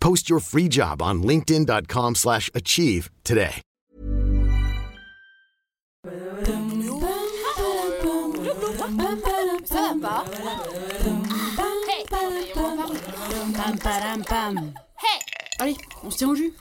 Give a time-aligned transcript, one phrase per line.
[0.00, 3.62] Post your free job on linkedin.com/achieve slash achieve today.
[13.54, 14.72] Pam, padam, pam.
[15.58, 16.54] Allez, on se tient au jus.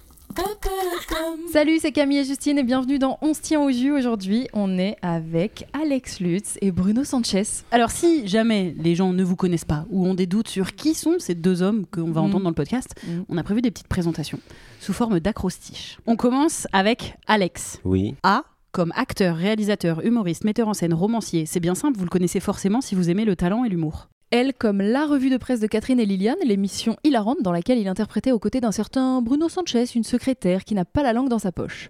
[1.51, 3.91] Salut, c'est Camille et Justine et bienvenue dans On se tient au jus.
[3.91, 7.43] Aujourd'hui, on est avec Alex Lutz et Bruno Sanchez.
[7.71, 10.93] Alors, si jamais les gens ne vous connaissent pas ou ont des doutes sur qui
[10.93, 12.27] sont ces deux hommes qu'on va Mhm.
[12.27, 13.25] entendre dans le podcast, Mhm.
[13.29, 14.39] on a prévu des petites présentations
[14.79, 15.97] sous forme d'acrostiche.
[16.05, 17.79] On commence avec Alex.
[17.83, 18.15] Oui.
[18.23, 21.45] A comme acteur, réalisateur, humoriste, metteur en scène, romancier.
[21.47, 24.07] C'est bien simple, vous le connaissez forcément si vous aimez le talent et l'humour.
[24.31, 27.87] Elle comme la revue de presse de Catherine et Liliane, l'émission hilarante dans laquelle il
[27.87, 31.39] interprétait aux côtés d'un certain Bruno Sanchez, une secrétaire qui n'a pas la langue dans
[31.39, 31.89] sa poche.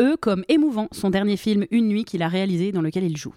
[0.00, 3.34] E comme émouvant, son dernier film Une nuit qu'il a réalisé dans lequel il joue.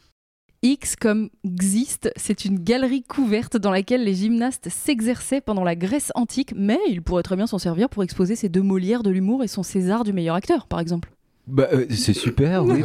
[0.63, 6.11] X comme Xiste, c'est une galerie couverte dans laquelle les gymnastes s'exerçaient pendant la Grèce
[6.15, 9.43] antique, mais il pourrait très bien s'en servir pour exposer ses deux Molières de l'humour
[9.43, 11.11] et son César du meilleur acteur, par exemple.
[11.51, 12.81] Bah, euh, c'est super, oui.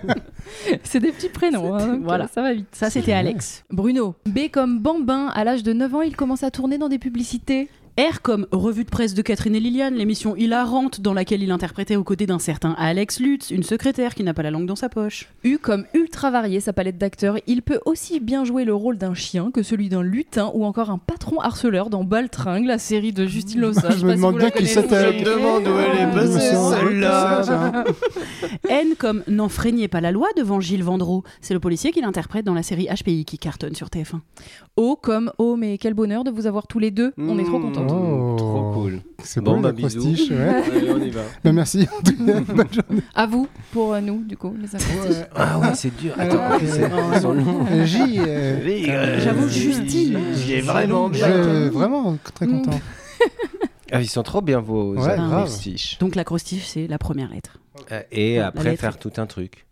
[0.82, 2.28] C'est des petits prénoms, hein, Voilà.
[2.28, 2.66] ça va vite.
[2.72, 3.62] Ça, c'était Alex.
[3.70, 6.98] Bruno, B comme Bambin, à l'âge de 9 ans, il commence à tourner dans des
[6.98, 7.68] publicités.
[7.96, 11.94] R comme revue de presse de Catherine et Liliane, l'émission hilarante dans laquelle il interprétait
[11.94, 14.88] aux côtés d'un certain Alex Lutz, une secrétaire qui n'a pas la langue dans sa
[14.88, 15.28] poche.
[15.44, 19.14] U comme ultra varié sa palette d'acteurs, il peut aussi bien jouer le rôle d'un
[19.14, 23.26] chien que celui d'un lutin ou encore un patron harceleur dans Baltringue, la série de
[23.26, 23.90] Justine Lossa.
[23.90, 25.12] Je me demande bien qui c'était.
[25.12, 27.84] Je me demande où elle est passée, celle-là.
[28.68, 32.44] N comme n'en freignez pas la loi devant Gilles Vendreau, c'est le policier qui l'interprète
[32.44, 34.18] dans la série HPI qui cartonne sur TF1.
[34.76, 37.60] O comme Oh, mais quel bonheur de vous avoir tous les deux, on est trop
[37.60, 37.83] contents.
[37.88, 38.34] Oh.
[38.38, 39.00] Trop cool.
[39.22, 40.02] C'est Bon, bon, bah, la bisous.
[40.02, 40.36] postiche, ouais.
[40.76, 41.20] Allez, on y va.
[41.42, 41.86] Bah, merci.
[41.98, 42.40] en tout cas.
[42.54, 43.02] Bonne journée.
[43.14, 45.24] À vous, pour euh, nous, du coup, les acrostiches.
[45.34, 46.12] Ah ouais, c'est dur.
[46.18, 46.58] Attends, euh,
[47.12, 47.66] c'est sont longs.
[47.70, 47.98] Euh, J.
[48.18, 48.58] euh,
[48.88, 50.18] Euh, J'avoue, Justine.
[50.46, 51.26] J'ai vraiment bien.
[51.28, 52.70] je- vraiment très content.
[53.92, 55.98] Ah, ils sont trop bien vos Ouais, acrostiches.
[55.98, 57.58] Donc l'acrostiche, c'est la première lettre.
[57.92, 58.80] Euh, Et après, lettre.
[58.80, 59.66] faire tout un truc.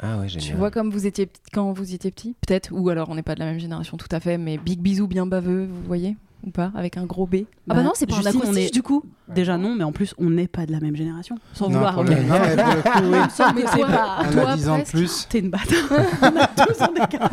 [0.00, 0.58] Ah ouais, Tu génial.
[0.58, 3.40] vois comme vous étiez quand vous étiez petit Peut-être, ou alors on n'est pas de
[3.40, 6.16] la même génération tout à fait, mais big bisou bien baveux, vous voyez?
[6.46, 7.36] Ou pas Avec un gros B
[7.68, 9.84] Ah bah non, c'est pas un Justine, on acrostiche est- du coup Déjà non, mais
[9.84, 11.36] en plus, on n'est pas de la même génération.
[11.52, 11.94] Sans Non, vouloir.
[11.94, 13.52] pour le- non, mais pour le coup, oui.
[13.56, 14.18] Mais c'est pas.
[14.26, 14.94] On Toi, a 10 ans de presque.
[14.96, 15.26] plus.
[15.28, 16.06] T'es une bâtarde.
[16.22, 17.30] on a tous un écart.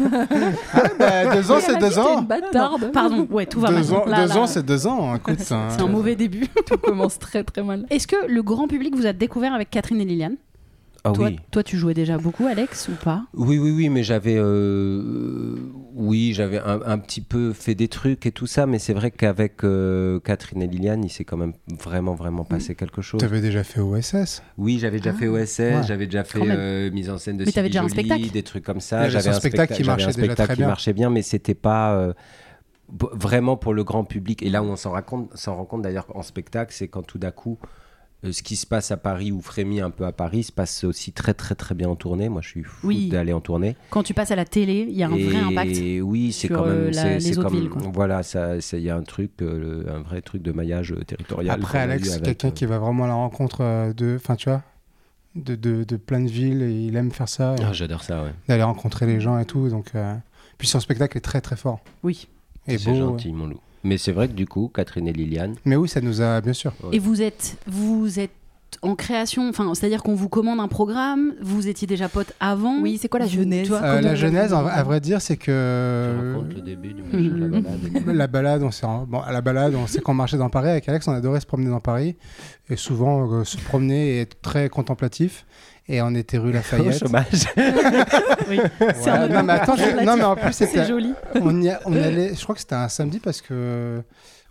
[0.99, 2.19] Bah, deux ans, c'est deux t'es ans.
[2.19, 2.91] une bâtarde.
[2.91, 3.97] Pardon, ouais, tout va Deux maintenant.
[3.99, 5.15] ans, Là, deux là, ans, c'est deux ans.
[5.15, 6.47] Écoute, c'est un mauvais début.
[6.65, 7.85] Tout commence très très mal.
[7.89, 10.35] Est-ce que le grand public vous a découvert avec Catherine et Liliane?
[11.07, 11.39] Ah toi, oui.
[11.51, 13.25] toi, tu jouais déjà beaucoup, Alex, ou pas?
[13.35, 15.55] Oui, oui, oui, mais j'avais, euh,
[15.93, 19.11] oui, j'avais un, un petit peu fait des trucs et tout ça, mais c'est vrai
[19.11, 23.19] qu'avec euh, Catherine et Liliane, il s'est quand même vraiment, vraiment passé quelque chose.
[23.21, 24.41] T'avais déjà fait OSS.
[24.57, 25.81] Oui, j'avais déjà fait OSS, Ouais.
[25.87, 28.43] j'avais déjà fait euh, mise en scène de Mais Sylvie déjà un Joly, spectacle des
[28.43, 29.07] trucs comme ça.
[29.09, 30.67] J'avais un spectacle qui un marchait déjà très qui bien.
[30.67, 32.13] marchait bien, mais c'était pas euh,
[32.89, 34.41] vraiment pour le grand public.
[34.43, 37.57] Et là où on s'en rend compte d'ailleurs en spectacle, c'est quand tout d'un coup.
[38.25, 40.83] Euh, Ce qui se passe à Paris ou frémit un peu à Paris se passe
[40.83, 42.29] aussi très très très bien en tournée.
[42.29, 43.09] Moi, je suis fou Oui.
[43.09, 43.75] d'aller en tournée.
[43.89, 45.77] Quand tu passes à la télé, il y a un vrai impact.
[46.03, 46.93] oui, c'est quand euh, même.
[46.93, 47.81] la- les c'est autres comme- villes, quoi.
[47.93, 51.03] Voilà, ça, il y a un truc, euh, le- un vrai truc de maillage euh,
[51.03, 51.53] territorial.
[51.55, 54.15] Après, Alex, quelqu'un euh, qui va vraiment à la rencontre euh, de.
[54.17, 54.61] Enfin, tu vois
[55.35, 58.31] de, de, de plein de villes et il aime faire ça, Ah, J'adore ça, ouais.
[58.47, 59.67] d'aller rencontrer les gens et tout.
[59.69, 60.15] Donc, euh,
[60.57, 61.81] Puis son spectacle est très très fort.
[62.03, 62.29] Oui.
[62.67, 63.59] Et C'est gentil, mon loup.
[63.85, 65.55] Mais c'est vrai que du coup, Catherine et Liliane.
[65.63, 66.73] Mais oui, ça nous a, bien sûr.
[66.83, 66.95] Ouais.
[66.95, 68.31] Et vous êtes, vous êtes
[68.81, 72.81] en création, enfin, c'est-à-dire qu'on vous commande un programme, vous étiez déjà potes avant.
[72.81, 75.45] Oui, c'est quoi la genèse vois, Euh, la genèse, en- à vrai dire, c'est Je
[75.45, 77.61] que raconte le début du machin, la Mhm.
[77.61, 78.05] balade.
[78.17, 80.87] la balade, on s'est bon, à la balade, on sait qu'on marchait dans Paris avec
[80.89, 82.15] Alex, on adorait se promener dans Paris
[82.69, 85.45] et souvent euh, se promener et être très contemplatif.
[85.87, 86.99] Et on était rue Au Lafayette.
[86.99, 87.25] chômage.
[88.49, 88.59] Oui.
[88.95, 91.13] C'est un Ouais, non, mais attends, je- non, mais en plus, C'est c'était, joli.
[91.41, 94.01] on, y a- on allait, je crois que c'était un samedi parce que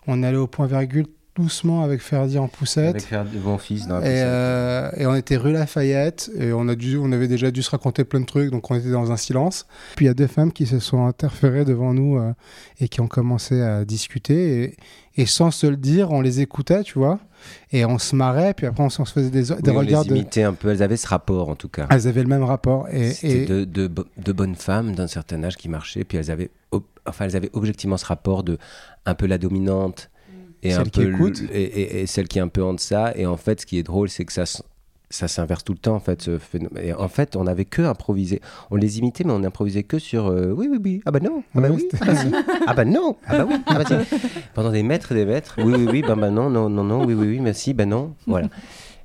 [0.06, 3.06] on allait au point virgule doucement avec Ferdi en poussette.
[3.12, 4.24] Avec de mon fils dans la Et, poussette.
[4.26, 7.70] euh, et on était rue Lafayette et on, a dû, on avait déjà dû se
[7.70, 9.66] raconter plein de trucs, donc on était dans un silence.
[9.96, 12.32] Puis il y a deux femmes qui se sont interférées devant nous euh,
[12.80, 14.62] et qui ont commencé à discuter.
[14.62, 14.76] Et,
[15.22, 17.18] et sans se le dire, on les écoutait, tu vois.
[17.72, 20.04] Et on se marrait, puis après on, se faisait des, des on regards.
[20.04, 21.86] les de- imitait un peu, elles avaient ce rapport en tout cas.
[21.90, 22.88] Elles avaient le même rapport.
[22.90, 26.16] Et, C'était et- de, de, bo- de bonnes femmes d'un certain âge qui marchaient, puis
[26.16, 26.50] elles avaient,
[27.06, 28.56] enfin, elles avaient objectivement ce rapport de
[29.04, 30.10] un peu la dominante
[30.64, 33.12] et Celle un qui peu et, et- et celle qui est un peu en deçà.
[33.16, 34.44] Et en fait, ce qui est drôle, c'est que ça,
[35.10, 35.94] ça s'inverse tout le temps.
[35.94, 36.82] En fait, ce phénomène.
[36.84, 38.40] Et en fait, on avait que improvisé.
[38.70, 41.00] On les imitait, mais on improvisait que sur euh, oui, oui, oui.
[41.06, 41.42] Ah bah non.
[41.54, 41.80] Ah bah oui.
[41.90, 42.32] c'était- Ah bah, si.
[42.66, 43.16] Ah bah non.
[43.26, 43.54] Ah bah oui.
[43.66, 44.16] Ah bah si.
[44.54, 45.56] Pendant des mètres et des mètres.
[45.58, 46.02] Oui, oui, oui.
[46.02, 47.04] Bah, bah non, non, non, non.
[47.04, 47.40] Oui, oui, oui.
[47.40, 47.74] Merci.
[47.74, 48.14] Bah non.
[48.26, 48.48] Voilà.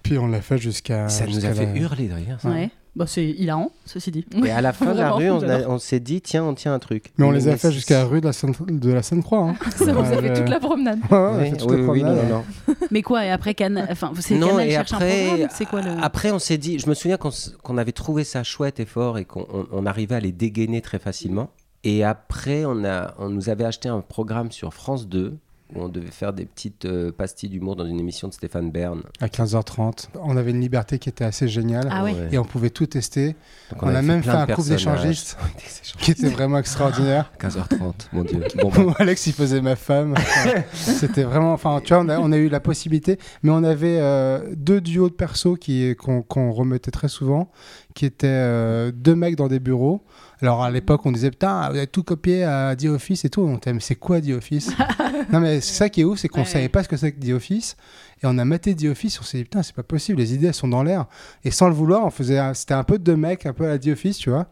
[0.01, 1.09] puis on l'a fait jusqu'à.
[1.09, 2.37] ça nous a fait la- hurler de rire.
[2.41, 2.49] ça.
[2.49, 2.69] Ouais.
[2.95, 4.25] Bah, c'est hilarant, ceci dit.
[4.43, 5.71] Et à la fin de la rue, on, a- j'adore.
[5.73, 7.13] on s'est dit, tiens, on tient un truc.
[7.17, 9.49] Mais on les a fait jusqu'à la rue de la Seine- de la Seine-Croix.
[9.51, 9.55] Hein.
[9.75, 10.99] Ça vous a Ouais, fait le- toute la promenade.
[11.11, 12.29] Ouais, ouais, on a Oui, toute oui, la oui, non, promenade.
[12.29, 12.75] non, non.
[12.91, 13.87] Mais quoi, et après, Canal.
[13.91, 15.91] Enfin, c'est Non, Canal et cherche un programme C'est quoi le.
[16.01, 18.85] après, on s'est dit, je me souviens qu'on s- qu'on avait trouvé ça chouette et
[18.85, 21.51] fort et qu'on on- on arrivait à les dégainer très facilement.
[21.85, 25.37] Et après, on, a, on nous avait acheté un programme sur France 2
[25.75, 29.01] où on devait faire des petites euh, pastilles d'humour dans une émission de Stéphane Bern.
[29.19, 30.07] À 15h30.
[30.21, 31.87] On avait une liberté qui était assez géniale.
[31.91, 32.15] Ah ouais.
[32.31, 33.35] Et on pouvait tout tester.
[33.71, 35.37] Donc, on a même fait un couple d'échangistes.
[35.99, 37.31] Qui était vraiment extraordinaire.
[37.39, 38.43] 15h30, mon Dieu.
[38.55, 40.13] Bon, bah, Alex, il faisait ma femme.
[40.17, 41.53] Enfin, C'était vraiment.
[41.53, 44.81] Enfin, tu vois, on a, on a eu la possibilité, mais on avait euh, deux
[44.81, 47.51] duos de persos qui qu'on qu'on remettait très souvent,
[47.93, 50.03] qui étaient euh, deux mecs dans des bureaux.
[50.41, 53.41] Alors à l'époque, on disait putain, vous avez tout copié à The Office et tout.
[53.41, 54.71] On était, mais c'est quoi The Office?
[55.31, 56.45] Non, mais c'est ça qui est ouf, c'est qu'on Ouais.
[56.45, 57.75] savait pas ce que c'est que The Office.
[58.21, 60.47] Et on a maté The Office, on s'est dit putain, c'est pas possible, les idées
[60.47, 61.05] elles sont dans l'air.
[61.45, 63.79] Et sans le vouloir, on faisait, c'était un peu deux mecs, un peu à la
[63.79, 64.47] The Office, tu vois.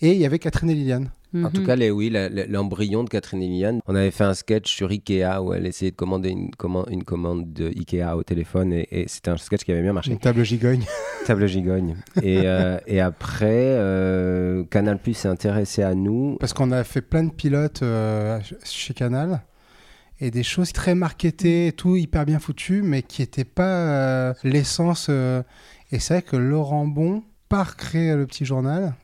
[0.00, 1.10] Et il y avait Catherine et Liliane.
[1.34, 1.66] En tout Mhm.
[1.66, 3.80] cas, les, oui, la- la- l'embryon de Catherine et Liliane.
[3.86, 7.04] On avait fait un sketch sur Ikea où elle essayait de commander une, comman- une
[7.04, 10.10] commande de Ikea au téléphone et, et c'était un sketch qui avait bien marché.
[10.12, 10.84] Une table gigogne.
[11.26, 11.96] Table gigogne.
[12.22, 16.36] Et, euh, et après, euh, Canal Plus s'est intéressé à nous.
[16.38, 19.40] Parce qu'on a fait plein de pilotes euh, chez Canal
[20.22, 24.34] et des choses très marketées, et tout hyper bien foutues, mais qui n'étaient pas euh,
[24.44, 25.08] l'essence.
[25.10, 25.42] euh.
[25.90, 28.94] Et c'est vrai que Laurent Bon part créer le petit journal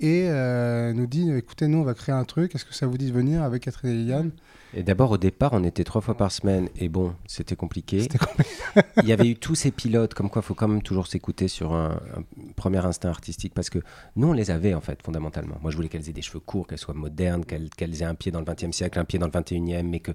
[0.00, 2.98] et euh, nous dit écoutez, nous, on va créer un truc, est-ce que ça vous
[2.98, 4.32] dit de venir avec Catherine et Liliane?
[4.76, 6.68] Et d'abord, au départ, on était trois fois par semaine.
[6.76, 8.08] Et bon, c'était compliqué.
[9.02, 11.46] Il y avait eu tous ces pilotes, comme quoi il faut quand même toujours s'écouter
[11.48, 12.22] sur un, un
[12.56, 13.52] premier instinct artistique.
[13.54, 13.78] Parce que
[14.16, 15.56] nous, on les avait, en fait, fondamentalement.
[15.62, 18.14] Moi, je voulais qu'elles aient des cheveux courts, qu'elles soient modernes, qu'elles qu'elles aient un
[18.14, 20.12] pied dans le 20e siècle, un pied dans le 21e, mais que,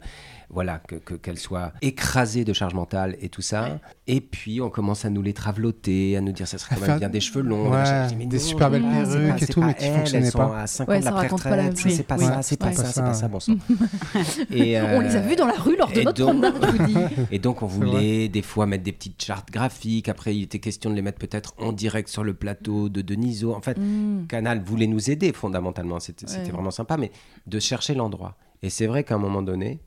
[0.50, 3.80] voilà, que- que- qu'elles soient écrasées de charge mentale et tout ça.
[4.08, 6.90] Et puis, on commence à nous les traveloter, à nous dire ça serait quand même
[6.90, 7.66] faire- bien des cheveux longs.
[7.66, 8.04] Ouais, machin.
[8.06, 10.32] Je dis, mais des non, super belles perruques pas- et tout, mais qui fonctionnaient elles
[10.32, 10.62] sont pas.
[10.62, 11.04] à 5 Ouais, ans de
[11.40, 11.94] ça la chose.
[11.94, 13.54] C'est pas ça, c'est pas ça, C'est pas ça, bon sang.
[14.52, 16.78] Et, On les a euh, vus dans la rue lors de notre donc- promenade, je
[16.78, 17.26] vous dis.
[17.32, 20.10] et donc, on voulait des fois mettre des petites chartes graphiques.
[20.10, 23.54] Après, il était question de les mettre peut-être en direct sur le plateau de Deniso.
[23.54, 24.28] En fait, Mm.
[24.28, 26.00] Canal voulait nous aider fondamentalement.
[26.00, 26.50] C'était Ouais.
[26.52, 27.12] vraiment sympa, mais
[27.48, 28.36] de chercher l'endroit.
[28.62, 29.80] Et c'est vrai qu'à un moment donné,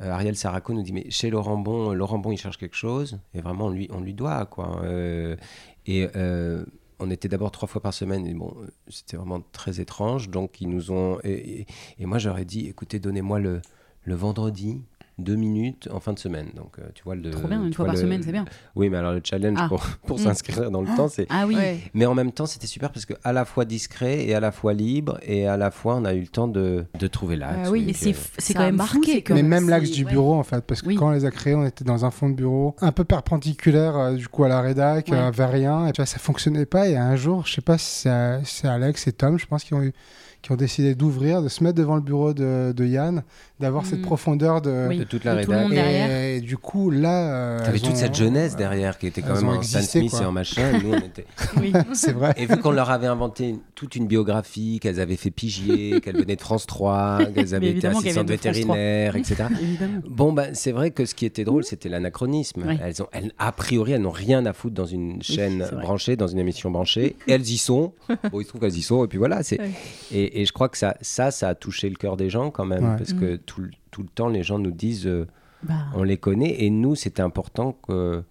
[0.00, 2.76] euh, Ariel Saraco nous dit Mais chez Laurent Bon, euh, Laurent Bon, il cherche quelque
[2.76, 3.18] chose.
[3.34, 4.46] Et vraiment, on lui, on lui doit.
[4.46, 4.80] quoi.
[4.84, 5.36] Euh,
[5.86, 6.08] et.
[6.16, 6.64] euh,
[7.00, 8.54] on était d'abord trois fois par semaine et bon,
[8.88, 10.30] c'était vraiment très étrange.
[10.30, 11.32] Donc ils nous ont et,
[11.62, 11.66] et-
[11.98, 13.60] et moi j'aurais dit écoutez donnez-moi le,
[14.04, 14.80] le vendredi
[15.16, 16.48] deux minutes en fin de semaine.
[16.56, 18.44] Donc euh, tu vois le Trop bien, une fois par le- semaine, c'est bien.
[18.74, 19.68] Oui, mais alors le challenge Ah.
[19.68, 20.22] pour, pour Mm.
[20.22, 21.54] s'inscrire dans le temps, c'est Ah oui.
[21.54, 21.78] Ouais.
[21.94, 24.50] mais en même temps, c'était super parce que à la fois discret et à la
[24.50, 27.60] fois libre et à la fois on a eu le temps de, de trouver l'axe.
[27.66, 30.10] Ah oui, Et c'est euh, quand même marqué, quand Mais même, même l'axe du ouais.
[30.10, 30.96] bureau, en fait, parce que Oui.
[30.96, 33.96] quand on les a créés, on était dans un fond de bureau un peu perpendiculaire,
[33.96, 35.16] euh, du coup, à la rédac, Ouais.
[35.16, 35.86] euh, vers rien.
[35.86, 36.88] Et tu vois, ça fonctionnait pas.
[36.88, 39.62] Et un jour, je sais pas si c'est euh, c'est Alex et Tom, je pense,
[39.62, 39.92] qui ont, eu,
[40.44, 43.22] qui ont décidé d'ouvrir, de se mettre devant le bureau de, de Yann,
[43.60, 44.02] d'avoir cette Mm.
[44.02, 44.88] profondeur de.
[44.90, 44.98] Oui.
[44.98, 45.70] de toute la de tout le rédac.
[45.70, 47.32] monde Et, et du coup, là.
[47.34, 50.20] euh, T'avais toute ont- cette jeunesse derrière qui était quand même en Stan Smith quoi.
[50.20, 50.78] et en machin.
[50.82, 51.24] Nous, on était...
[51.58, 51.72] Oui.
[51.94, 52.34] C'est vrai.
[52.36, 56.16] Et vu qu'on leur avait inventé une- toute une biographie, qu'elles avaient fait pigier, qu'elles
[56.18, 58.52] venaient de France 3, qu'elles avaient été assistantes viennent de France 3.
[58.76, 59.44] vétérinaires, etc.
[60.06, 62.64] Bon, ben, c'est vrai que ce qui était drôle, c'était l'anachronisme.
[62.66, 62.78] Oui.
[62.84, 66.26] Elles ont, elles, a priori, elles n'ont rien à foutre dans une chaîne branchée, dans
[66.26, 67.16] une émission branchée.
[67.26, 67.94] Et elles y sont.
[68.30, 69.42] Bon, il se trouve qu'elles y sont, et puis voilà.
[69.42, 69.58] C'est...
[69.58, 69.70] Ouais.
[70.34, 72.64] Et, et je crois que ça, ça, ça a touché le cœur des gens quand
[72.66, 72.96] même, Ouais.
[72.98, 75.26] parce que tout, le- tout le temps, les gens nous disent, euh,
[75.62, 78.22] Bah, on les connaît, et nous, c'était important que.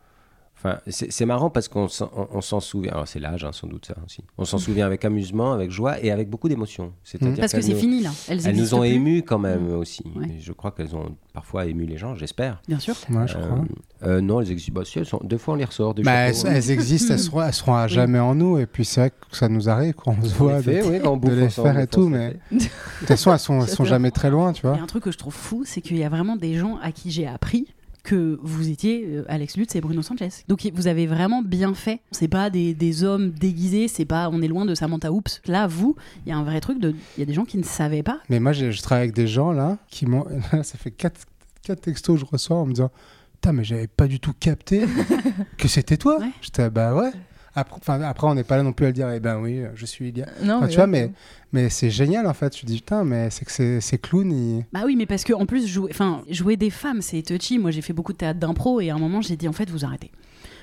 [0.65, 2.91] Enfin, c'est, marrant parce qu'on s'en, souvient.
[2.93, 4.23] Alors, c'est l'âge, hein, sans doute, ça aussi.
[4.37, 6.93] On s'en souvient avec amusement, avec joie et avec beaucoup d'émotion.
[7.03, 8.11] C'est-à-dire parce que c'est fini là.
[8.29, 8.89] Elles, Elles nous ont plus.
[8.89, 10.03] émus quand même aussi.
[10.15, 10.27] Ouais.
[10.27, 12.61] Et je crois qu'elles ont parfois ému les gens, j'espère.
[12.67, 12.95] Bien sûr.
[13.09, 13.63] Ouais, je Euh, crois.
[14.03, 14.73] euh, non, elles existent.
[14.79, 15.19] Bah, si, elles sont...
[15.23, 18.33] Deux fois, on les ressort Bah, elles, existent, elles seront, elles seront à jamais en
[18.33, 18.57] nous.
[18.57, 20.61] Et puis c'est vrai que ça nous arrive quand on se voit.
[20.61, 22.37] fait, de- oui, quand on bouffe les faire et tout, mais-.
[22.51, 24.77] De toute façon, elles sont, sont jamais très loin, tu Il vois.
[24.77, 26.77] y a un truc que je trouve fou, c'est qu'il y a vraiment des gens
[26.81, 27.67] à qui j'ai appris
[28.03, 30.29] que vous étiez euh, Alex Lutz et Bruno Sanchez.
[30.47, 32.01] Donc vous avez vraiment bien fait.
[32.11, 35.41] C'est pas des, des hommes déguisés, c'est pas on est loin de Samantha Oops.
[35.45, 35.95] Là, vous,
[36.25, 36.93] il y a un vrai truc de.
[37.17, 38.19] Il y a des gens qui ne savaient pas.
[38.29, 40.25] Mais moi, je travaille avec des gens là qui m'ont.
[40.63, 41.21] Ça fait quatre,
[41.61, 42.91] quatre textos que je reçois en me disant
[43.35, 44.85] Putain, mais j'avais pas du tout capté
[45.57, 46.19] que c'était toi.
[46.19, 46.31] Ouais.
[46.41, 47.11] J'étais Bah ouais.
[47.55, 50.09] Après, on n'est pas là non plus à le dire Eh ben oui, je suis
[50.09, 50.25] Ilia.
[50.43, 51.11] Non, mais tu vois, mais,
[51.51, 52.57] mais c'est génial en fait.
[52.57, 54.65] Je dis Putain, mais c'est que ces- clowns, ils.
[54.73, 55.91] Bah oui, mais parce que en plus jouer,
[56.29, 57.59] jouer des femmes, c'est touchy.
[57.59, 59.69] Moi, j'ai fait beaucoup de théâtre d'impro et à un moment, j'ai dit en fait,
[59.69, 60.11] vous arrêtez.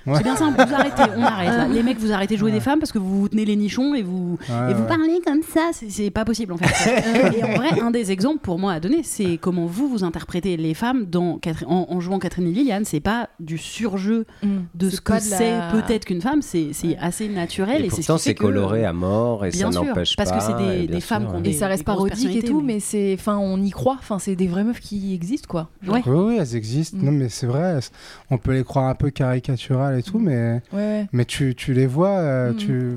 [0.07, 0.14] Ouais.
[0.16, 1.49] C'est bien simple, vous arrêtez, on arrête.
[1.49, 1.69] là.
[1.69, 2.57] Les mecs, vous arrêtez de jouer Ouais.
[2.59, 4.88] des femmes parce que vous vous tenez les nichons et vous Ouais, et vous ouais.
[4.88, 5.71] parlez comme ça.
[5.73, 7.37] C'est- pas possible en fait.
[7.38, 10.57] et en vrai, un des exemples pour moi à donner, c'est comment vous vous interprétez
[10.57, 12.85] les femmes dans Catherine- en, en jouant Catherine et Liliane.
[12.85, 14.49] C'est pas du surjeu Mm.
[14.75, 16.42] de ce que la- c'est peut-être qu'une femme.
[16.42, 19.50] C'est c'est assez naturel Et, et, c'est ce pourtant, c'est que- coloré à mort et
[19.50, 20.25] Bien ça n'empêche pas.
[20.25, 21.42] parce que c'est des- femmes qu'on.
[21.45, 23.97] Et ça reste parodique et tout, mais- c'est, enfin, on y croit.
[23.99, 25.69] Enfin, c'est des vraies meufs qui existent, quoi.
[25.87, 26.97] Oui, oui, elles existent.
[26.99, 27.04] Mm.
[27.04, 27.78] Non, mais c'est vrai.
[28.30, 31.07] On peut les croire un peu caricaturales et tout, mais, Ouais, ouais.
[31.13, 32.11] mais tu, tu les vois.
[32.19, 32.57] euh, Mm.
[32.57, 32.97] tu...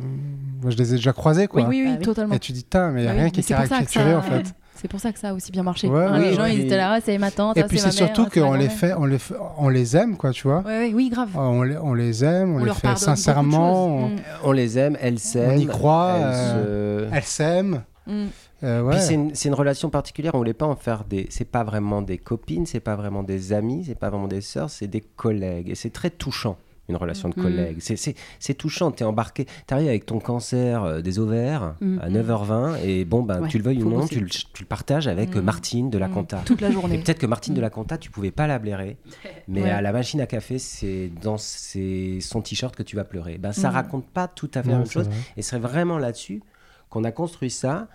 [0.62, 1.62] Moi, je les ai déjà croisés, quoi.
[1.64, 2.04] Oui, oui, oui, oui.
[2.06, 2.34] totalement.
[2.36, 4.18] Et tu dis, Putain, mais il n'y a oui, rien mais qui est caricaturé ça-
[4.18, 4.44] en fait.
[4.76, 5.88] C'est pour ça que ça a aussi bien marché.
[5.88, 6.56] Ouais, Hein, les gens, ouais.
[6.56, 9.06] ils étaient là, c'est ma tante, Et ça, puis c'est surtout qu'on les fait, on
[9.06, 10.60] les fait, on les aime, quoi, tu vois.
[10.62, 11.30] Ouais, ouais, oui, grave.
[11.36, 13.86] On les, on les aime, on, On les leur fait sincèrement.
[13.86, 14.16] On, Mm.
[14.44, 15.58] On les aime, elles s'aiment.
[15.60, 17.84] y croit, elles euh, s'aiment.
[18.08, 18.26] Mm.
[18.64, 18.92] euh, ouais.
[18.96, 21.28] Puis c'est une, c'est une relation particulière, on voulait pas en faire des.
[21.30, 24.70] C'est pas vraiment des copines, c'est pas vraiment des amis, c'est pas vraiment des sœurs,
[24.70, 25.70] c'est des collègues.
[25.70, 26.58] Et c'est très touchant,
[26.90, 27.44] une relation de Mhm.
[27.44, 27.78] collègues.
[27.80, 32.00] C'est- touchant, t'es embarqué, t'arrives avec ton cancer euh, des ovaires Mhm.
[32.02, 34.66] à 9h20, et bon, ben, Ouais, tu le veuilles ou non, tu le, tu le
[34.68, 35.42] partages avec Mhm.
[35.42, 36.14] Martine de la Mm.
[36.14, 36.38] Conta.
[36.46, 36.98] Toute la Et journée.
[36.98, 37.64] peut-être que Martine de Mm.
[37.64, 38.98] la Conta, tu pouvais pas la blairer,
[39.48, 39.70] mais Ouais.
[39.70, 43.38] à la machine à café, c'est dans ses- son t-shirt que tu vas pleurer.
[43.38, 43.74] Ben, ça Mm.
[43.74, 45.06] raconte pas tout à fait la même chose.
[45.08, 45.16] vrai.
[45.38, 46.42] Et c'est vraiment là-dessus
[46.90, 47.88] qu'on a construit ça.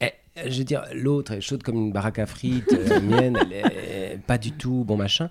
[0.00, 0.12] Et,
[0.48, 3.52] je veux dire, l'autre est chaude comme une baraque à frites, euh, la mienne, elle
[3.52, 5.28] est pas du tout bon machin.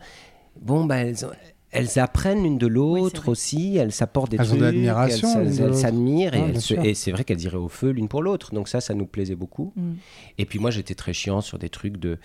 [0.59, 1.29] Bon, bah, elles, ont-
[1.75, 5.75] elles apprennent l'une de l'autre aussi, elles s'apportent des Elles ont trucs, de l'admiration elles-
[5.75, 8.53] s'admirent, et c'est vrai qu'elles iraient au feu l'une pour l'autre.
[8.53, 9.73] Donc ça, ça nous plaisait beaucoup.
[9.75, 9.91] Mm.
[10.37, 12.17] Et puis moi, j'étais très chiant sur des trucs de...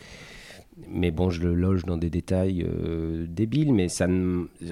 [0.89, 4.07] Mais bon, je le loge dans des détails euh, débiles, mais ça,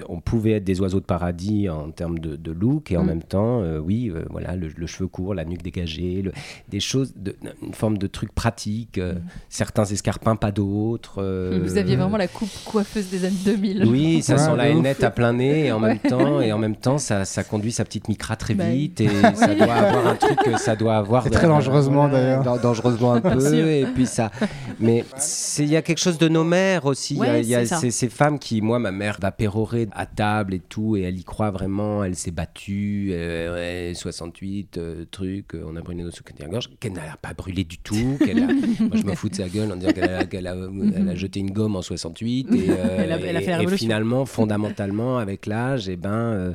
[0.07, 3.07] on pouvait être des oiseaux de paradis en termes de, de look, et en Mm.
[3.07, 6.31] même temps, euh, oui, euh, voilà, le, le cheveu court, la nuque dégagée, le-
[6.69, 7.35] des choses, de,
[7.65, 9.15] une forme de truc pratique, euh,
[9.49, 11.21] certains escarpins, pas d'autres.
[11.23, 13.85] euh, Vous aviez vraiment la coupe coiffeuse des années 2000.
[13.85, 16.57] oui, ça Ouais, sent la hainette à plein nez et en même temps et en
[16.57, 20.07] même temps ça, ça conduit sa petite micra très Bah vite et ça doit avoir
[20.07, 22.43] un truc que ça doit avoir très dangereusement, d'ailleurs.
[22.43, 24.31] dan- dangereusement un peu et puis ça
[24.79, 27.15] mais c'est il y a quelque chose de nos mères aussi.
[27.15, 30.05] Il y a- il y ces, ces femmes qui moi ma mère va pérorer à
[30.05, 35.05] table et tout et elle y croit vraiment elle s'est battue euh, ouais, 68 euh,
[35.11, 38.39] truc euh, on a brûlé nos sous gorge qu'elle n'a pas brûlé du tout qu'elle
[38.43, 39.91] a- moi je me fous de sa gueule en disant
[40.29, 45.89] qu'elle a, jeté une gomme en 68 et, euh, Elle elle finalement fondamentalement avec l'âge
[45.89, 46.53] et ben euh,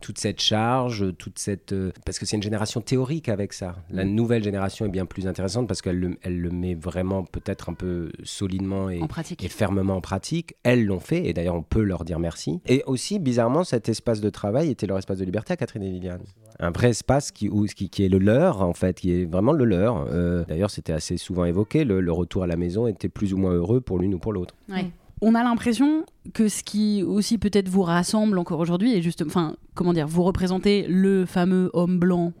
[0.00, 3.76] toute cette charge, toute cette euh, parce que c'est une génération théorique avec ça.
[3.90, 4.10] La Mm.
[4.14, 7.74] nouvelle génération est bien plus intéressante parce qu'elle le, elle le met vraiment peut-être un
[7.74, 9.44] peu solidement et, en pratique.
[9.44, 10.54] et fermement en pratique.
[10.62, 12.60] Elles l'ont fait et d'ailleurs on peut leur dire merci.
[12.66, 15.90] Et aussi bizarrement cet espace de travail était leur espace de liberté à Catherine et
[15.90, 16.22] Liliane.
[16.58, 19.52] Un vrai espace qui, où- qui, qui est le leur en fait, qui est vraiment
[19.52, 20.06] le leur.
[20.10, 21.84] Euh, d'ailleurs c'était assez souvent évoqué.
[21.84, 24.32] Le, le retour à la maison était plus ou moins heureux pour l'une ou pour
[24.32, 24.54] l'autre.
[24.68, 24.90] Ouais.
[25.22, 26.04] On a l'impression
[26.34, 30.22] que ce qui aussi peut-être vous rassemble encore aujourd'hui est juste, enfin, comment dire, vous
[30.22, 32.32] représentez le fameux homme blanc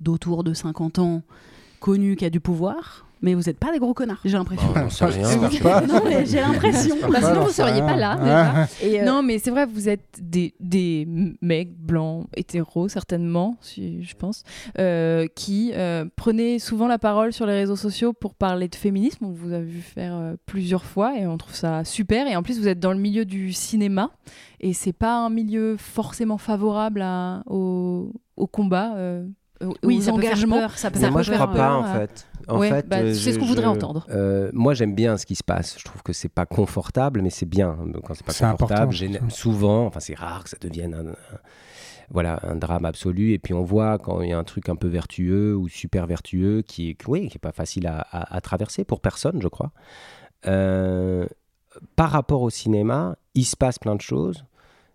[0.00, 1.22] d'autour de 50 ans,
[1.80, 4.66] connu qui a du pouvoir, mais vous n'êtes pas des gros connards, j'ai l'impression.
[4.74, 5.36] Bon, on sait rien.
[5.86, 6.94] Non, mais j'ai l'impression.
[7.10, 8.18] Bah, sinon, vous sais seriez pas là,
[8.82, 8.86] Ouais.
[8.86, 11.08] Et, euh, Non, mais c'est vrai, vous êtes des, des
[11.40, 14.42] mecs blancs, hétéros, certainement, si, je pense,
[14.78, 19.24] euh, qui euh, prenaient souvent la parole sur les réseaux sociaux pour parler de féminisme.
[19.24, 22.26] On vous a vu faire euh, plusieurs fois et on trouve ça super.
[22.26, 24.10] Et en plus, vous êtes dans le milieu du cinéma
[24.60, 29.24] et c'est pas un milieu forcément favorable à- au, au combat, euh,
[29.82, 31.84] oui, aux ça peut peur, ça peut Ça Mais moi, je peut crois pas, en
[31.84, 32.26] euh, fait.
[32.48, 34.06] En ouais, fait, bah, euh, c'est ce qu'on voudrait je- entendre.
[34.10, 35.76] euh, moi, j'aime bien ce qui se passe.
[35.78, 38.94] Je trouve que c'est pas confortable, mais c'est bien quand c'est pas C'est confortable.
[39.30, 41.16] Souvent, enfin, c'est rare que ça devienne un, un-
[42.10, 43.32] voilà, un drame absolu.
[43.32, 46.06] Et puis, on voit quand il y a un truc un peu vertueux ou super
[46.06, 49.48] vertueux qui est, oui, qui est pas facile à, à- à traverser pour personne, je
[49.48, 49.72] crois.
[50.46, 51.26] Euh,
[51.96, 54.44] par rapport au cinéma, il se passe plein de choses.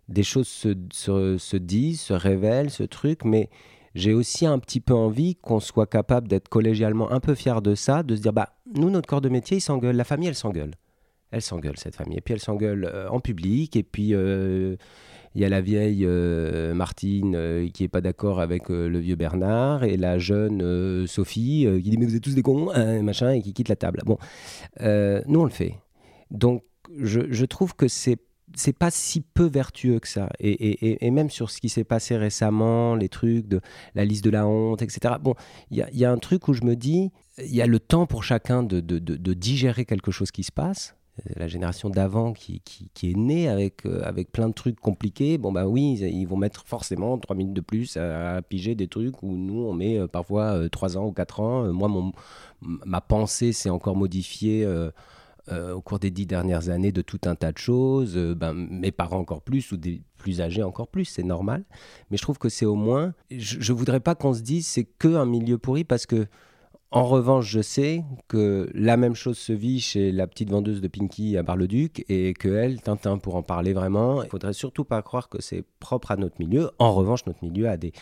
[0.08, 3.50] Des choses se, se- se disent, se révèlent, ce truc, mais
[3.96, 7.76] j'ai aussi un petit peu envie qu'on soit capable d'être collégialement un peu fier de
[7.76, 9.96] ça, de se dire, bah, nous, notre corps de métier, il s'engueule.
[9.96, 10.72] La famille, elle s'engueule.
[11.32, 12.18] Elle s'engueule, cette famille.
[12.18, 13.76] Et puis, elle s'engueule euh, en public.
[13.76, 14.76] Et puis, euh,
[15.36, 19.84] il y a la vieille euh, Martine qui est pas d'accord avec le vieux Bernard.
[19.84, 23.42] Et la jeune Sophie qui dit, mais vous êtes tous des cons, hein, machin, et
[23.42, 24.02] qui quitte la table.
[24.06, 24.18] Bon,
[24.82, 25.76] nous, on le fait.
[26.32, 26.64] Donc,
[26.98, 28.18] je trouve que c'est
[28.56, 30.30] c'est pas si peu vertueux que ça.
[30.40, 33.62] Et, et- et- même sur ce qui s'est passé récemment, les trucs de
[33.96, 35.16] la liste de la honte, etc.
[35.22, 35.36] Bon,
[35.72, 38.24] il y a, un truc où je me dis, il y a le temps pour
[38.24, 40.96] chacun de, de- de- digérer quelque chose qui se passe.
[41.28, 45.38] Euh, La génération d'avant qui, qui- est née avec, euh, avec plein de trucs compliqués,
[45.38, 49.22] bon bah oui, ils, vont mettre forcément trois minutes de plus à, piger des trucs
[49.24, 51.72] où nous on met euh, parfois euh, trois ans ou quatre ans.
[51.74, 52.12] Moi, mon,
[52.62, 54.66] ma pensée s'est encore modifiée
[55.52, 58.16] euh, au cours des dix dernières années de tout un tas de choses.
[58.16, 61.64] Euh, ben, mes parents encore plus ou des plus âgés encore plus, c'est normal.
[62.12, 63.14] Mais je trouve que c'est au moins.
[63.32, 66.28] Je, je voudrais pas qu'on se dise c'est que un milieu pourri parce que.
[66.92, 70.88] En revanche, je sais que la même chose se vit chez la petite vendeuse de
[70.88, 75.04] Pinky à Bar-le-Duc et que elle, Tintin, pour en parler vraiment, il faudrait surtout pas
[75.04, 76.72] croire que c'est propre à notre milieu.
[76.80, 77.94] En revanche, notre milieu a des,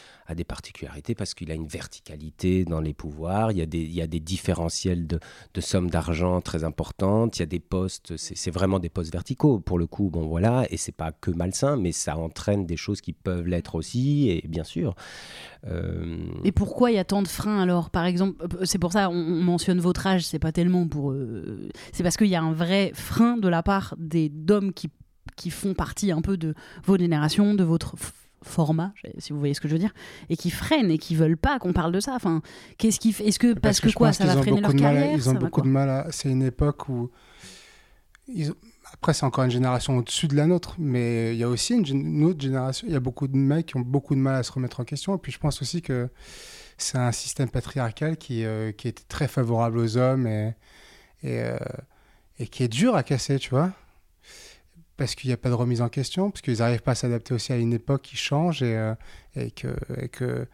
[0.46, 3.62] particularités parce qu'il a une verticalité dans les pouvoirs, il y
[4.02, 5.20] a des, différentiels de,
[5.60, 9.60] sommes d'argent très importantes, il y a des postes, c'est c'est vraiment des postes verticaux
[9.60, 13.02] pour le coup, bon voilà, et c'est pas que malsain, mais ça entraîne des choses
[13.02, 14.96] qui peuvent l'être aussi, et bien sûr.
[15.66, 17.90] Euh, Et pourquoi il y a tant de freins alors?
[17.90, 21.12] Par exemple, euh, c'est pour ça on, on mentionne votre âge, c'est pas tellement pour.
[21.12, 24.90] euh, c'est parce qu'il y a un vrai frein de la part des d'hommes qui,
[25.36, 26.54] qui font partie un peu de
[26.86, 27.96] votre génération, de votre
[28.44, 29.94] format, si vous voyez ce que je veux dire,
[30.30, 32.14] et qui freinent et qui veulent pas qu'on parle de ça.
[32.16, 32.42] Enfin,
[32.78, 34.82] qu'est-ce qui Est-ce que parce, que, quoi, ça qu'ils va ont freiner beaucoup leur de
[34.84, 35.18] mal à- carrière?
[35.18, 36.08] Ils ont beaucoup de mal à.
[36.12, 37.10] C'est une époque où.
[38.94, 42.24] Après, c'est encore une génération au-dessus de la nôtre, mais il y a aussi une,
[42.24, 42.88] autre génération.
[42.88, 44.84] Il y a beaucoup de mecs qui ont beaucoup de mal à se remettre en
[44.84, 45.16] question.
[45.16, 46.10] Et puis, je pense aussi que
[46.78, 50.56] c'est un système patriarcal qui, euh, qui était très favorable aux hommes et,
[51.24, 51.58] et, euh,
[52.40, 53.72] et qui est dur à casser, tu vois.
[54.98, 57.34] Parce qu'il n'y a pas de remise en question, parce qu'ils n'arrivent pas à s'adapter
[57.34, 58.96] aussi à une époque qui change et, euh,
[59.36, 60.48] et que,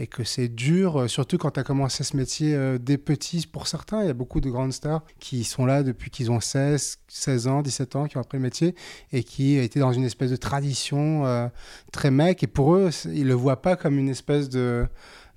[0.00, 3.46] et que c'est dur, euh, surtout quand tu as commencé ce métier euh, dès petit
[3.46, 4.02] pour certains.
[4.02, 7.48] Il y a beaucoup de grandes stars qui sont là depuis qu'ils ont 16, 16
[7.48, 8.74] ans, 17 ans, qui ont appris le métier
[9.12, 11.48] et qui étaient dans une espèce de tradition euh,
[11.92, 12.42] très mec.
[12.42, 14.86] Et pour eux, ils le voient pas comme une espèce de,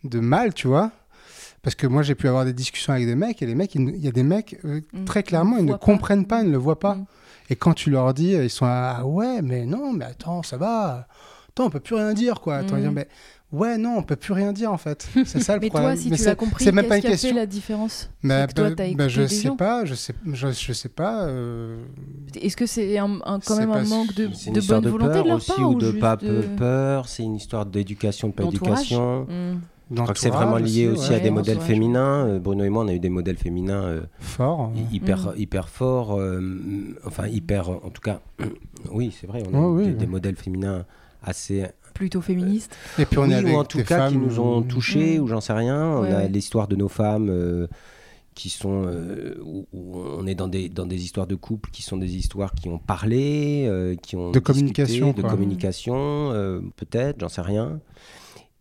[0.03, 0.91] de mal, tu vois.
[1.63, 3.91] Parce que moi, j'ai pu avoir des discussions avec des mecs et les mecs, ne-
[3.91, 5.77] il y a des mecs, euh, très clairement, Ils ne pas.
[5.80, 6.96] comprennent pas, ils ne le voient pas.
[6.96, 7.06] Mm.
[7.50, 11.08] Et quand tu leur dis, ils sont ah ouais, mais non, mais attends, ça va.
[11.50, 12.56] Attends, on peut plus rien dire, quoi.
[12.58, 12.82] Attends, Mm.
[12.82, 13.08] dire, mais
[13.51, 15.07] ouais, non, on peut plus rien dire, en fait.
[15.25, 15.93] C'est ça le Mais problème.
[15.93, 17.35] toi, si Mais tu l'as compris, c'est même pas une fait question.
[17.35, 19.55] la différence que toi, bah, bah, écouté je des sais gens.
[19.55, 21.23] pas, je sais, je, je sais pas.
[21.25, 21.83] euh,
[22.39, 24.91] Est-ce que c'est un, un- quand même un manque de, C'est une de histoire bonne
[24.91, 27.07] de volonté peur de leur aussi part ou de pas de- peur.
[27.07, 29.23] C'est une histoire d'éducation, de pas éducation.
[29.29, 29.59] Hmm.
[29.93, 31.67] Je crois que c'est vraiment lié aussi, ouais, à des ouais, modèles entourage.
[31.73, 32.25] féminins.
[32.27, 34.71] Euh, Bruno et moi, on a eu des modèles féminins euh, fort.
[34.73, 36.17] hy- hyper, hyper forts.
[36.17, 36.41] euh,
[37.05, 37.69] enfin, hyper.
[37.69, 38.21] En tout cas,
[38.93, 39.43] oui, c'est vrai.
[39.51, 39.95] On a eu oui, des, oui.
[39.97, 40.85] des modèles féminins
[41.21, 41.65] assez.
[41.93, 42.75] Plutôt féministe.
[42.99, 45.17] Et puis on oui, est avec ou en tout des cas qui nous ont touchés,
[45.19, 45.21] Mm.
[45.23, 45.82] ou j'en sais rien.
[45.97, 46.27] On a ouais.
[46.30, 47.30] l'histoire de nos femmes.
[47.30, 47.67] euh,
[48.34, 51.82] qui sont euh, où, où on est dans des dans des histoires de couple qui
[51.82, 55.30] sont des histoires qui ont parlé euh, qui ont De discuté, communication, de quoi.
[55.30, 55.93] communication
[56.32, 57.82] euh, peut-être j'en sais rien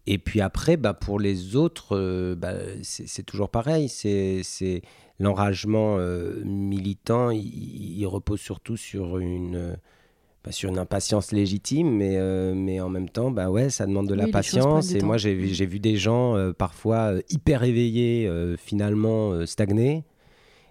[0.09, 4.83] et puis après bah pour les autres euh, bah, c'est c'est toujours pareil c'est c'est
[5.21, 9.77] l'enragement euh, militant il, il repose surtout sur une
[10.44, 14.09] bah, sur une impatience légitime, mais, euh, mais en même temps, bah ouais, ça demande
[14.09, 14.94] de la Oui, patience.
[14.94, 20.05] Et moi, j'ai vu, j'ai vu des gens euh, parfois euh, hyper éveillés, finalement stagnés,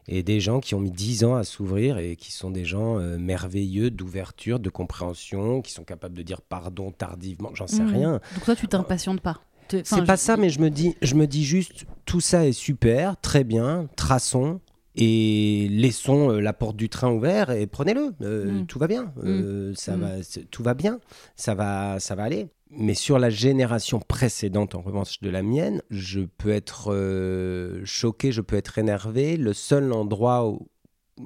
[0.08, 2.96] et des gens qui ont mis 10 ans à s'ouvrir et qui sont des gens
[3.20, 7.90] merveilleux d'ouverture, de compréhension, qui sont capables de dire pardon tardivement, j'en sais Mhm.
[7.90, 8.12] rien.
[8.34, 9.40] Donc toi, tu t'impatientes pas.
[9.84, 12.54] C'est pas je- ça, mais je me dis, je me dis juste, tout ça est
[12.54, 14.62] super, très bien, traçons
[14.96, 18.12] et laissons euh, la porte du train ouverte et prenez-le.
[18.22, 18.66] Euh, Mm.
[18.66, 20.02] Tout va bien, Euh, ça Mm.
[20.02, 20.10] va,
[20.52, 21.00] tout va bien,
[21.36, 22.48] ça va, ça va aller.
[22.72, 28.32] Mais sur la génération précédente, en revanche de la mienne, je peux être euh, choqué,
[28.32, 29.38] je peux être énervé.
[29.38, 30.68] Le seul endroit où,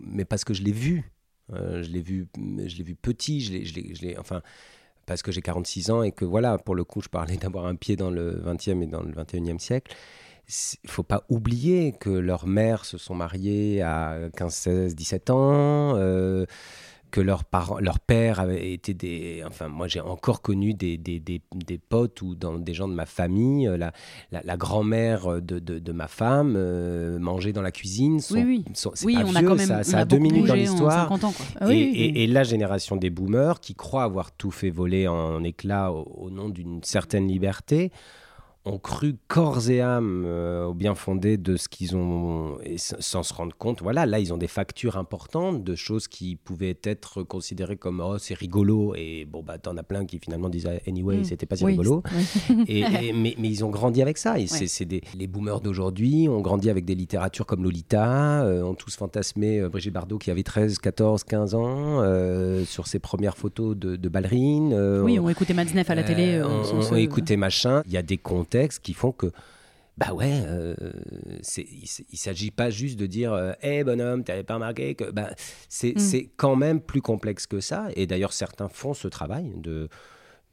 [0.02, 1.12] mais parce que je l'ai vu,
[1.52, 4.41] je l'ai vu, je l'ai vu petit, je l'ai, je l'ai- je l'ai- enfin
[5.06, 7.76] parce que j'ai 46 ans et que voilà, pour le coup, je parlais d'avoir un
[7.76, 9.93] pied dans le 20e et dans le 21e siècle.
[10.84, 15.93] Il faut pas oublier que leurs mères se sont mariées à 15, 16, 17 ans,
[15.95, 16.45] euh,
[17.12, 19.43] que leurs parents, leur père avait été des...
[19.47, 22.93] Enfin, moi, j'ai encore connu des, des, des, des potes ou dans des gens de
[22.93, 23.67] ma famille.
[23.67, 23.93] euh, La,
[24.32, 28.19] la, la grand-mère de, de, de ma femme euh, mangeait dans la cuisine.
[28.19, 28.65] Son- Oui, oui.
[28.73, 29.67] son- c'est Oui, pas on a quand même.
[29.67, 31.03] ça, ça a beaucoup deux minutes dans en l'histoire.
[31.10, 31.45] 50 ans, quoi.
[31.62, 35.91] Ah oui, et, la génération des boomers qui croient avoir tout fait voler en éclats
[35.91, 37.91] au, au nom d'une certaine liberté
[38.65, 43.21] ont cru corps et âme euh, au bien fondé de ce qu'ils ont, et sans
[43.21, 43.82] se rendre compte.
[43.82, 48.17] Voilà, là, ils ont des factures importantes de choses qui pouvaient être considérées comme oh,
[48.19, 48.95] c'est rigolo.
[48.95, 51.23] Et bon, bah, t'en as plein qui finalement disent ah, anyway, Mm.
[51.26, 52.04] c'était pas si Oui, rigolo.
[52.47, 52.63] c'est- ouais.
[52.67, 54.39] Et, et- mais, mais ils ont grandi avec ça.
[54.39, 58.63] Et c'est, c'est des, les boomers d'aujourd'hui ont grandi avec des littératures comme Lolita, euh,
[58.63, 62.02] ont tous fantasmé euh, Brigitte Bardot qui avait 13, 14, 15 ans
[62.65, 64.73] sur ses premières photos de, de ballerines.
[65.04, 66.41] Oui, on- on écoutait Madnef à la télé.
[66.43, 67.82] on, on se- écoutait machin.
[67.88, 68.17] Il y a des
[68.80, 69.32] qui font que.
[69.96, 70.76] Bah ouais, euh,
[71.44, 75.12] c'est- il il s'agit pas juste de dire euh, Hé bonhomme, t'avais pas remarqué que.
[75.12, 75.30] Bah,
[75.70, 76.00] c'est Mm.
[76.00, 77.89] c'est quand même plus complexe que ça.
[77.96, 79.89] Et d'ailleurs, certains font ce travail de.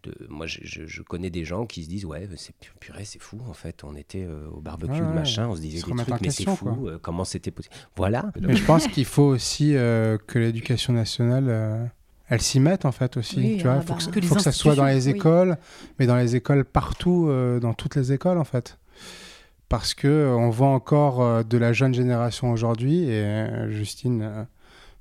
[0.03, 3.07] de moi, je, je- je connais des gens qui se disent Ouais, c'est pu- purée,
[3.07, 3.83] c'est fou en fait.
[3.83, 5.15] On était euh, au barbecue, Ouais, ouais.
[5.15, 7.75] machin, on se disait des trucs, mais c'est fou, euh, comment c'était possible.
[7.97, 8.31] Voilà.
[8.43, 11.91] Mais je pense qu'il faut aussi euh, que l'éducation nationale,
[12.31, 13.37] euh, elle s'y mette en fait aussi.
[13.39, 14.87] Oui, tu vois, ah il faut bah, que, que les faut que ça soit dans
[14.87, 15.15] les oui.
[15.15, 15.57] écoles,
[15.99, 18.79] mais dans les écoles partout, euh, dans toutes les écoles en fait.
[19.69, 24.47] Parce que euh, on voit encore euh, de la jeune génération aujourd'hui, et Justine,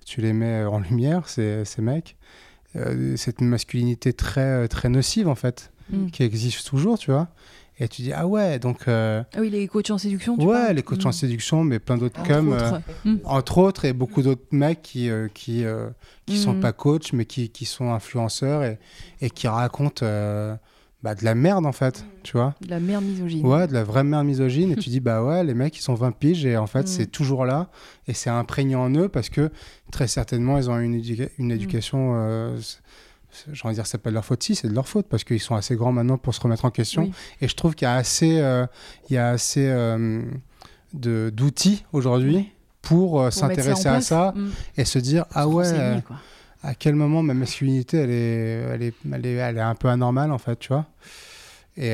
[0.06, 2.18] tu les mets en lumière, ces, ces mecs,
[3.16, 6.08] cette masculinité très, très nocive en fait, Mm.
[6.12, 7.28] qui existe toujours, tu vois.
[7.82, 8.88] Et tu dis, ah ouais, donc.
[8.88, 10.38] euh, Ah oui, les coachs en séduction.
[10.38, 11.14] tu ouais, les coachs en Mm.
[11.14, 12.50] séduction, mais plein d'autres comme.
[12.52, 12.74] autres.
[13.06, 13.18] euh, Mm.
[13.24, 15.88] entre autres, et beaucoup d'autres mecs qui, euh, qui, euh,
[16.26, 16.60] qui sont Mhm.
[16.60, 18.80] pas coachs, mais qui, qui sont influenceurs et,
[19.22, 20.06] et qui racontent
[21.02, 22.54] bah, de la merde, en fait, tu vois.
[22.60, 23.46] De la merde misogyne.
[23.46, 24.74] Ouais, de la vraie merde misogyne.
[24.74, 27.06] et tu dis, bah ouais, les mecs, ils sont 20 piges, et en fait, c'est
[27.08, 27.70] toujours là,
[28.10, 29.50] et c'est imprégné en eux, parce que
[29.94, 32.14] très certainement, ils ont une, éduca- une éducation.
[33.52, 35.24] J'ai envie de dire, c'est pas de leur faute, si, c'est de leur faute, parce
[35.24, 37.04] qu'ils sont assez grands maintenant pour se remettre en question.
[37.04, 37.12] Oui.
[37.42, 38.66] Et je trouve qu'il y a assez, euh,
[39.10, 40.22] il y a assez euh,
[40.94, 42.50] de- d'outils aujourd'hui
[42.82, 44.08] pour, euh, Pour s'intéresser à place.
[44.08, 44.50] ça Mm.
[44.78, 46.02] et se dire ah ouais
[46.64, 49.88] à quel moment ma masculinité elle est elle est, elle est, elle est un peu
[49.90, 50.86] anormale en fait tu vois
[51.78, 51.94] et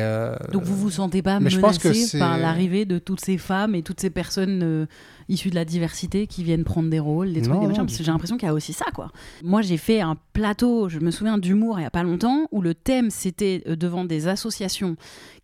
[0.51, 4.09] Donc vous vous sentez pas menacé par l'arrivée de toutes ces femmes et toutes ces
[4.09, 4.87] personnes
[5.29, 7.97] issues de la diversité qui viennent prendre des rôles, des trucs, Non, des machins Parce
[7.97, 9.11] que j'ai l'impression qu'il y a aussi ça, quoi.
[9.43, 12.61] Moi, j'ai fait un plateau, je me souviens d'humour il y a pas longtemps, où
[12.61, 14.95] le thème c'était euh, devant des associations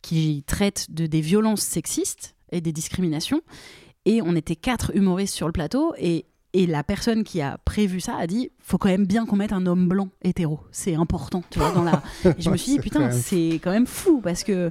[0.02, 3.41] qui traitent de des violences sexistes et des discriminations,
[4.06, 8.02] et on était quatre humoristes sur le plateau et et la personne qui a prévu
[8.02, 10.60] ça a dit faut quand même bien qu'on mette un homme blanc hétéro.
[10.72, 13.88] C'est important tu vois dans la et je me suis dit putain c'est quand même
[13.88, 14.70] fou parce que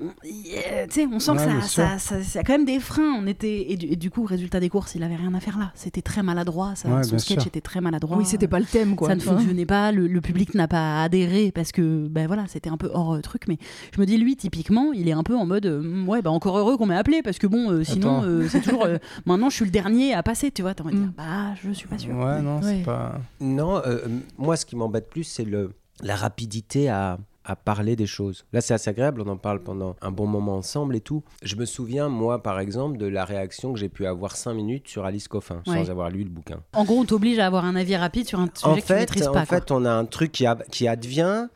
[0.00, 0.42] on, y-
[0.88, 3.14] tu sais, on sent Ouais, que ça, ça, ça, ça a quand même des freins.
[3.18, 5.58] On était et du, et du coup, résultat des courses, il avait rien à faire
[5.58, 5.72] là.
[5.74, 6.74] C'était très maladroit.
[6.76, 7.46] Ça, Ouais, son sketch sûr.
[7.48, 8.16] était très maladroit.
[8.16, 9.08] Oui, c'était pas le thème, quoi.
[9.08, 9.92] Ça ne fonctionnait pas.
[9.92, 13.20] Le, le public n'a pas adhéré parce que ben voilà, c'était un peu hors euh,
[13.20, 13.42] truc.
[13.48, 13.58] Mais
[13.94, 16.56] je me dis lui, typiquement, il est un peu en mode euh, ouais, bah encore
[16.58, 19.56] heureux qu'on m'ait appelé parce que bon, euh, sinon euh, c'est toujours euh, maintenant je
[19.56, 20.50] suis le dernier à passer.
[20.50, 21.12] Tu vois, t'as envie de dire Mm.
[21.16, 22.14] bah je suis pas sûr.
[22.16, 22.78] ouais non Ouais.
[22.78, 23.98] c'est pas Non, euh,
[24.38, 28.44] moi, ce qui m'embête plus, c'est le, la rapidité à, à parler des choses.
[28.52, 31.24] Là, c'est assez agréable, on en parle pendant un bon moment ensemble et tout.
[31.42, 34.86] Je me souviens, moi, par exemple, de la réaction que j'ai pu avoir cinq minutes
[34.86, 35.82] sur Alice Coffin, Ouais.
[35.84, 36.60] sans avoir lu le bouquin.
[36.74, 38.86] En gros, on t'oblige à avoir un avis rapide sur un sujet En que tu
[38.86, 39.46] fait, maîtrises en pas.
[39.46, 39.56] quoi.
[39.60, 41.48] fait, on a un truc qui, a- qui advient,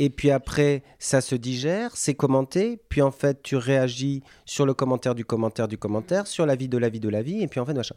[0.00, 4.74] et puis après, ça se digère, c'est commenté, puis en fait, tu réagis sur le
[4.74, 7.72] commentaire du commentaire du commentaire, sur l'avis de l'avis de l'avis, et puis en fait,
[7.74, 7.94] machin.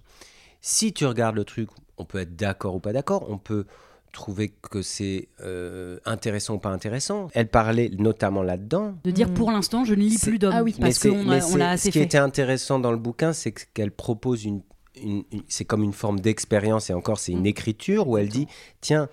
[0.61, 3.65] Si tu regardes le truc, on peut être d'accord ou pas d'accord, on peut
[4.11, 7.27] trouver que c'est euh, intéressant ou pas intéressant.
[7.33, 8.95] Elle parlait notamment là-dedans.
[9.03, 9.33] de dire Mm.
[9.33, 10.75] pour l'instant, je ne lis plus d'hommes Ah oui.
[10.79, 11.23] parce qu'on
[11.57, 12.05] l'a assez Ce qui fait.
[12.05, 14.61] était intéressant dans le bouquin, c'est que- qu'elle propose une,
[15.01, 17.47] une- une- c'est comme une forme d'expérience et encore c'est une Mm.
[17.47, 18.47] écriture où elle dit
[18.81, 19.09] tiens,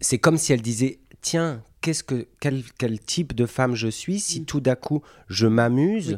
[0.00, 4.20] c'est comme si elle disait tiens, qu'est-ce que quel, quel type de femme je suis
[4.20, 4.44] si Mm.
[4.44, 6.16] tout d'un coup je m'amuse Oui.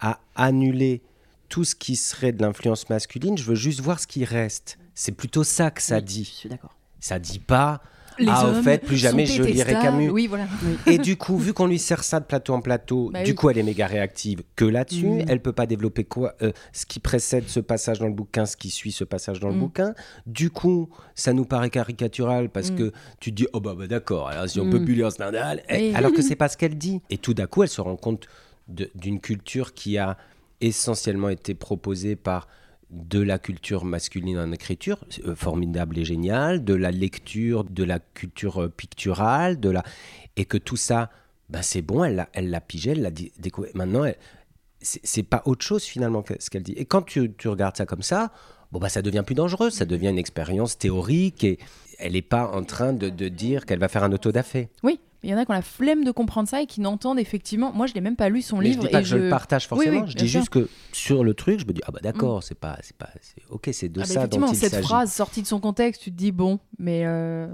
[0.00, 1.02] à annuler
[1.48, 4.78] tout ce qui serait de l'influence masculine, je veux juste voir ce qui reste.
[4.94, 6.24] C'est plutôt ça que ça Oui, dit.
[6.24, 6.76] Je suis d'accord.
[7.00, 7.80] Ça dit pas
[8.18, 9.72] Les ah au fait plus jamais je lirai.
[9.72, 10.10] Camus.
[10.10, 10.46] Oui, voilà.
[10.86, 13.34] Et du coup, vu qu'on lui sert ça de plateau en plateau, Bah du oui.
[13.34, 15.06] coup, elle est méga réactive que là-dessus.
[15.06, 15.24] Mm.
[15.28, 18.58] Elle peut pas développer quoi euh, Ce qui précède ce passage dans le bouquin, ce
[18.58, 19.60] qui suit ce passage dans le Mm.
[19.60, 19.94] bouquin.
[20.26, 22.76] Du coup, ça nous paraît caricatural parce Mm.
[22.76, 24.70] que tu te dis, oh bah, bah, d'accord, alors si on Mm.
[24.70, 25.62] peut plus lire Stendhal.
[25.70, 25.94] Eh, Oui.
[25.94, 27.00] Alors que c'est pas ce qu'elle dit.
[27.08, 28.26] Et tout d'un coup, elle se rend compte
[28.68, 30.18] d'une culture qui a
[30.60, 32.48] essentiellement été proposée par
[32.90, 37.98] de la culture masculine en écriture, euh, formidable et génial, de la lecture, de la
[37.98, 39.84] culture euh, picturale, de la...
[40.36, 41.10] et que tout ça,
[41.48, 43.70] bah, c'est bon, elle l'a pigé, elle l'a découvert.
[43.74, 44.04] Maintenant,
[44.80, 46.72] c'est pas autre chose finalement que ce qu'elle dit.
[46.72, 48.32] Et quand tu, tu regardes ça comme ça,
[48.72, 51.58] bon, bah, ça devient plus dangereux, ça devient une expérience théorique et
[51.98, 54.68] elle n'est pas en train de, de dire qu'elle va faire un autodafé.
[54.82, 57.18] Oui, il y en a qui ont la flemme de comprendre ça et qui n'entendent
[57.18, 57.72] effectivement.
[57.72, 59.16] Moi, je l'ai même pas lu son Mais je livre dis pas et que je
[59.16, 60.40] le partage forcément, oui, je dis sûr.
[60.40, 63.10] juste que sur le truc, je me dis, ah bah d'accord, c'est pas, c'est pas,
[63.20, 65.60] c'est- ok, c'est de Ah bah ça dont effectivement, il cette phrase sortie de son
[65.60, 67.48] contexte, tu te dis bon, mais euh,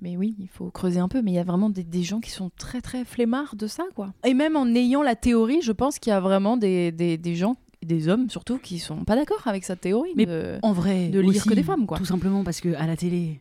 [0.00, 1.22] Mais oui, il faut creuser un peu.
[1.22, 3.82] Mais il y a vraiment des, des gens qui sont très très flemmards de ça,
[3.96, 4.12] quoi.
[4.24, 7.34] Et même en ayant la théorie, je pense qu'il y a vraiment des, des, des
[7.34, 10.12] gens, des hommes surtout, qui sont pas d'accord avec cette théorie.
[10.14, 11.98] Mais de- En vrai, de lire aussi, que des femmes, quoi.
[11.98, 13.40] Tout simplement parce que à la télé,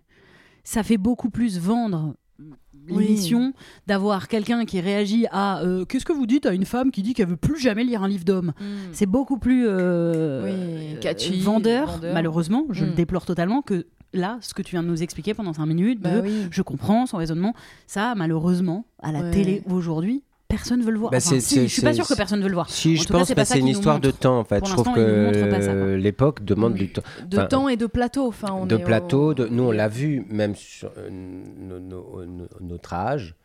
[0.63, 3.03] ça fait beaucoup plus vendre Oui.
[3.03, 3.53] l'émission
[3.87, 7.13] d'avoir quelqu'un qui réagit à euh, qu'est-ce que vous dites à une femme qui dit
[7.13, 8.53] qu'elle veut plus jamais lire un livre d'homme.
[8.93, 12.13] C'est beaucoup plus euh, Oui, euh, catchy, vendeur, vendeur.
[12.13, 12.95] malheureusement, je le Mm.
[12.95, 16.17] déplore totalement que là, ce que tu viens de nous expliquer pendant 5 minutes, Bah
[16.17, 16.47] de oui.
[16.51, 17.53] je comprends son raisonnement,
[17.87, 19.31] ça malheureusement à la Ouais.
[19.31, 21.11] télé aujourd'hui, personne veut le voir.
[21.11, 22.69] Bah, Enfin, si, je suis pas sûre que personne veut le voir.
[22.69, 24.59] Si, En je pense que ça c'est une histoire de temps en fait.
[24.59, 27.01] Pour Je trouve que l'époque demande du temps.
[27.27, 28.27] De Enfin, temps et de plateau.
[28.27, 31.79] Enfin, on de est au- plateau, de, nous on l'a vu, même sur euh, no-
[31.79, 33.35] no- no- notre âge,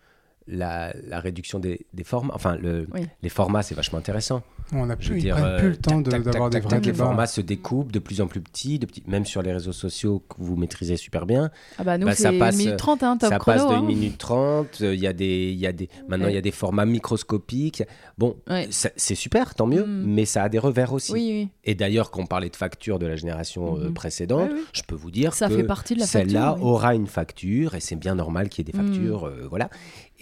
[0.46, 3.02] la, la réduction des, des formats, enfin le, Oui.
[3.22, 4.42] les formats c'est vachement intéressant.
[4.74, 7.26] On n'a plus, dire, euh, plus le temps de- tac, d'avoir des vrais Les formats
[7.26, 10.37] se découpent de plus en plus petits, de petits, même sur les réseaux sociaux que
[10.38, 11.50] vous maîtrisez super bien.
[11.78, 13.59] Ah bah nous, Bah, ça c'est passe- 1 minute 30, hein, top ça chrono.
[13.59, 13.78] passe de hein.
[13.81, 16.35] 1 minute 30, euh, il y a des, il y a des, maintenant il Ouais.
[16.37, 17.83] y a des formats microscopiques.
[18.18, 18.66] Bon, Ouais.
[18.70, 20.05] c'est super, tant mieux, Mm.
[20.07, 21.12] mais ça a des revers aussi.
[21.12, 21.48] Oui, oui.
[21.64, 23.94] Et d'ailleurs, quand on parlait de facture de la génération euh, Mhm.
[23.94, 24.64] précédente, Ouais, oui.
[24.72, 27.81] je peux vous dire Ça que fait partie de la celle-là aura une facture et
[27.81, 28.87] c'est bien normal qu'il y ait des Mhm.
[28.87, 29.68] factures, euh, voilà.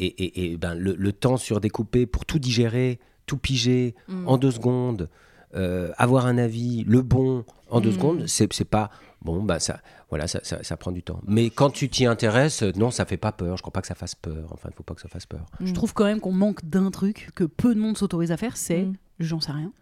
[0.03, 4.27] Et, et- et, ben, le, le temps surdécoupé pour tout digérer, tout piger Mm.
[4.29, 5.09] en deux secondes,
[5.55, 7.95] euh, avoir un avis, le bon en deux Mhm.
[7.95, 8.91] secondes, c'est c'est pas
[9.23, 11.21] bon, bah ça, voilà, ça, ça, ça prend du temps.
[11.27, 13.57] Mais quand tu t'y intéresses, euh, non, ça fait pas peur.
[13.57, 14.49] Je crois pas que ça fasse peur.
[14.53, 15.45] Enfin, il faut pas que ça fasse peur.
[15.61, 18.57] Je trouve quand même qu'on manque d'un truc que peu de monde s'autorise à faire,
[18.57, 18.95] c'est Mm.
[19.21, 19.73] j'en sais rien.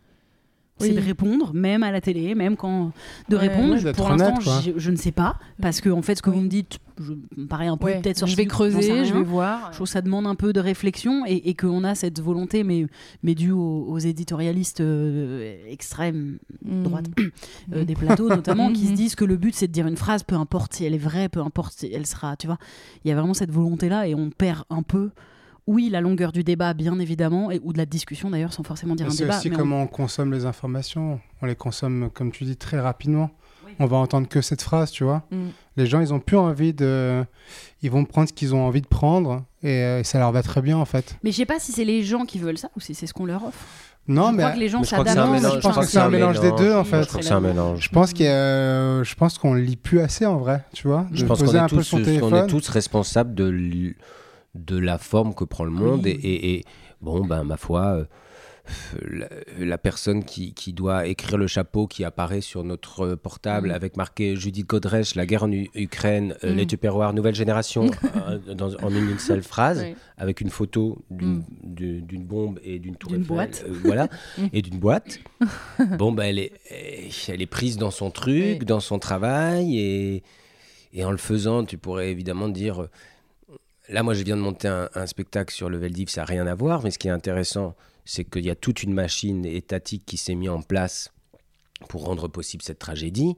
[0.81, 0.89] Oui.
[0.89, 2.93] C'est de répondre, même à la télé, même quand.
[3.29, 5.37] De Ouais, répondre, ouais, je- pour l'instant, je, je ne sais pas.
[5.61, 6.37] Parce que, en fait, ce que Oui.
[6.37, 9.15] vous me dites, je, me paraît un peu Ouais, peut-être je sorti vais creuser, je
[9.15, 9.69] vais voir.
[9.71, 12.65] Je trouve que ça demande un peu de réflexion et, et qu'on a cette volonté,
[12.65, 12.87] mais,
[13.23, 16.83] mais due aux, aux éditorialistes euh, extrêmes, Mm.
[16.83, 17.07] droite,
[17.75, 18.97] euh, des plateaux notamment, qui se Mhm.
[18.97, 21.29] disent que le but c'est de dire une phrase, peu importe si elle est vraie,
[21.29, 22.59] peu importe si elle sera, tu vois.
[23.05, 25.11] Il y a vraiment cette volonté-là et on perd un peu,
[25.69, 28.95] oui, la longueur du débat, bien évidemment, et, ou de la discussion d'ailleurs, sans forcément
[28.97, 29.39] dire Mais un C'est débat.
[29.39, 31.21] aussi mais on- comment on consomme les informations.
[31.43, 33.31] On les consomme, comme tu dis, très rapidement.
[33.81, 35.23] On va entendre que cette phrase, tu vois.
[35.31, 35.37] Mm.
[35.77, 37.23] Les gens, ils ont plus envie de.
[37.83, 40.63] Ils vont prendre ce qu'ils ont envie de prendre et euh, ça leur va très
[40.63, 41.17] bien, en fait.
[41.23, 43.13] Mais je sais pas si c'est les gens qui veulent ça ou si c'est ce
[43.15, 43.61] qu'on leur offre.
[44.09, 45.19] Non, je mais crois que les gens que c'est s'adaptent.
[45.55, 47.05] je pense que c'est un mélange des deux, en fait.
[47.13, 47.81] Je que c'est mélange.
[47.85, 50.89] je pense qu'il y a- euh, je pense qu'on lit plus assez en vrai, tu
[50.89, 51.07] vois.
[51.13, 53.95] Je pense qu'on est, tous, son on est tous responsables de,
[54.67, 56.03] de la forme que prend le monde.
[56.05, 56.11] Oui.
[56.23, 56.65] Et, et- et,
[57.01, 58.05] bon, ben, ma foi, euh,
[59.11, 63.73] la, la personne qui, qui doit écrire le chapeau qui apparaît sur notre portable Mm.
[63.73, 66.57] avec marqué Judith Godrèche, la guerre en U- Ukraine, euh, Mm.
[66.57, 67.87] les Tupperware, nouvelle génération,
[68.29, 69.87] euh, dans- en une seule phrase,
[70.19, 71.45] avec une photo d'une Mm.
[71.63, 73.65] du- d'une bombe et d'une tour boîte.
[73.67, 74.09] euh, voilà,
[74.53, 75.19] et d'une boîte.
[75.99, 76.53] bon, ben, elle, est,
[77.29, 78.67] elle est prise dans son truc, Oui.
[78.67, 80.23] dans son travail, et,
[80.93, 82.89] et en le faisant, tu pourrais évidemment dire.
[83.89, 86.47] Là, moi, je viens de monter un, un spectacle sur le Veldiv, ça n'a rien
[86.47, 87.75] à voir, mais ce qui est intéressant,
[88.05, 91.11] c'est qu'il y a toute une machine étatique qui s'est mise en place
[91.89, 93.37] pour rendre possible cette tragédie,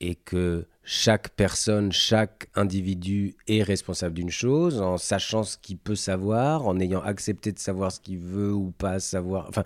[0.00, 5.94] et que chaque personne, chaque individu est responsable d'une chose, en sachant ce qu'il peut
[5.94, 9.46] savoir, en ayant accepté de savoir ce qu'il veut ou pas savoir.
[9.48, 9.64] Enfin,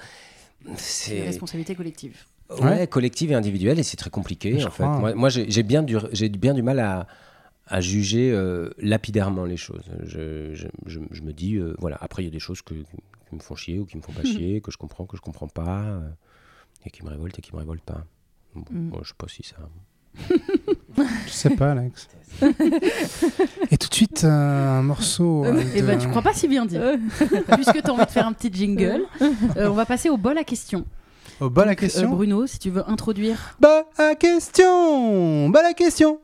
[0.77, 2.17] C'est une responsabilité collective.
[2.51, 2.87] ouais, Ouais.
[2.87, 4.59] collective et individuelle, et c'est très compliqué.
[4.61, 4.85] Je en fait.
[4.85, 7.07] Moi, moi, j'ai j'ai bien, du, j'ai bien du mal à,
[7.69, 9.85] à juger euh, lapidairement les choses.
[10.05, 12.75] Je, je- je- je me dis, euh, voilà, après, il y a des choses que,
[12.75, 15.23] qui me font chier ou qui me font pas chier, que je comprends, que je
[15.23, 16.01] comprends pas, euh,
[16.87, 18.05] et qui me révoltent et qui me révoltent pas.
[18.55, 18.89] Bon, Mm.
[18.89, 19.57] moi, je sais pas si ça.
[21.27, 22.09] Je sais pas, Alex.
[23.71, 25.45] et tout de suite, euh, un morceau.
[25.45, 26.83] euh, Et de- bah, tu crois pas si bien dire.
[27.53, 29.03] Puisque tu as envie de faire un petit jingle,
[29.57, 30.85] euh, on va passer au bol à question.
[31.41, 32.11] Oh, bah la Euh, question.
[32.11, 33.55] Bruno, si tu veux introduire.
[33.61, 35.51] Bah la question.
[35.51, 36.19] Bah la question.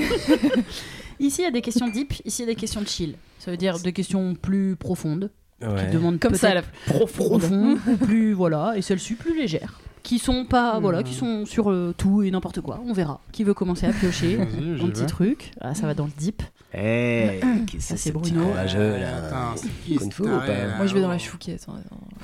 [1.20, 3.14] Ici, il y a des questions deep, ici, il y a des questions chill.
[3.38, 5.30] Ça veut dire des questions plus profondes,
[5.62, 5.86] Ouais.
[5.86, 7.40] qui demandent Comme ça, la profonde.
[7.40, 11.70] profond, ou plus voilà, et celles-ci plus légères, qui sont pas voilà, qui sont sur
[11.70, 12.80] euh, tout et n'importe quoi.
[12.84, 13.20] On verra.
[13.32, 15.52] Qui veut commencer à piocher un petit truc?
[15.60, 16.42] Ah, ça va dans le deep.
[16.76, 17.38] Eh,
[17.78, 18.46] Ça, c'est Bruno.
[18.46, 20.66] courageux, là Attends, c'est qui Kung ce Fu ou taré, pas?
[20.66, 20.76] là?
[20.78, 21.64] Moi, je vais dans la chouquette.
[21.68, 21.76] hein.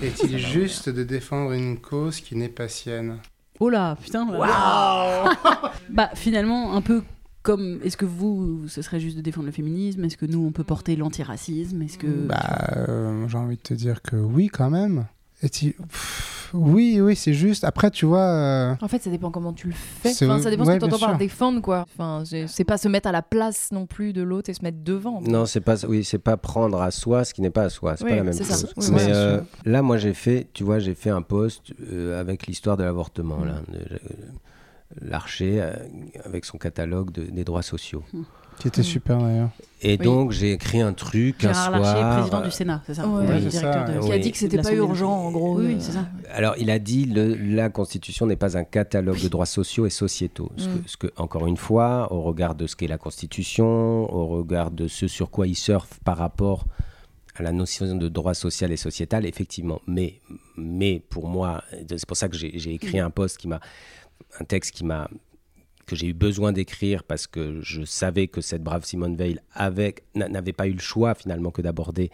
[0.03, 3.19] Est-il juste de défendre une cause qui n'est pas sienne?
[3.61, 4.29] Oh là, putain.
[4.33, 5.33] là.
[5.91, 7.05] bah finalement, un peu
[7.43, 10.05] comme est-ce que vous, ce serait juste de défendre le féminisme?
[10.05, 11.81] Est-ce que nous, on peut porter l'antiracisme?
[11.83, 12.39] Est-ce que Bah,
[12.77, 15.07] euh, j'ai envie de te dire que oui, quand même.
[15.43, 17.65] Pff, oui, oui, c'est juste.
[17.65, 18.21] Après, tu vois.
[18.27, 20.11] euh, En fait, ça dépend comment tu le fais.
[20.11, 21.87] Enfin, ça dépend ouais, ce que tu entends par défendre, quoi.
[21.95, 24.79] Enfin, c'est pas se mettre à la place non plus de l'autre et se mettre
[24.85, 25.23] devant.
[25.23, 27.97] Non, c'est pas oui, c'est pas prendre à soi ce qui n'est pas à soi,
[27.97, 28.67] c'est Oui, pas la même chose.
[28.77, 32.47] Oui, Mais euh, là, moi, j'ai fait, tu vois, j'ai fait un post euh, avec
[32.47, 33.45] l'histoire de l'avortement Mm.
[33.47, 33.99] là, de-
[35.01, 35.73] Larcher euh,
[36.25, 38.03] avec son catalogue de- des droits sociaux.
[38.13, 38.23] Mm.
[38.59, 39.49] Qui était super d'ailleurs.
[39.81, 40.05] Et Oui.
[40.05, 42.19] donc, j'ai écrit un truc Gérard un Larcher, soir.
[42.19, 44.05] président euh, du Sénat, c'est ça Ouais, Le c'est directeur ça, de- ouais.
[44.05, 44.21] Qui a Oui.
[44.21, 45.59] dit que c'était pas urgent, en gros.
[45.59, 46.05] Oui, euh, c'est ça.
[46.35, 49.91] Alors, il a dit le, la Constitution n'est pas un catalogue de droits sociaux et
[49.91, 50.51] sociétaux.
[50.59, 50.83] Ce, Mm.
[50.83, 54.71] que, ce que, encore une fois, au regard de ce qu'est la Constitution, au regard
[54.71, 56.67] de ce sur quoi il surfe par rapport
[57.37, 59.81] à la notion de droit social et sociétal, effectivement.
[59.87, 60.21] Mais,
[60.59, 63.61] mais pour moi, c'est pour ça que j'ai j'ai écrit un post qui m'a,
[64.41, 65.09] un texte qui m'a
[65.87, 69.97] que j'ai eu besoin d'écrire parce que je savais que cette brave Simone Veil avait-
[70.15, 72.11] n'a- n'avait pas eu le choix finalement que d'aborder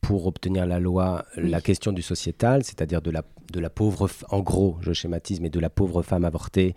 [0.00, 4.40] pour obtenir la loi la question du sociétal, c'est-à-dire de la, de la pauvre, en
[4.40, 6.74] gros, je schématise, mais de la pauvre femme avortée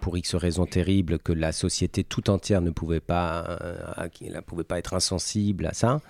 [0.00, 4.64] pour X raisons terribles que la société tout entière ne pouvait pas, euh, ne pouvait
[4.64, 6.00] pas être insensible à ça.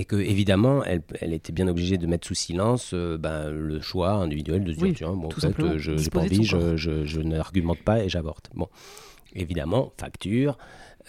[0.00, 3.80] Et que, évidemment, elle, elle était bien obligée de mettre sous silence euh, ben, le
[3.80, 6.44] choix individuel de se dire Oui, tiens, bon, en fait, euh, je n'ai pas envie,
[6.44, 8.48] je, je, je n'argumente pas et j'avorte.
[8.54, 8.68] Bon,
[9.34, 10.56] évidemment, facture,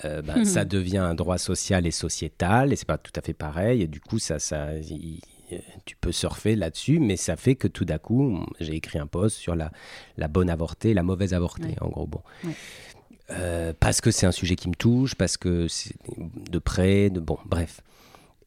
[0.06, 3.34] euh, ben, ça devient un droit social et sociétal et c'est pas tout à fait
[3.34, 3.84] pareil.
[3.84, 4.38] Et du coup, ça,
[5.86, 9.38] tu peux surfer là-dessus, mais ça fait que tout d'un coup, j'ai écrit un post
[9.38, 9.71] sur la,
[10.17, 11.75] la bonne avortée, la mauvaise avortée, Ouais.
[11.82, 12.08] en gros.
[12.08, 12.21] Bon.
[12.43, 12.54] Ouais.
[13.32, 15.93] Euh, parce que c'est un sujet qui me touche, parce que c'est
[16.49, 17.82] de près, de bon, bref.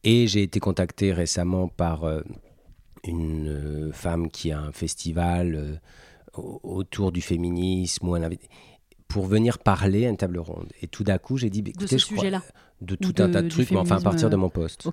[0.04, 2.22] Et j'ai été contacté récemment par euh,
[3.04, 5.74] une euh, femme qui a un festival euh,
[6.36, 8.38] au- autour du féminisme ou un invi-
[9.08, 10.72] pour venir parler à une table ronde.
[10.80, 12.42] Et tout d'un coup, j'ai dit, bah, De écoutez, ce je crois- sujet-là.
[12.80, 14.86] de Ou tout de- un tas de trucs, mais enfin à partir de mon poste.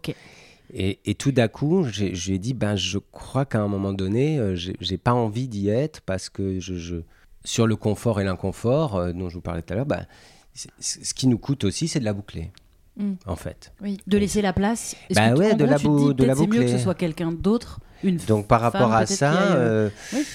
[0.71, 4.97] Et, et tout d'un coup, j'ai dit, ben, je crois qu'à un moment donné, j'ai
[4.99, 6.97] pas envie d'y être parce que je, je-
[7.43, 10.05] sur le confort et l'inconfort euh, dont je vous parlais tout à l'heure, ben,
[10.53, 12.51] ce qui nous coûte aussi, c'est de la boucler,
[12.97, 13.13] Mm.
[13.27, 13.71] en fait.
[14.07, 14.95] De laisser la place.
[15.15, 16.95] Bah que ouais, de gros, la bou- dis, de la c'est mieux que ce soit
[16.95, 20.25] quelqu'un d'autre, une Donc par femme, rapport à ça, euh, oui.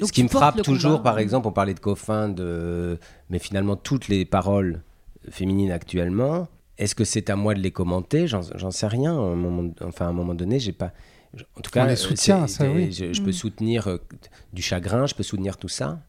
[0.00, 1.02] Donc, ce qui me frappe toujours, combat.
[1.02, 2.98] par exemple, on parlait de Coffin, de...
[3.30, 4.82] mais finalement toutes les paroles
[5.30, 8.26] féminines actuellement, est-ce que c'est à moi de les commenter?
[8.26, 9.12] J'en j'en sais rien.
[9.14, 10.92] À un moment, enfin, à un moment donné, j'ai pas.
[11.56, 12.92] En tout cas, les euh, soutient, c'est- ça, oui.
[12.92, 13.32] Je, je peux Mm.
[13.34, 13.98] soutenir euh,
[14.52, 16.00] du chagrin, je peux soutenir tout ça,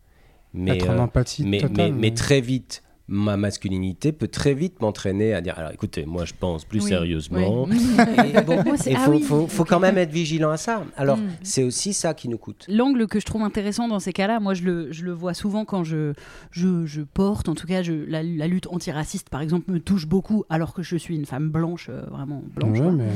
[0.54, 1.76] mais Être en euh, empathie mais, totale.
[1.78, 6.26] mais, mais très vite, ma masculinité peut très vite m'entraîner à dire alors écoutez, moi
[6.26, 7.66] je pense plus Oui, sérieusement.
[7.66, 7.78] oui.
[8.36, 10.84] Et bon, Moi, ah faut, oui, faut, faut quand même être vigilant à ça.
[10.98, 11.30] Alors, Mm.
[11.44, 12.66] c'est aussi ça qui nous coûte.
[12.68, 15.66] L'angle que je trouve intéressant dans ces cas-là, moi je le, je le vois souvent
[15.66, 16.14] quand je,
[16.52, 20.08] je, je porte, en tout cas je, la, la lutte antiraciste par exemple me touche
[20.08, 22.80] beaucoup alors que je suis une femme blanche, euh, vraiment blanche.
[22.80, 23.10] Ouais, mais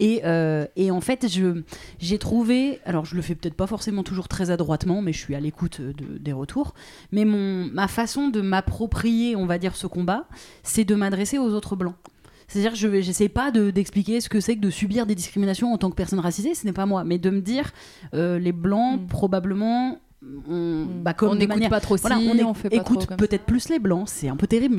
[0.00, 1.62] Et, euh, et en fait, je,
[1.98, 5.34] j'ai trouvé, alors je le fais peut-être pas forcément toujours très adroitement, mais je suis
[5.34, 6.74] à l'écoute de- des retours,
[7.12, 10.26] mais mon, ma façon de m'approprier, on va dire, ce combat,
[10.62, 11.94] c'est de m'adresser aux autres blancs.
[12.46, 15.72] C'est-à-dire que je n'essaie pas de- d'expliquer ce que c'est que de subir des discriminations
[15.72, 17.72] en tant que personne racisée, ce n'est pas moi, mais de me dire,
[18.14, 19.06] euh, les blancs, Mm.
[19.06, 19.98] probablement,
[20.48, 23.44] on, bah, on de n'écoute manière- pas trop voilà, on, on fait pas écoute peut-être
[23.44, 24.78] plus les blancs, c'est un peu terrible,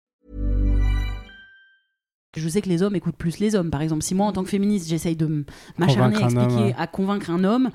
[2.37, 3.69] Je sais que les hommes écoutent plus les hommes.
[3.69, 5.43] Par exemple, si moi, en tant que féministe, j'essaye de
[5.77, 6.75] m'acharner à Convaincre un expliquer, homme, ouais.
[6.77, 7.69] à convaincre un homme,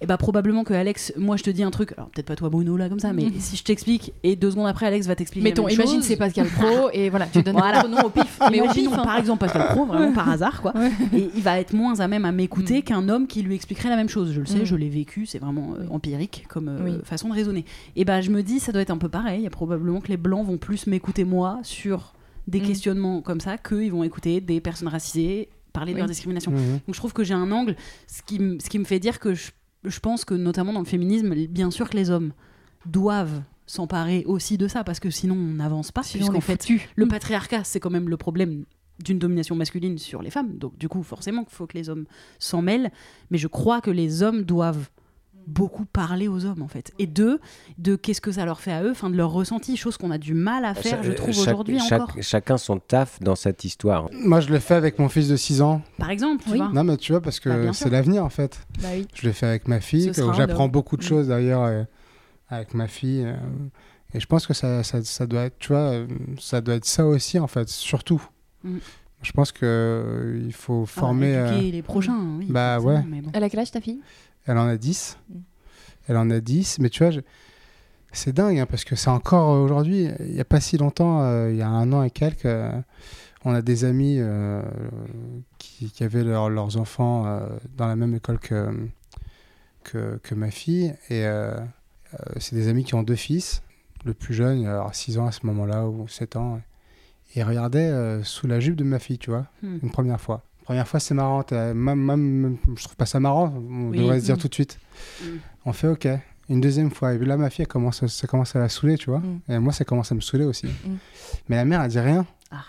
[0.00, 2.48] et bah probablement que Alex, moi je te dis un truc, alors peut-être pas toi
[2.48, 5.44] Bruno là comme ça, mais si je t'explique et deux secondes après Alex va t'expliquer.
[5.46, 7.82] Mettons, imagine c'est Pascal Pro et voilà, tu donnes Voilà.
[7.82, 8.38] nom au pif.
[8.50, 8.88] Mais au pif.
[8.92, 9.02] hein.
[9.02, 10.72] par exemple Pascal Pro, vraiment par hasard quoi.
[10.74, 10.90] Ouais.
[11.14, 12.82] Et il va être moins à même à m'écouter Mm.
[12.84, 14.32] qu'un homme qui lui expliquerait la même chose.
[14.32, 14.64] Je le sais, Mm.
[14.64, 16.92] je l'ai vécu, c'est vraiment euh, empirique comme euh, Oui.
[17.04, 17.66] façon de raisonner.
[17.96, 19.40] Et bah je me dis, ça doit être un peu pareil.
[19.40, 22.14] Il y a probablement que les blancs vont plus m'écouter moi sur
[22.48, 22.66] des Mm.
[22.66, 26.50] questionnements comme ça qu'ils vont écouter des personnes racisées parler de leur discrimination.
[26.50, 26.80] Mhm.
[26.86, 27.76] Donc je trouve que j'ai un angle,
[28.08, 29.52] ce qui, m- ce qui me fait dire que je,
[29.84, 32.32] je pense que notamment dans le féminisme, bien sûr que les hommes
[32.86, 36.02] doivent s'emparer aussi de ça parce que sinon on n'avance pas.
[36.02, 36.88] Sinon, puisqu'en fait, foutu.
[36.96, 37.08] le Mm.
[37.08, 38.64] patriarcat, c'est quand même le problème
[39.04, 40.56] d'une domination masculine sur les femmes.
[40.58, 42.06] Donc du coup, forcément qu'il faut que les hommes
[42.40, 42.90] s'en mêlent.
[43.30, 44.88] Mais je crois que les hommes doivent
[45.48, 47.40] beaucoup parler aux hommes en fait et deux
[47.78, 50.18] de qu'est-ce que ça leur fait à eux enfin de leur ressenti chose qu'on a
[50.18, 54.08] du mal à faire je trouve Chaque- aujourd'hui encore Chacun son taf dans cette histoire.
[54.12, 55.82] Moi, je le fais avec mon fils de 6 ans.
[55.98, 56.58] par exemple tu Oui.
[56.58, 58.60] vois Non, mais tu vois, parce Bah, que bien c'est l'avenir, en fait.
[58.82, 59.06] Bah oui.
[59.14, 60.12] Je l'ai fait avec ma fille.
[60.36, 61.06] J'apprends beaucoup de Mm.
[61.08, 61.82] choses, d'ailleurs, euh,
[62.48, 63.24] avec ma fille.
[63.24, 63.34] euh,
[64.14, 66.06] et je pense que ça, ça, ça doit être, tu vois, euh,
[66.38, 68.22] ça doit être ça aussi, en fait, surtout.
[68.64, 68.76] Mm.
[69.22, 71.34] Je pense que euh, il faut Ah, former...
[71.34, 73.02] euh, éduquer les prochains oui bah, ouais.
[73.02, 73.30] bon.
[73.32, 74.00] Elle a quel âge ta fille?
[74.48, 75.16] Elle en a 10.
[75.28, 75.38] Mm.
[76.08, 76.78] Elle en a 10.
[76.80, 77.20] Mais tu vois, je-
[78.12, 81.22] C'est dingue, hein, parce que c'est encore euh, aujourd'hui, il n'y a pas si longtemps,
[81.22, 82.72] euh, il y a un an et quelques, euh,
[83.44, 84.18] on a des amis
[85.58, 87.40] qui, qui avaient leur- leurs enfants
[87.76, 88.68] dans la même école que,
[89.84, 90.94] que, que ma fille.
[91.10, 91.24] Et
[92.38, 93.62] c'est des amis qui ont deux fils.
[94.04, 96.60] Le plus jeune, il a 6 ans à ce moment-là, ou 7 ans.
[97.34, 99.78] Et il regardait sous la jupe de ma fille, tu vois, Hmm.
[99.82, 100.42] une première fois.
[100.68, 101.42] Première fois, c'est marrant.
[101.50, 103.96] Même, même- je trouve pas ça marrant, on Oui.
[104.00, 104.38] devrait se dire Mm.
[104.38, 104.78] tout de suite.
[105.22, 105.26] Mm.
[105.64, 106.06] On fait OK.
[106.50, 107.14] Une deuxième fois.
[107.14, 109.20] Et puis là, ma fille, elle commence, à- ça commence à la saouler, tu vois.
[109.20, 109.40] Mm.
[109.48, 110.66] Et moi, ça commence à me saouler aussi.
[111.48, 112.26] Mais la mère, elle dit rien.
[112.50, 112.64] Ah.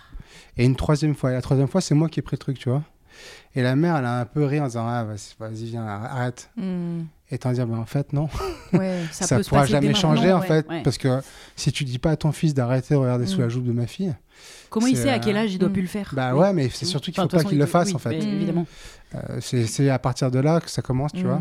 [0.55, 1.31] Et une troisième fois.
[1.31, 2.83] Et la troisième fois, c'est moi qui ai pris le truc, tu vois.
[3.53, 6.49] Et la mère, elle a un peu ri en disant Ah, vas-y, vas-y, viens, arrête.
[7.31, 8.27] Et t'en dire, mais en fait, non.
[8.73, 9.03] Ouais.
[9.11, 10.67] Ça, Ça, peut pourra jamais changer, en ouais, fait.
[10.67, 10.81] ouais.
[10.83, 11.19] Parce que
[11.55, 13.41] si tu dis pas à ton fils d'arrêter de regarder sous Mm.
[13.41, 14.15] la joue de ma fille,
[14.71, 15.73] Comment il sait à quel euh, âge il doit mm.
[15.73, 16.11] plus le faire?
[16.15, 16.39] Bah Oui.
[16.41, 18.17] ouais, mais c'est surtout qu'il Enfin, faut pas qu'il il le fasse, oui, en fait.
[18.17, 18.21] Mm.
[18.35, 18.65] Évidemment.
[19.15, 21.39] Euh, c'est à partir de là que ça commence, tu vois.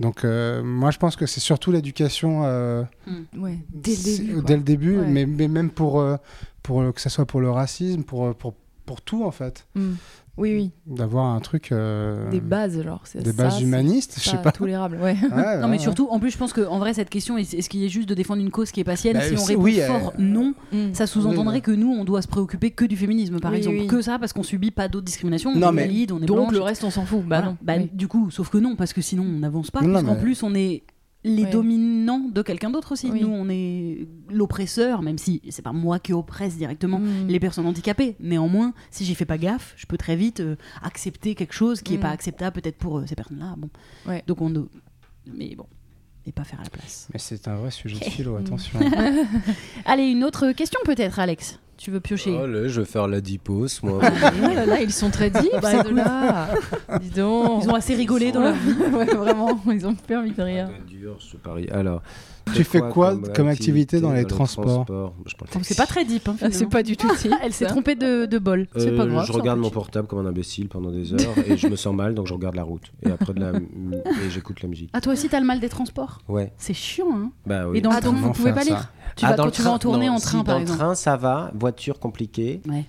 [0.00, 2.42] Donc, euh, moi, je pense que c'est surtout l'éducation.
[2.44, 2.82] euh,
[3.38, 3.58] Ouais.
[3.72, 4.42] Dès le début.
[4.42, 5.06] Dès le début, Ouais.
[5.06, 6.04] mais, mais même pour,
[6.62, 8.54] pour que ça soit pour le racisme, pour, pour,
[8.86, 9.66] pour tout en fait.
[10.36, 10.70] Oui, oui.
[10.86, 11.70] D'avoir un truc.
[11.72, 13.02] euh, Des bases, genre.
[13.04, 14.52] c'est des ça, bases humanistes, je pas sais pas.
[14.52, 15.14] Tolérable, ouais.
[15.20, 15.20] Ouais,
[15.60, 17.82] Non, mais ouais, surtout, en plus, je pense qu'en vrai, cette question, est- est-ce qu'il
[17.84, 19.18] est juste de défendre une cause qui est pas sienne?
[19.18, 20.94] Bah, Si on répond oui, fort euh, non, Hmm.
[20.94, 21.62] ça sous-entendrait oui.
[21.62, 23.76] que nous, on doit se préoccuper que du féminisme, par Oui, exemple.
[23.80, 23.86] oui.
[23.86, 25.54] Que ça, parce qu'on subit pas d'autres discriminations.
[25.54, 26.52] Non, on est mais- valide, on est Donc blanche.
[26.52, 27.20] le reste, on s'en fout.
[27.20, 27.46] Bah Voilà.
[27.46, 27.56] non.
[27.60, 27.90] Bah, Oui.
[27.92, 30.42] Du coup, sauf que non, parce que sinon, on n'avance pas, Non, puisqu'en mais- plus,
[30.42, 30.82] on est
[31.22, 31.50] les Ouais.
[31.50, 33.10] dominants de quelqu'un d'autre aussi.
[33.10, 33.20] Oui.
[33.20, 37.26] Nous, on est l'oppresseur, même si c'est pas moi qui oppresse directement Hmm.
[37.28, 38.16] les personnes handicapées.
[38.20, 41.94] Néanmoins, si j'y fais pas gaffe, je peux très vite euh, accepter quelque chose qui
[41.94, 42.00] est Mm.
[42.00, 43.54] pas acceptable peut-être pour euh, ces personnes-là.
[43.58, 43.68] Bon.
[44.06, 44.24] Ouais.
[44.26, 44.60] Donc on ne...
[45.26, 45.66] Mais bon,
[46.26, 47.08] et pas faire à la place.
[47.12, 48.40] Mais c'est un vrai sujet de philo, Mm.
[48.40, 48.80] attention.
[49.84, 51.58] Allez, une autre question peut-être, Alex?
[51.80, 52.38] Tu veux piocher?
[52.38, 54.00] Oh là, je vais faire la dipose, moi.
[54.02, 56.48] Oh là là, ils sont très deep, Bah.
[57.00, 57.64] Dis donc.
[57.64, 58.74] Ils ont assez rigolé dans leur vie.
[58.92, 60.68] ouais, vraiment, ils ont envie de rire.
[60.86, 61.68] dur, ce pari.
[61.70, 62.02] Alors,
[62.54, 65.12] Tu fais quoi comme activité dans les transports le Donc,
[65.52, 65.64] taxi.
[65.64, 66.28] C'est pas très deep.
[66.28, 68.66] hein, Ah, c'est pas du tout deep, Elle s'est trompée de, de bol.
[68.76, 69.26] Euh, pas grave.
[69.26, 72.14] Je regarde mon portable comme un imbécile pendant des heures et je me sens mal,
[72.14, 72.92] donc je regarde la route.
[73.04, 73.52] Et après, de la...
[73.52, 74.90] et j'écoute la musique.
[74.92, 77.78] Ah, toi aussi, t'as le mal des transports Ouais, C'est chiant, hein bah oui.
[77.78, 79.42] Et dans Ah, le donc train, vous pouvez pas ça lire tu Ah, vas, dans
[79.44, 80.78] quand le tu vas en tournée non, en si, train, par dans exemple.
[80.80, 81.50] le train, ça va.
[81.54, 82.60] Voiture compliquée.
[82.68, 82.84] Ouais.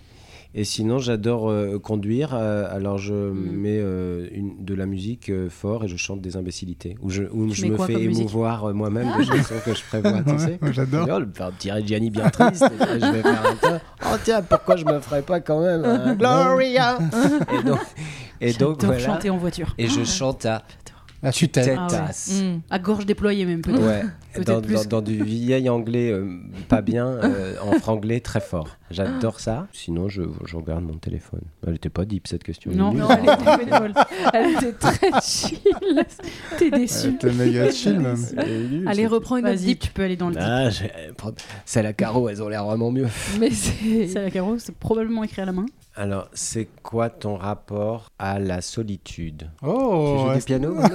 [0.53, 2.31] Et sinon, j'adore euh, conduire.
[2.33, 3.51] euh, alors, je Mm.
[3.51, 6.97] mets euh, une, de la musique euh, fort et je chante des imbécilités.
[7.01, 10.21] Ou je, Tu je me fais émouvoir euh, moi-même des chansons que je prévois.
[10.27, 10.59] tu sais.
[10.61, 11.07] Ouais, J'adore.
[11.09, 12.63] Oh, un petit Reggiani bien triste.
[12.63, 13.79] et je vais faire un tas.
[14.13, 16.97] Oh tiens, pourquoi je me ferais pas quand même un Gloria
[17.53, 17.79] Et donc,
[18.41, 18.99] et donc voilà.
[18.99, 19.73] chanter en voiture.
[19.77, 20.63] Et je chante à
[21.23, 22.33] Ah, tête Ah ouais.
[22.33, 22.61] Hmm.
[22.69, 23.81] À gorge déployée, même peut-être.
[23.81, 26.25] Ouais, dans, du vieil anglais euh,
[26.67, 28.77] pas bien, euh, en franglais très fort.
[28.89, 29.67] J'adore ça.
[29.71, 31.41] Sinon, je, je regarde mon téléphone.
[31.65, 32.71] Elle était pas deep cette question.
[32.73, 33.93] Non, Elle non, elle était bénévole.
[34.33, 35.59] Elle était très chill.
[36.57, 37.15] T'es déçu.
[37.17, 38.17] T'es méga chill même.
[38.37, 39.79] Elle Allez, reprends une autre Vas-y, deep.
[39.79, 40.43] tu peux aller dans le deep.
[40.43, 40.91] Ah, j'ai-
[41.65, 43.07] c'est la carreau, elles ont l'air vraiment mieux.
[43.39, 44.07] Mais c'est.
[44.15, 45.65] La carreau, c'est probablement écrit à la main.
[45.95, 49.49] Alors, c'est quoi ton rapport à la solitude?
[49.59, 50.75] Tu Oh, joues ouais, du piano?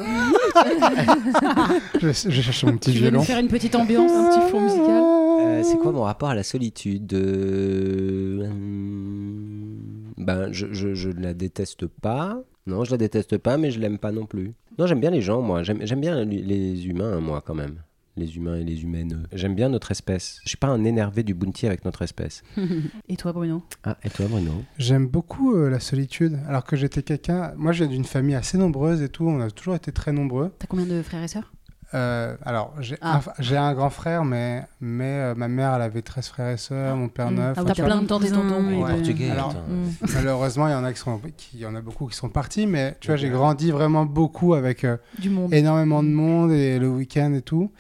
[2.00, 3.22] Je, je cherche mon petit tu veux nous violon.
[3.22, 5.02] faire une petite ambiance Un petit fond musical?
[5.02, 7.12] Euh, C'est quoi mon rapport à la solitude?
[7.12, 9.78] Euh, hum,
[10.16, 12.40] Ben, je, je, je la déteste pas.
[12.66, 14.54] Non, je la déteste pas, mais je l'aime pas non plus.
[14.78, 15.62] Non, j'aime bien les gens, moi.
[15.62, 17.76] J'aime j'aime bien les humains, moi, quand même.
[18.18, 19.26] Les humains et les humaines.
[19.32, 20.40] J'aime bien notre espèce.
[20.44, 22.42] Je suis pas un énervé du bounty avec notre espèce.
[23.08, 23.62] Et toi, Bruno?
[23.84, 24.52] Ah, et toi, Bruno?
[24.78, 26.38] J'aime beaucoup euh, la solitude.
[26.48, 27.52] Alors que j'étais quelqu'un.
[27.58, 29.26] Moi, je viens d'une famille assez nombreuse et tout.
[29.28, 30.50] On a toujours été très nombreux.
[30.58, 31.52] T'as combien de frères et sœurs?
[31.94, 33.20] Euh, alors, j'ai Ah.
[33.26, 36.56] un, j'ai un grand frère, mais, mais euh, ma mère, elle avait 13 frères et
[36.56, 37.34] sœurs, mon père Mm.
[37.36, 37.44] 9.
[37.58, 38.80] Ah enfin, t'as plein de tantes et tontons.
[38.80, 39.30] Portugais.
[39.30, 39.52] Alors.
[39.54, 39.90] Hmm.
[40.14, 42.28] Malheureusement, il y en a qui sont, qui- il y en a beaucoup qui sont
[42.30, 45.52] partis, mais tu vois, j'ai grandi vraiment beaucoup avec euh, Du monde.
[45.54, 47.70] énormément de monde et le week-end et tout.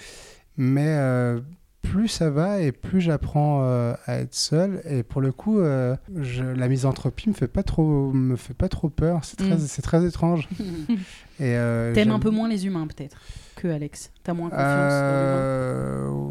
[0.56, 1.40] Mais euh,
[1.82, 4.80] plus ça va et plus j'apprends euh, à être seul.
[4.88, 8.68] Et pour le coup, euh, je- la misanthropie me fait pas trop, me fait pas
[8.68, 9.24] trop peur.
[9.24, 9.58] C'est très, Mm.
[9.60, 10.48] c'est très étrange.
[11.38, 13.16] Et euh, T'aimes un peu moins les humains, peut-être,
[13.56, 14.10] que Alex.
[14.24, 14.64] T'as moins confiance.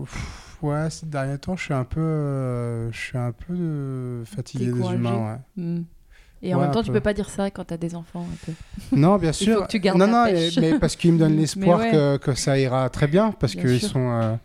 [0.05, 4.71] pff, ouais, ces derniers temps, je suis un peu, je suis un peu fatigué des
[4.93, 5.39] humains.
[5.57, 5.63] ouais.
[5.63, 5.83] Hmm.
[6.47, 6.93] Et en Ouais, même temps, tu peu.
[6.93, 8.25] peux pas dire ça quand t'as des enfants.
[8.31, 8.51] un peu.
[8.95, 9.61] Non, bien Il faut sûr.
[9.67, 11.91] que tu gardes non, non, et- mais parce qu'ils me donnent l'espoir ouais.
[11.91, 13.89] que, que ça ira très bien, parce qu'ils sûr.
[13.89, 14.35] sont, euh,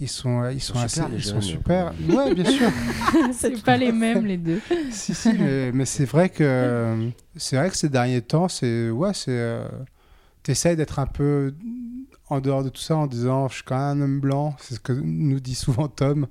[0.00, 1.92] ils sont, euh, ils sont sont assez, super, les ils sont jeunes, super.
[2.08, 2.70] Ouais, bien sûr.
[3.32, 4.60] C'est pas les mêmes, les deux.
[4.90, 9.12] si, si, mais, mais c'est vrai que c'est vrai que ces derniers temps, c'est ouais,
[9.12, 9.66] c'est, euh,
[10.42, 11.54] t'essayes d'être un peu
[12.28, 14.54] en dehors de tout ça en disant, je suis quand même un homme blanc.
[14.58, 16.26] C'est ce que nous dit souvent Tom,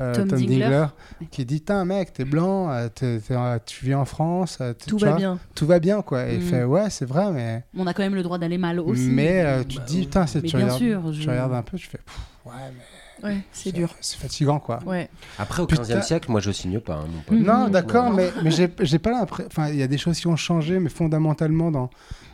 [0.00, 0.86] euh, Tom Dingler.
[1.30, 4.98] qui dit, Tain, mec, t'es blanc, euh, t'es, euh, tu vis en France, tu Tout
[4.98, 5.38] vois, va bien.
[5.54, 6.28] tout va bien, quoi.
[6.28, 6.42] Et il Mm.
[6.42, 9.10] fait, ouais, c'est vrai, mais On a quand même le droit d'aller mal aussi.
[9.10, 11.62] mais euh, tu te dis, putain, c'est tu bien regardes, sûr, tu je- regardes un
[11.62, 12.00] peu, tu fais,
[12.46, 12.82] ouais, mais
[13.20, 13.92] Ouais, c'est dur.
[14.00, 14.78] C'est fatigant, quoi.
[14.86, 15.10] Ouais.
[15.40, 15.82] Après, au Putain.
[15.82, 16.94] 15e siècle, moi, je signe pas.
[16.98, 17.44] hein, mon pote.
[17.44, 19.48] Non, d'accord, mais, mais j'ai j'ai pas l'impression.
[19.50, 21.90] Enfin, il y a des choses qui ont changé, mais fondamentalement, dans,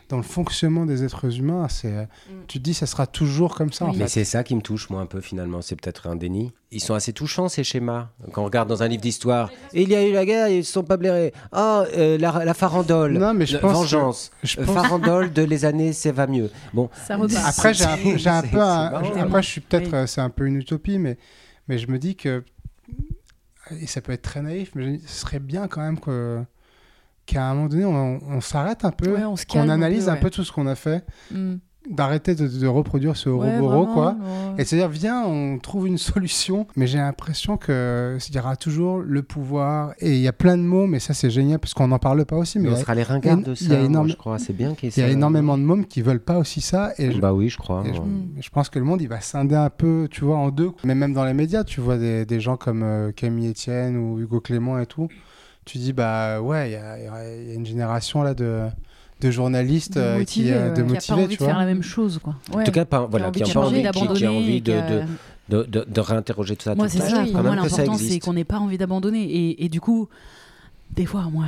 [0.09, 1.91] dans le fonctionnement des êtres humains, c'est.
[1.93, 2.05] euh,
[2.47, 4.07] Tu te dis, ça sera toujours comme ça, en Mais fait.
[4.07, 5.61] c'est ça qui me touche, moi, un peu, finalement.
[5.61, 6.53] C'est peut-être un déni.
[6.71, 8.09] Ils sont assez touchants, ces schémas.
[8.31, 10.61] Quand on regarde dans un livre d'histoire, il y a eu la guerre, ils ne
[10.63, 11.33] se sont pas blairés.
[11.53, 13.13] Oh, euh, la, la farandole.
[13.17, 14.31] Non, mais je pense que- Vengeance.
[14.43, 16.51] je Euh, pense- farandole de les années, c'est va mieux.
[16.73, 16.89] Bon.
[17.07, 17.17] Ça.
[17.47, 18.59] Après, j'ai un, j'ai un peu.
[18.61, 19.03] un- marrant.
[19.13, 19.89] j'ai- après, je suis peut-être.
[19.91, 20.07] Oui.
[20.07, 21.17] C'est un peu une utopie, mais,
[21.67, 22.43] mais je me dis que.
[23.79, 25.99] Et ça peut être très naïf, mais je me dis, ce serait bien quand même
[25.99, 26.41] que
[27.25, 29.73] qu'à un moment donné, on, on s'arrête un peu, Ouais, on se calme qu'on un
[29.75, 31.55] analyse un peu tout ce qu'on a fait, Mm.
[31.89, 34.07] d'arrêter de, de reproduire ce Ouais, roboro, vraiment, quoi.
[34.17, 34.53] ouais.
[34.57, 36.65] Et de se dire, viens, on trouve une solution.
[36.75, 37.73] Mais j'ai l'impression qu'il
[38.33, 39.93] y aura toujours le pouvoir.
[39.99, 42.25] Et il y a plein de mots, mais ça, c'est génial, parce qu'on n'en parle
[42.25, 42.57] pas aussi.
[42.57, 44.07] Mais Mais on il y a- sera les ringards de il y a ça, moi,
[44.07, 44.39] je crois.
[44.39, 46.91] C'est bien qu'il il y a énormément de mômes qui veulent pas aussi ça.
[46.97, 47.83] Et je, Bah oui, je crois.
[47.85, 47.99] et je.
[48.01, 48.41] Mm.
[48.51, 50.71] pense que le monde, il va scinder un peu, tu vois, en deux.
[50.83, 54.19] Mais même dans les médias, tu vois des, des gens comme euh, Camille Etienne ou
[54.19, 55.07] Hugo Clément et tout.
[55.65, 58.61] Tu dis, bah ouais, il y a, y une génération là de,
[59.21, 60.69] de journalistes De euh, qui, euh, ouais.
[60.69, 61.59] de Qui a pas motivés, envie tu de faire vois.
[61.63, 62.35] la même chose, quoi.
[62.53, 64.19] En tout cas, pas, voilà, envie qui a de envie, qui- d'abandonner.
[64.19, 65.03] qui a envie et de, de,
[65.49, 66.75] de, de- de réinterroger tout ça.
[66.75, 67.23] Moi, c'est ça.
[67.31, 69.23] Pour moi, l'important, c'est qu'on n'ait pas envie d'abandonner.
[69.23, 70.07] Et, et du coup,
[70.91, 71.45] des fois, moi,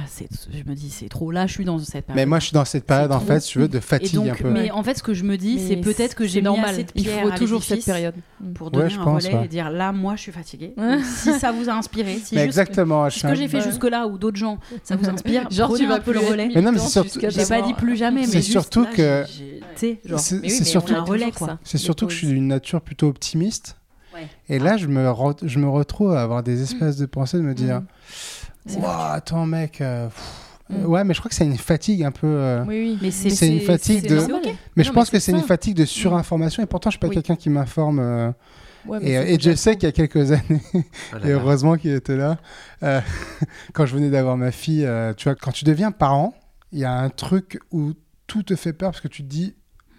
[0.52, 1.32] je me dis, c'est trop.
[1.32, 2.16] Là, je suis dans cette période.
[2.16, 4.28] Mais moi, je suis dans cette période, en fait, si tu veux, de fatigue donc,
[4.28, 4.50] un peu.
[4.52, 6.72] mais en fait, ce que je me dis, c'est peut-être que j'ai mis normal.
[6.72, 8.16] assez de Il pierres faut à toujours cette période.
[8.42, 8.54] Mm.
[8.54, 9.46] pour donner Ouais, je un pense, relais ouais.
[9.46, 10.32] et dire là, moi, je suis.
[10.32, 13.10] Donc, si ça vous a inspiré, si Mais juste exactement.
[13.10, 13.64] ce que j'ai fait Ouais.
[13.64, 16.50] jusque-là ou d'autres gens, ça vous inspire, Genre, prenez tu vas un peu le relais.
[16.54, 19.24] Mais non, mais c'est J'ai pas dit plus jamais, mais C'est surtout que-.
[19.78, 20.00] C'est
[20.66, 21.58] surtout, un relais, quoi.
[21.64, 23.78] c'est surtout que je suis d'une nature plutôt optimiste.
[24.50, 27.44] Et là, je me, re- je me retrouve à avoir des espèces de pensées de
[27.44, 27.84] me dire
[28.84, 29.82] Attends, mec.
[29.82, 30.08] euh,
[30.70, 30.76] Mm.
[30.76, 32.28] euh, Ouais, mais je crois que c'est une fatigue un peu.
[32.28, 33.00] euh, Oui, oui.
[33.02, 34.16] Mais c'est, C'est une fatigue c'est de-.
[34.76, 36.62] Mais Non, je pense mais que c'est une fatigue de surinformation.
[36.62, 37.14] Et pourtant, je suis pas Oui.
[37.16, 38.00] quelqu'un qui m'informe.
[38.00, 38.32] euh,
[38.86, 42.16] Ouais, et, je sais qu'il y a quelques années, Oh là et heureusement qu'il était
[42.16, 42.38] là,
[42.84, 43.02] euh,
[43.74, 46.34] quand je venais d'avoir ma fille, euh, tu vois, quand tu deviens parent,
[46.72, 47.92] il y a un truc où
[48.28, 49.56] tout te fait peur parce que tu te dis,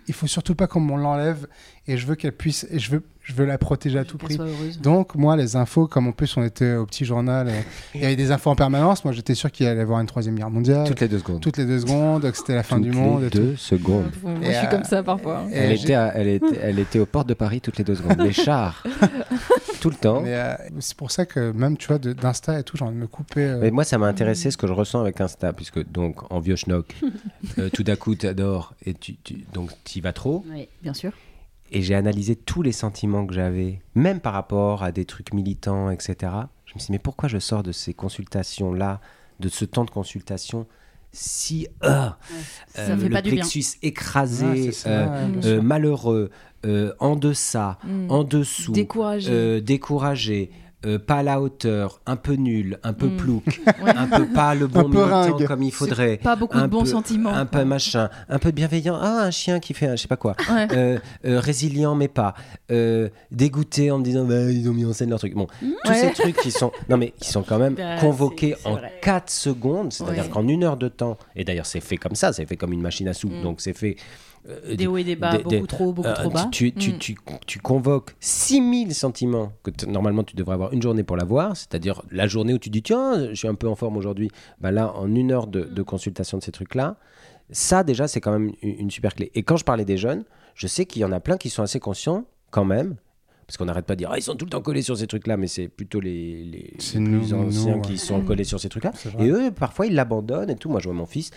[0.08, 1.46] il faut surtout pas qu'on m'en l'enlève
[1.86, 4.38] et je veux qu'elle puisse, et je veux, je veux la protéger à tout prix.
[4.82, 7.52] Donc, moi, les infos, comme en plus on était au petit journal, et
[7.94, 10.06] il y avait des infos en permanence, moi j'étais sûr qu'il allait y avoir une
[10.06, 11.40] troisième guerre mondiale, Toutes les deux secondes.
[11.40, 13.20] toutes les deux secondes, que c'était la fin Toutes du monde.
[13.22, 13.38] les et tout.
[13.38, 14.10] deux secondes.
[14.22, 15.44] Moi, Et, je suis euh, comme ça parfois.
[15.52, 18.20] Elle était, à- elle, était, elle était aux portes de Paris toutes les deux secondes.
[18.20, 18.82] Les chars.
[19.80, 20.20] Tout le temps.
[20.22, 23.00] Mais euh, c'est pour ça que même, tu vois, d'Insta et tout, j'ai envie de
[23.00, 23.40] me couper.
[23.44, 26.40] euh, Mais moi, ça m'a intéressé ce que je ressens avec Insta, puisque donc en
[26.40, 26.94] vieux schnock,
[27.58, 30.44] euh, tout d'un coup, tu adores et tu, tu- donc tu y vas trop.
[30.50, 31.12] Oui, bien sûr.
[31.70, 35.90] Et j'ai analysé tous les sentiments que j'avais, même par rapport à des trucs militants,
[35.90, 36.16] etc.
[36.64, 39.00] Je me suis dit, mais pourquoi je sors de ces consultations-là,
[39.40, 40.66] de ce temps de consultation,
[41.18, 42.08] si euh,
[42.78, 46.30] euh, le plexus écrasé, ouais, c'est ça, euh, euh, malheureux,
[46.64, 48.10] euh, en deçà, Mm.
[48.10, 49.30] en dessous, Découragé.
[49.32, 50.50] euh, découragé,
[50.86, 53.16] euh, pas à la hauteur, un peu nul, un peu Mm.
[53.16, 53.90] plouc, Ouais.
[53.96, 56.18] un peu pas le bon militant comme il faudrait.
[56.18, 57.32] Pas beaucoup de un bons peu- sentiments.
[57.34, 58.96] Un peu machin, un peu bienveillant.
[59.00, 60.36] Ah, un chien qui fait un je sais pas quoi.
[60.50, 60.68] Ouais.
[60.72, 62.34] Euh, euh, résilient, mais pas.
[62.70, 65.34] Euh, dégoûté en me disant bah, ils ont mis en scène leur truc.
[65.34, 65.46] Bon,
[65.84, 65.96] tous Ouais.
[65.96, 68.92] ces trucs qui sont, non mais qui sont quand même Bah, convoqués en vrai.
[69.02, 70.30] 4 secondes, c'est-à-dire Ouais.
[70.30, 71.18] qu'en une heure de temps.
[71.34, 73.32] Et d'ailleurs, c'est fait comme ça, c'est fait comme une machine à soupe.
[73.32, 73.42] Mm.
[73.42, 73.96] Donc c'est fait.
[74.46, 76.48] Euh, Des hauts et des bas, des- beaucoup des- trop, beaucoup euh, trop bas.
[76.52, 76.98] Tu, tu, Mm.
[76.98, 77.16] tu,
[77.46, 82.26] tu convoques 6000 sentiments que normalement tu devrais avoir une journée pour l'avoir, c'est-à-dire la
[82.26, 84.30] journée où tu dis tiens, je suis un peu en forme aujourd'hui.
[84.60, 86.96] Bah là, en une heure de, de consultation de ces trucs-là,
[87.50, 89.30] ça déjà, c'est quand même une, une super clé.
[89.34, 90.24] Et quand je parlais des jeunes,
[90.54, 92.96] je sais qu'il y en a plein qui sont assez conscients quand même.
[93.46, 95.06] Parce qu'on n'arrête pas de dire, ah, ils sont tout le temps collés sur ces
[95.06, 97.80] trucs-là, mais c'est plutôt les, les, nous, plus nous, anciens ouais.
[97.80, 98.92] qui sont collés sur ces trucs-là.
[99.20, 100.68] Et eux, parfois, ils l'abandonnent et tout.
[100.68, 101.30] Moi, je vois mon fils,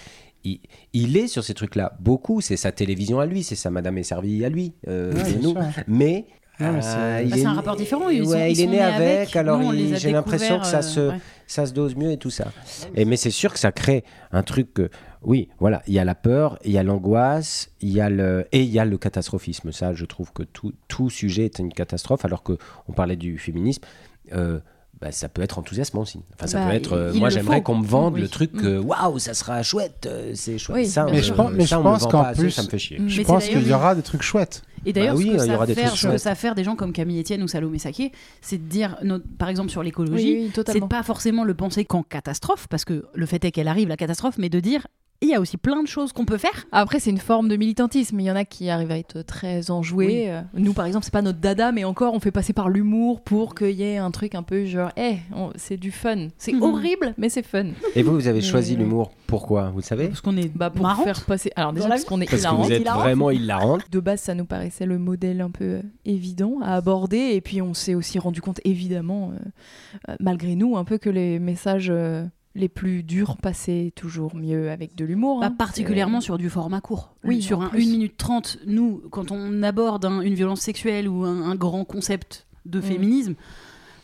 [0.44, 0.60] il,
[0.94, 1.94] il est sur ces trucs-là.
[2.00, 5.34] Beaucoup, c'est sa télévision à lui, c'est sa Madame est servie à lui, euh, Ouais,
[5.42, 5.52] nous.
[5.52, 5.62] sûr.
[5.88, 6.26] Mais.
[6.60, 8.10] Euh, c'est- il Bah, un né- rapport différent.
[8.10, 9.62] Ils sont, ouais, ils il est né avec, alors
[9.96, 11.20] j'ai l'impression que ça découverts, se, euh, ouais.
[11.48, 12.52] ça se dose mieux et tout ça.
[12.94, 14.90] Et, mais c'est sûr que ça crée un truc que,
[15.24, 18.46] oui, voilà, il y a la peur, il y a l'angoisse, il y a le,
[18.52, 19.72] et il y a le catastrophisme.
[19.72, 23.40] Ça, je trouve que tout, tout sujet est une catastrophe, alors que on parlait du
[23.40, 23.82] féminisme.
[24.34, 24.60] euh,
[25.02, 26.20] bah, ça peut être enthousiasmant aussi.
[26.36, 26.94] Enfin, ça Bah, peut être.
[26.94, 28.22] euh, moi, j'aimerais qu'on me vende Oui.
[28.22, 28.54] le truc.
[28.54, 28.62] Mm.
[28.62, 30.06] que, Waouh, ça sera chouette.
[30.06, 30.78] euh, C'est chouette.
[30.78, 32.52] Oui, ça, Mais me- je pense, mais ça, je on me pense vend qu'en plus,
[32.52, 33.02] ça me fait chier.
[33.08, 34.62] Je pense qu'il y aura des trucs chouettes.
[34.86, 36.20] Et d'ailleurs, Bah oui, ce, que il y des faire, trucs ce que chouettes.
[36.22, 38.98] ça faire des gens comme Camille Etienne ou Salomé Saké, c'est de dire,
[39.38, 43.06] par exemple sur l'écologie, Oui, oui, c'est pas forcément le penser qu'en catastrophe, parce que
[43.14, 44.88] le fait est qu'elle arrive, la catastrophe, mais de dire
[45.22, 46.66] il y a aussi plein de choses qu'on peut faire.
[46.72, 48.20] Après, c'est une forme de militantisme.
[48.20, 50.06] Il y en a qui arrivent à être très enjoués.
[50.08, 50.24] Oui.
[50.30, 53.22] Euh, Nous, par exemple, c'est pas notre dada, mais encore, on fait passer par l'humour
[53.22, 56.28] pour qu'il y ait un truc un peu genre, eh, on- c'est du fun.
[56.38, 56.64] C'est Mhm.
[56.64, 57.68] horrible, mais c'est fun.
[57.96, 59.12] Et vous, vous avez Mais- choisi l'humour.
[59.28, 59.70] Pourquoi?
[59.70, 60.08] Vous le savez?
[60.08, 61.06] Parce qu'on est Bah, pour marrante.
[61.06, 61.52] faire passer.
[61.56, 63.84] Alors, déjà, parce qu'on est Parce que vous êtes vraiment hilarante.
[63.92, 67.18] De base, ça nous paraissait le modèle un peu euh, évident à aborder.
[67.34, 71.10] Et puis, on s'est aussi rendu compte, évidemment, euh, euh, malgré nous, un peu que
[71.10, 75.40] les messages euh, les plus durs passaient toujours mieux avec de l'humour.
[75.40, 75.52] Bah, hein.
[75.58, 77.16] particulièrement C'est- sur du format court.
[77.24, 77.84] Oui, sur un plus.
[77.88, 81.86] 1 minute 30, nous, quand on aborde un- une violence sexuelle ou un, un grand
[81.86, 82.82] concept de Mm.
[82.84, 83.36] féminisme,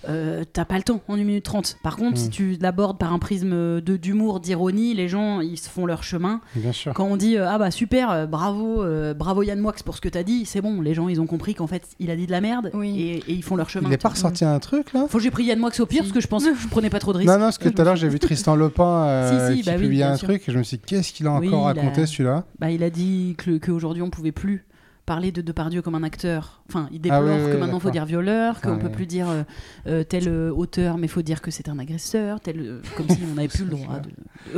[0.08, 1.78] euh, t'as pas le temps en 1 minute 30.
[1.84, 2.16] Par contre, Mm.
[2.24, 6.04] si tu l'abordes par un prisme de d'humour, d'ironie, les gens, ils se font leur
[6.04, 6.42] chemin.
[6.56, 6.94] Bien sûr.
[6.94, 10.02] Quand on dit euh, ah bah super, euh, bravo, euh, bravo Yann Moix pour ce
[10.02, 12.26] que t'as dit, c'est bon, les gens ils ont compris qu'en fait il a dit
[12.28, 13.00] de la merde Oui.
[13.02, 13.88] et, et ils font leur chemin.
[13.88, 15.06] Il n'est pas ressorti un truc là?
[15.10, 16.90] Faut que j'ai pris Yann Moix au pire parce que je pensais que je prenais
[16.90, 17.28] pas trop de risques.
[17.32, 19.70] Non, non, parce que tout à l'heure j'ai vu Tristan Lopin euh, Si, si, qui
[19.70, 20.28] bah publiait un sûr.
[20.28, 22.46] truc et je me suis dit qu'est-ce qu'il a Oui, encore a- raconté celui-là?
[22.60, 24.66] Bah, il a dit que qu'aujourd'hui on pouvait plus
[25.08, 26.62] parler de Depardieu comme un acteur.
[26.70, 27.92] Enfin, il déplore Ah oui, oui, que maintenant faut d'accord.
[27.94, 28.94] dire violeur, qu'on Ah, peut oui.
[28.94, 29.44] plus dire euh,
[29.88, 33.18] euh, tel euh, auteur, mais faut dire que c'est un agresseur, tel euh, comme si
[33.32, 34.00] on n'avait plus le droit.
[34.02, 34.10] De...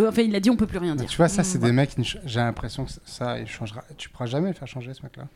[0.01, 1.09] Euh, enfin, il a dit on peut plus rien Mais dire.
[1.09, 3.83] Tu vois, ça, c'est Mm, des mecs, ne j'ai l'impression que ça, il changera.
[3.97, 5.27] Tu pourras jamais le faire changer, ce mec-là.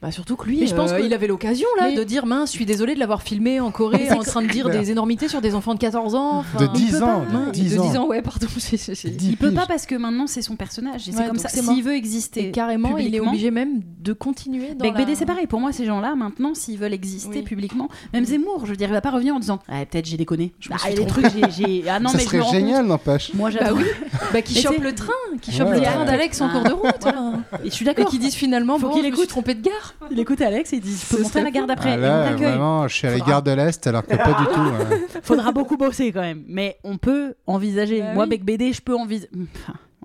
[0.00, 2.04] Bah surtout que lui, Mais je pense euh, que- il avait l'occasion là Mais- de
[2.04, 4.92] dire mince, je suis désolé de l'avoir filmé en Corée en train de dire des
[4.92, 6.38] énormités sur des enfants de 14 ans.
[6.38, 7.90] enfin, De 10 peut ans, pas, de ouais, 10 de ans.
[7.90, 8.46] 10 ans, ouais, pardon.
[9.04, 9.56] Il peut piges.
[9.58, 11.48] pas parce que maintenant c'est son personnage et c'est comme ça.
[11.48, 11.60] c'est.
[11.62, 15.00] S'il veut exister, carrément, il est obligé même de continuer dans Bec la...
[15.04, 15.46] BD, c'est pareil.
[15.46, 17.42] Pour moi, ces gens-là, maintenant, s'ils veulent exister Oui.
[17.42, 20.16] publiquement, même Zemmour, je veux dire, il va pas revenir en disant Ah, peut-être j'ai
[20.16, 20.52] déconné.
[20.60, 21.10] Je me Ah, suis trompé.
[21.10, 21.50] trucs, j'ai.
[21.82, 23.32] j'ai- Ah non, ça mais serait génial, n'empêche.
[23.34, 23.78] Moi, Bah j'adore.
[23.78, 23.84] oui,
[24.32, 26.52] bah, qui chope le train, qui chope Ouais, le ouais, train d'Alex en Ah.
[26.52, 27.06] cours de route.
[27.06, 27.42] hein.
[27.64, 28.06] Et je suis Et d'accord.
[28.06, 29.28] qui disent finalement, Faut bon, qu'il écoute.
[29.28, 29.94] trompé de gare.
[30.10, 31.66] Il écoute Alex et il dit Je peux monter à la fou.
[31.66, 31.92] d'après.
[32.04, 34.60] Ah, et vraiment, je suis à la gare de l'Est, alors que pas du tout.
[34.60, 34.96] euh.
[35.22, 36.42] Faudra beaucoup bosser quand même.
[36.46, 38.00] Mais on peut envisager.
[38.00, 38.26] Bah Moi.
[38.26, 39.28] Bec BD, je peux envisager.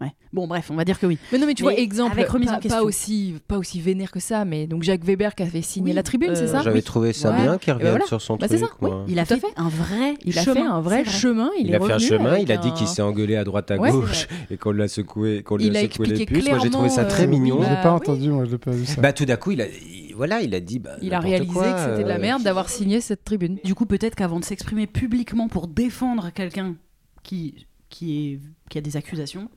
[0.02, 0.12] Ouais.
[0.34, 1.18] Bon, bref, on va dire que oui.
[1.32, 2.80] Mais non, mais tu Mais vois, exemple, avec remise pas, en question.
[2.82, 5.96] pas aussi, pas aussi vénère que ça, mais donc Jacques Weber qui avait signé Oui,
[5.96, 6.84] la tribune, euh, c'est ça J'avais oui.
[6.84, 7.42] trouvé ça Ouais.
[7.44, 8.06] bien qu'il ben revienne voilà.
[8.06, 8.60] sur son Bah, truc.
[8.60, 8.90] c'est ça, oui.
[9.08, 9.48] Il a fait, fait.
[9.56, 10.54] un vrai Il a chemin.
[10.56, 11.50] fait un vrai chemin.
[11.58, 13.46] Il, Il, est a fait un chemin, il a dit un- qu'il s'est engueulé à
[13.46, 16.26] droite à Ouais, gauche et qu'on l'a secoué, qu'on lui Il a a secoué les
[16.26, 16.50] puces.
[16.50, 17.60] Moi j'ai trouvé ça très euh, mignon.
[17.62, 17.96] J'ai Bah, pas oui.
[17.96, 19.00] entendu, moi, j'ai pas vu ça.
[19.00, 20.80] Bah tout d'un coup, il a, il- voilà, il a dit.
[20.80, 23.60] bah, Il a réalisé quoi, que c'était de la euh, merde d'avoir signé cette tribune.
[23.64, 26.76] Du coup, peut-être qu'avant de s'exprimer publiquement pour défendre quelqu'un
[27.24, 28.40] qui, qui, est,
[28.70, 29.50] qui a des accusations,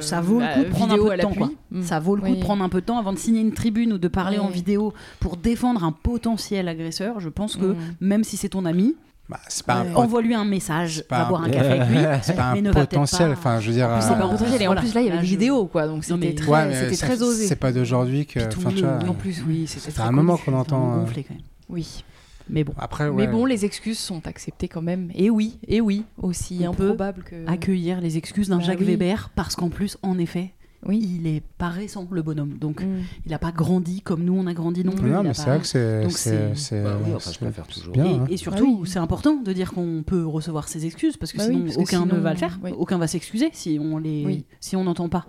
[0.00, 1.32] ça vaut le coup de prendre un peu de temps.
[1.34, 1.50] quoi.
[1.82, 2.28] Ça vaut le coup.
[2.28, 2.36] Oui.
[2.36, 4.44] de prendre un peu de temps avant de signer une tribune ou de parler Oui.
[4.44, 7.20] en vidéo pour défendre un potentiel agresseur.
[7.20, 7.76] Je pense que Mm.
[8.00, 8.94] même si c'est ton ami,
[9.26, 9.90] Bah, Ouais.
[9.94, 11.96] pot- envoie-lui un message, va un- boire un café avec lui.
[12.22, 13.30] c'est pas un potentiel.
[13.32, 13.88] pas- Enfin, je veux dire.
[13.88, 14.60] En plus, c'est euh, pas un potentiel.
[14.60, 14.80] Et en Voilà.
[14.82, 15.86] plus, là, il y avait je- vidéos, quoi.
[15.86, 17.46] Donc mais- c'était très, Ouais, osé.
[17.46, 18.40] C'est pas d'aujourd'hui que.
[18.40, 21.24] Enfin, le- tu vois, En plus, oui, c'était un moment qu'on entend, vraiment euh, gonflé,
[21.24, 21.42] quand même.
[21.70, 22.04] Oui.
[22.50, 23.26] Mais bon, Après, ouais.
[23.26, 25.10] Mais bon, les excuses sont acceptées quand même.
[25.14, 27.46] Et oui, et oui, aussi On peut improbable que.
[27.46, 28.86] accueillir les excuses d'un Bah Jacques oui.
[28.86, 30.52] Weber parce qu'en plus, en effet,
[30.86, 30.98] Oui.
[31.18, 32.58] il est pas récent, le bonhomme.
[32.58, 32.98] Donc, Mm.
[33.24, 35.08] il n'a pas grandi comme nous, on a grandi non plus.
[35.08, 36.54] Non, mais pas- c'est vrai que c'est.
[36.54, 37.94] C'est- Bah oui, enfin, je préfère toujours.
[37.94, 38.04] bien.
[38.04, 38.26] Et, hein.
[38.28, 38.88] et surtout, Ah oui.
[38.90, 41.80] c'est important de dire qu'on peut recevoir ses excuses parce que Bah oui, sinon que
[41.80, 42.72] aucun sinon, ne va le faire, oui.
[42.76, 44.44] aucun va s'excuser si on les, Oui.
[44.60, 45.24] si on n'entend pas.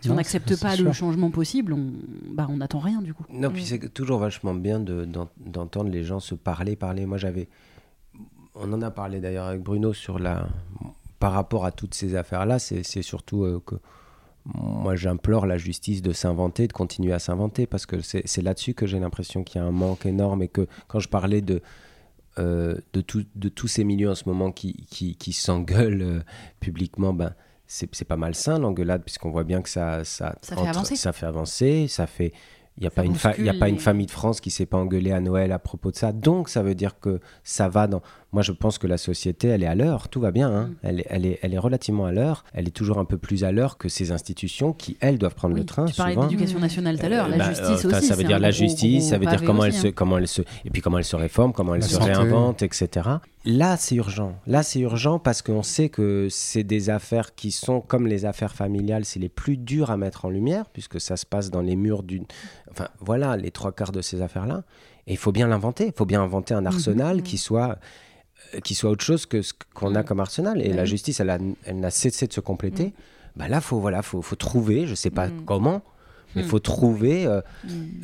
[0.00, 0.84] Si Non, on n'accepte pas sûr.
[0.84, 1.92] le changement possible, on,
[2.32, 3.24] bah, on n'attend rien du coup.
[3.30, 3.66] Non, puis Mm.
[3.66, 7.04] c'est toujours vachement bien de- d'en- d'entendre les gens se parler, parler.
[7.06, 7.48] Moi, j'avais.
[8.54, 10.48] On en a parlé d'ailleurs avec Bruno sur la.
[11.18, 13.74] Par rapport à toutes ces affaires-là, c'est c'est surtout euh, que.
[14.54, 18.72] Moi, j'implore la justice de s'inventer, de continuer à s'inventer, parce que c'est c'est là-dessus
[18.72, 21.60] que j'ai l'impression qu'il y a un manque énorme et que quand je parlais de,
[22.38, 26.20] euh, de, tout- de tous ces milieux en ce moment qui, qui, qui s'engueulent euh,
[26.58, 27.34] publiquement, ben,
[27.72, 30.96] c'est c'est pas malsain l'engueulade, puisqu'on voit bien que ça, ça, Ça fait avancer.
[30.96, 32.32] ça fait avancer, ça fait.
[32.76, 34.64] Il n'y a, pas une fa- y a pas une famille de France qui s'est
[34.64, 36.12] pas engueulée à Noël à propos de ça.
[36.12, 38.00] Donc, ça veut dire que ça va dans.
[38.32, 40.08] Moi, je pense que la société, elle est à l'heure.
[40.08, 40.48] Tout va bien.
[40.50, 40.66] hein.
[40.66, 40.74] Mm.
[40.82, 42.44] Elle, est, elle, est, elle est relativement à l'heure.
[42.52, 45.54] Elle est toujours un peu plus à l'heure que ces institutions qui, elles, doivent prendre
[45.54, 45.84] Oui, le train.
[45.86, 46.26] tu parlais souvent.
[46.26, 48.06] d'éducation nationale tout à l'heure, Euh, la bah, justice euh, aussi.
[48.06, 49.92] Ça veut dire la justice, ça veut dire comment elle, se, hein.
[49.94, 52.12] comment elle se, et puis comment elle se réforme, comment elle La se santé.
[52.12, 53.08] réinvente, etc.
[53.44, 54.36] Là, c'est urgent.
[54.46, 58.54] Là, c'est urgent parce qu'on sait que c'est des affaires qui sont comme les affaires
[58.54, 61.74] familiales, c'est les plus dures à mettre en lumière puisque ça se passe dans les
[61.74, 62.26] murs d'une.
[62.70, 64.62] Enfin, voilà les trois quarts de ces affaires-là.
[65.06, 65.86] Et il faut bien l'inventer.
[65.86, 67.74] Il faut bien inventer un arsenal qui soit euh,
[68.64, 70.60] qui soit autre chose que ce qu'on a comme arsenal.
[70.64, 72.92] Et Bah la justice, elle, a- elle n'a cessé de se compléter.
[73.36, 74.86] Bah là, faut voilà, faut, faut trouver.
[74.86, 75.44] Je sais pas Mm.
[75.46, 75.82] comment,
[76.36, 76.46] Il Hmm.
[76.46, 77.40] faut trouver euh,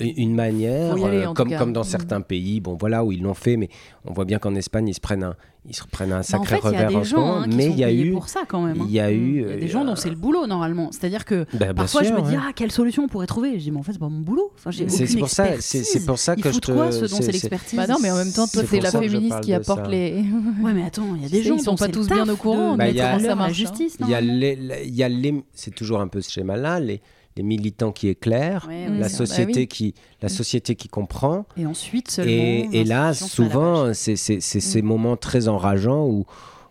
[0.01, 1.85] une manière, aller, euh, comme, comme dans Mm.
[1.85, 3.69] certains pays, bon voilà, où ils l'ont fait, mais
[4.05, 5.37] on voit bien qu'en Espagne, ils se prennent un,
[5.69, 7.37] ils se prennent un Bah, en sacré fait, il y a revers en gens moment.
[7.41, 8.81] hein, qui mais il y a payés eu, pour ça quand même.
[8.81, 8.85] hein.
[8.89, 10.89] il y a eu, y a des euh, gens dont c'est le boulot normalement.
[10.93, 12.39] C'est-à-dire que bien parfois je me dis ouais.
[12.41, 13.53] ah quelle solution on pourrait trouver?
[13.59, 14.53] Je dis mais en fait c'est pas mon boulot.
[14.57, 17.77] Enfin, C'est- pour ça- c'est- pour ça que je te- quoi ce dont c'est- l'expertise?
[17.79, 20.25] Bah non, mais en même temps, toi, C'est t'es la féministe qui apporte les.
[20.63, 22.73] Ouais mais attends, il y a des gens ils sont pas tous bien au courant,
[22.73, 23.55] de Bah, mettre il y a- en ça marche, hein.
[23.55, 23.97] justice.
[24.01, 27.01] Il y a les, il y a les, c'est toujours un peu ce schéma-là, les,
[27.37, 28.99] les militants qui éclairent, Ouais, Mm.
[28.99, 29.67] la société Bah oui.
[29.69, 32.31] qui, la société qui comprend, Et ensuite seulement.
[32.33, 34.87] et, et là, souvent, c'est c'est ces Mm.
[34.87, 36.25] moments très enrageants où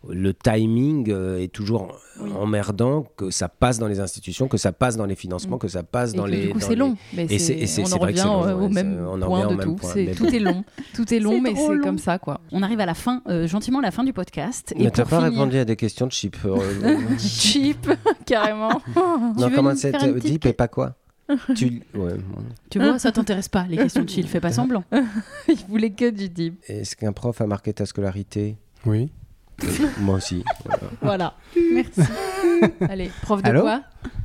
[0.09, 2.31] le timing euh, est toujours Oui.
[2.31, 5.59] emmerdant, que ça passe dans les institutions, que ça passe dans les financements, Mm.
[5.59, 6.47] que ça passe Et dans que les.
[6.47, 6.95] du coup, c'est les- long.
[7.13, 8.65] Mais Et c'est- et c'est- on c'est en vrai que revient c'est long, euh, ouais,
[8.65, 10.23] au même on en point revient de au même tout.
[10.25, 10.63] Tout est long.
[10.93, 12.39] Tout est long, mais c'est comme ça, quoi.
[12.51, 14.73] On arrive à la fin, euh, gentiment à la fin du podcast.
[14.77, 16.37] Et Mais t'as pas finir- répondu à des questions de chip.
[16.45, 16.55] euh,
[17.19, 17.89] Cheap,
[18.25, 18.81] carrément.
[19.37, 19.91] non, comment c'est
[20.21, 20.95] Deep et pas quoi
[21.55, 21.81] tu...
[21.95, 22.13] ouais.
[22.69, 24.83] Tu vois, ça t'intéresse pas, les questions de chill, fais pas semblant.
[25.49, 26.61] Il voulait que du deep.
[26.67, 28.57] Est-ce qu'un prof a marqué ta scolarité?
[28.85, 29.09] Oui.
[29.99, 30.43] Moi aussi.
[30.65, 30.81] voilà.
[31.01, 31.33] Voilà.
[31.73, 32.01] Merci.
[32.89, 33.81] Allez, prof de Allô quoi?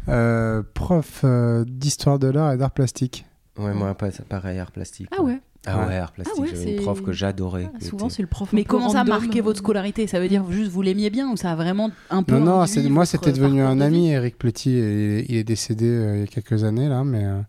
[0.09, 3.27] Euh, prof euh, d'histoire de l'art et d'art plastique.
[3.59, 5.09] Ouais, moi, pas, pareil, art plastique.
[5.17, 5.39] Ah ouais.
[5.67, 6.37] Ah ouais, art plastique.
[6.39, 7.69] Ah ouais, J'avais une prof que j'adorais.
[7.75, 8.49] Ah, Souvent, était- c'est le prof.
[8.53, 10.07] Mais comment ça a marqué votre scolarité?
[10.07, 12.39] Ça veut dire juste vous l'aimiez bien ou ça a vraiment un peu.
[12.39, 16.17] Non, non, c'est- moi c'était devenu un ami, Eric Petit, et il est décédé euh,
[16.17, 17.41] il y a quelques années là, mais euh,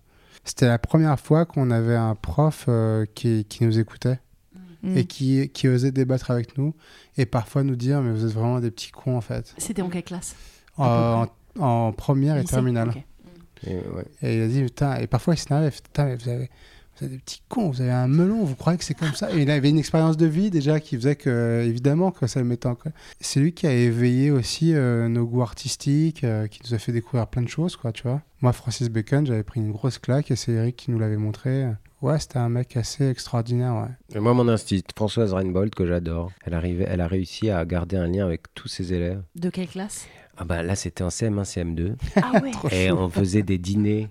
[0.43, 4.19] c'était la première fois qu'on avait un prof euh, qui, qui nous écoutait
[4.83, 4.97] Mm.
[4.97, 6.73] et qui, qui osait débattre avec nous
[7.17, 9.53] et parfois nous dire mais vous êtes vraiment des petits cons en fait.
[9.59, 10.35] C'était en quelle classe?
[10.77, 11.27] En,
[11.59, 12.89] en- en première et terminale.
[12.89, 12.97] Ok.
[13.67, 14.05] Et ouais.
[14.23, 16.49] Et il a dit putain, et parfois il s'énervait, putain mais vous avez,
[16.97, 19.31] vous êtes des petits cons, vous avez un melon, vous croyez que c'est comme ça?
[19.35, 22.45] Et il avait une expérience de vie déjà qui faisait que, évidemment, que ça le
[22.47, 22.97] mettait en colère.
[23.19, 26.91] C'est lui qui a éveillé aussi euh, nos goûts artistiques, euh, qui nous a fait
[26.91, 28.21] découvrir plein de choses, quoi, tu vois.
[28.41, 31.67] Moi, Francis Bacon, j'avais pris une grosse claque et c'est Eric qui nous l'avait montré.
[32.01, 34.15] Ouais, c'était un mec assez extraordinaire, ouais.
[34.17, 37.95] Et moi, mon institut, Françoise Reinbold, que j'adore, elle, arrivait, elle a réussi à garder
[37.97, 39.21] un lien avec tous ses élèves.
[39.35, 40.07] De quelle classe?
[40.37, 41.93] Ah bah là, c'était en CM1, CM2.
[42.15, 42.51] Ah ouais.
[42.71, 44.09] et on faisait des dîners.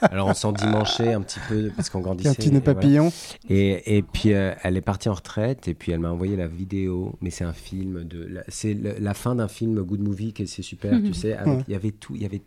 [0.00, 2.30] Alors on s'endimanchait un petit peu parce qu'on grandissait.
[2.30, 2.74] Un petit nœud et voilà.
[2.74, 3.12] papillon.
[3.50, 6.46] Et, et puis euh, elle est partie en retraite et puis elle m'a envoyé la
[6.46, 7.18] vidéo.
[7.20, 10.62] Mais c'est un film de, c'est la fin d'un film Good Movie qui est c'est
[10.62, 11.34] super, tu sais.
[11.34, 11.64] avec- Ouais.
[11.68, 12.40] Il y avait tout, il y avait,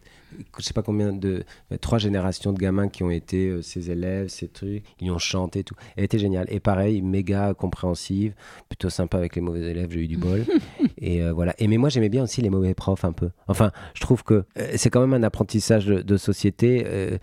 [0.57, 1.43] je sais pas combien de,
[1.81, 4.83] trois générations de gamins qui ont été euh, ses élèves, ses trucs.
[4.99, 5.75] Ils ont chanté tout.
[5.95, 6.47] Elle était géniale.
[6.49, 8.33] Et pareil, méga compréhensive,
[8.67, 9.89] plutôt sympa avec les mauvais élèves.
[9.91, 10.45] J'ai eu du bol.
[10.97, 11.53] et euh, voilà.
[11.59, 13.29] Et mais moi j'aimais bien aussi les mauvais profs un peu.
[13.47, 16.83] Enfin, je trouve que euh, c'est quand même un apprentissage de, de société.
[16.85, 17.17] euh,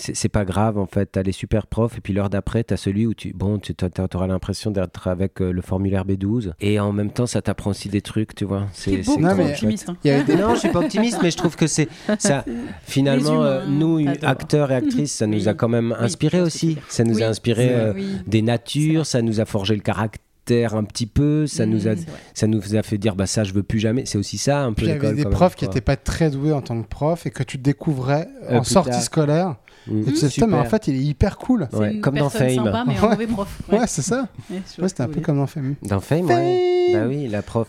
[0.00, 3.06] c'est pas grave en fait, t'as les super profs et puis l'heure d'après t'as celui
[3.06, 3.74] où tu bon tu
[4.14, 7.88] auras l'impression d'être avec euh, le formulaire B12 et en même temps ça t'apprend aussi
[7.88, 8.66] des trucs tu vois.
[8.72, 9.88] C'est beaucoup Non, mais- optimiste.
[9.88, 9.96] hein.
[10.02, 11.88] Des non, je suis pas optimiste, mais je trouve que c'est
[12.18, 12.44] ça.
[12.84, 16.78] Finalement, euh, nous, acteurs et actrices, ça nous a quand même Oui, inspiré aussi.
[16.88, 18.06] Ça nous Oui, a inspiré euh, Oui.
[18.26, 21.94] des natures, ça nous a forgé le caractère un petit peu, ça nous a, Mm,
[21.96, 22.06] vrai.
[22.34, 24.04] ça nous a fait dire bah ça je veux plus jamais.
[24.06, 24.82] C'est aussi ça un peu.
[24.82, 27.30] Il y avait des profs qui n'étaient pas très doués en tant que prof et
[27.30, 29.02] que tu découvrais Euh, en sortie tard.
[29.02, 29.56] scolaire.
[29.86, 31.66] Mm, Et tu mais en fait, il est hyper cool.
[31.70, 32.50] C'est Ouais, une comme dans Fame.
[32.54, 33.08] sympa, mais un Ouais.
[33.10, 33.62] mauvais prof.
[33.72, 34.28] Ouais, c'est ça.
[34.50, 35.74] Ouais, c'était un peu comme dans Fame.
[35.82, 36.90] Dans Fame, ouais.
[36.92, 37.68] Bah oui, la prof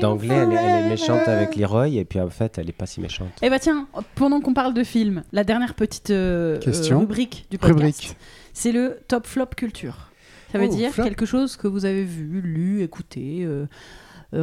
[0.00, 2.86] d'anglais, elle, est- elle est méchante avec Leroy et puis en fait, elle est pas
[2.86, 3.28] si méchante.
[3.42, 6.96] Eh bah tiens, pendant qu'on parle de film, la dernière petite euh, Question.
[6.96, 8.16] euh, rubrique du podcast,
[8.52, 10.10] c'est le top flop culture.
[10.52, 11.04] Ça veut Oh, dire flop.
[11.04, 13.66] quelque chose que vous avez vu, lu, écouté euh, euh,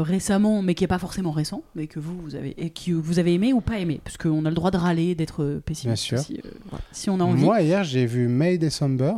[0.01, 3.19] récemment, mais qui est pas forcément récent, mais que vous, vous avez et que vous
[3.19, 6.09] avez aimé ou pas aimé, parce qu'on a le droit de râler, d'être euh, pessimiste
[6.13, 6.35] Bien sûr.
[6.45, 7.43] euh, si on a envie.
[7.43, 9.13] Moi, hier, j'ai vu May December.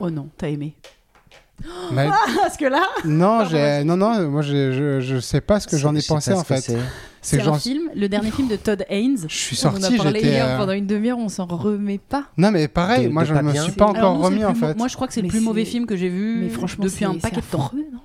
[0.00, 0.74] Oh non, t'as aimé.
[1.92, 2.08] May-
[2.40, 5.94] Parce que là, Non, j'ai, non, non, moi, je, je sais pas ce que j'en
[5.96, 6.60] ai pensé en fait.
[6.60, 6.78] c'est.
[7.40, 9.26] Un film, le dernier film de Todd Haynes.
[9.28, 10.32] je suis On en sorti, parlé j'étais.
[10.32, 12.26] hier euh, pendant une demi-heure, on s'en remet pas.
[12.38, 13.64] Non, mais pareil, De- moi, de je pas me bien.
[13.64, 14.76] suis pas Alors encore remis en mo- fait.
[14.78, 16.84] Moi, je crois que c'est le Mais plus mauvais film que j'ai vu Mais franchement,
[16.84, 17.64] depuis un paquet de temps.
[17.66, 17.98] affreux, non?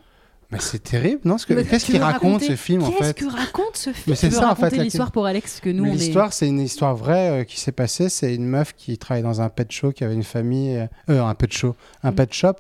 [0.54, 3.14] Mais c'est terrible, non ce que- Mais Qu'est-ce qu'il raconte ce film en Qu'est-ce fait
[3.14, 5.84] que raconte ce film Mais c'est ça, en fait, l'histoire pour Alex que nous.
[5.86, 8.08] L'histoire, c'est une histoire vraie euh, qui s'est passée.
[8.10, 11.24] C'est une meuf qui travaille dans un pet show, qui avait une famille, euh, euh,
[11.24, 12.16] un pet show, un Mm.
[12.16, 12.54] pet shop,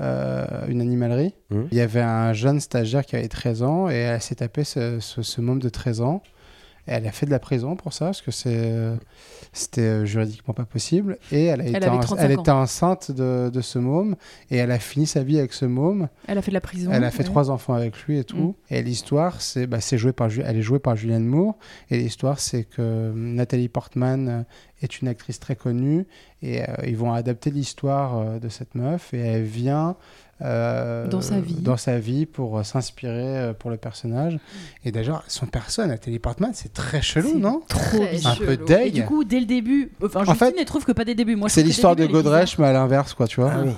[0.00, 1.34] euh, une animalerie.
[1.50, 1.62] Mm.
[1.70, 4.98] Il y avait un jeune stagiaire qui avait 13 ans et elle s'est tapé ce,
[5.00, 6.22] ce, ce môme de 13 ans.
[6.86, 8.96] Elle a fait de la prison pour ça, parce que euh,
[9.52, 11.18] c'était euh, juridiquement pas possible.
[11.30, 12.40] Et elle, a été, avait en- 35 elle ans.
[12.42, 14.16] était enceinte de, de ce môme.
[14.50, 16.08] Et elle a fini sa vie avec ce môme.
[16.26, 16.90] Elle a fait de la prison.
[16.92, 17.24] Elle a fait ouais.
[17.24, 18.56] trois enfants avec lui et tout.
[18.70, 18.74] Mm.
[18.74, 21.56] Et l'histoire, c'est, bah, c'est joué par, elle est jouée par Julianne Moore.
[21.90, 24.42] Et l'histoire, c'est que Nathalie Portman euh,
[24.82, 26.06] est une actrice très connue.
[26.42, 29.14] Et euh, ils vont adapter l'histoire euh, de cette meuf.
[29.14, 29.96] Et elle vient
[30.44, 31.54] euh, Dans sa vie.
[31.60, 34.38] dans sa vie pour euh, s'inspirer euh, pour le personnage.
[34.84, 37.62] Et d'ailleurs, son personne, Nathalie Portman, c'est très chelou, C'est non?
[37.68, 38.92] Trop Un peu Et deg.
[38.94, 41.36] du coup, dès le début, enfin, En fait, elle trouve que pas dès le début.
[41.36, 43.52] Moi, C'est l'histoire de le est Godrèche, mais à l'inverse, quoi, tu vois.
[43.54, 43.72] Ah oui.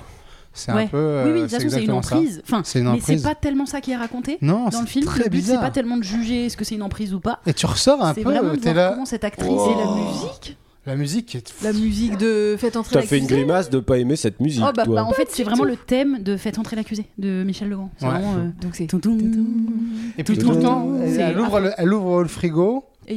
[0.56, 0.84] C'est Ouais.
[0.84, 0.96] un peu.
[0.96, 2.14] euh, oui, oui, de toute c'est façon, c'est une ça.
[2.14, 2.42] emprise.
[2.44, 4.38] Enfin, C'est une mais c'est pas tellement ça qui est raconté.
[4.40, 5.60] Non, Dans le c'est film, très le but, c'est bizarre.
[5.60, 7.40] pas tellement de juger est-ce que c'est une emprise ou pas.
[7.44, 8.90] Et tu ressors un C'est peu, vraiment de voir là.
[8.92, 10.56] comment cette actrice et la musique.
[10.86, 11.54] La musique est.
[11.62, 14.62] La musique de Faites entrer T'as la fait une grimace de pas aimer cette musique,
[14.66, 14.96] Oh, bah, toi.
[14.96, 17.90] Bah, en fait, c'est vraiment le thème de Faites entrer l'accusé de Michel Legrand.
[17.96, 18.12] C'est Ouais.
[18.12, 18.34] vraiment.
[18.34, 18.86] euh, Donc c'est.
[18.86, 19.18] toutoum.
[20.18, 22.84] Et puis Tout le temps, elle, ouvre le, elle ouvre le frigo.
[23.06, 23.16] Et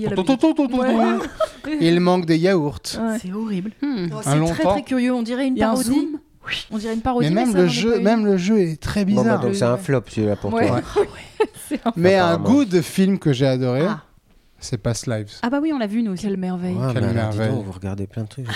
[1.82, 2.80] il manque des yaourts.
[3.00, 3.18] Ouais.
[3.22, 3.72] C'est horrible.
[3.82, 4.08] Hmm.
[4.14, 5.14] Oh, C'est très très curieux.
[5.14, 6.08] On dirait une parodie.
[6.72, 7.30] On dirait une parodie.
[7.30, 9.42] Mais même le jeu, même le jeu est très Bon, bah, bizarre.
[9.42, 10.68] donc c'est un flop celui-là pour Ouais.
[10.70, 10.82] toi.
[11.98, 14.04] Mais un goût de film que j'ai adoré, Ah.
[14.60, 15.32] C'est Past Lives.
[15.42, 16.24] Ah bah oui, on l'a vu nous aussi.
[16.24, 16.76] Quelle merveille.
[16.76, 17.50] Ouais, Quelle merveille.
[17.50, 18.46] donc, vous regardez plein de trucs.
[18.48, 18.52] pas.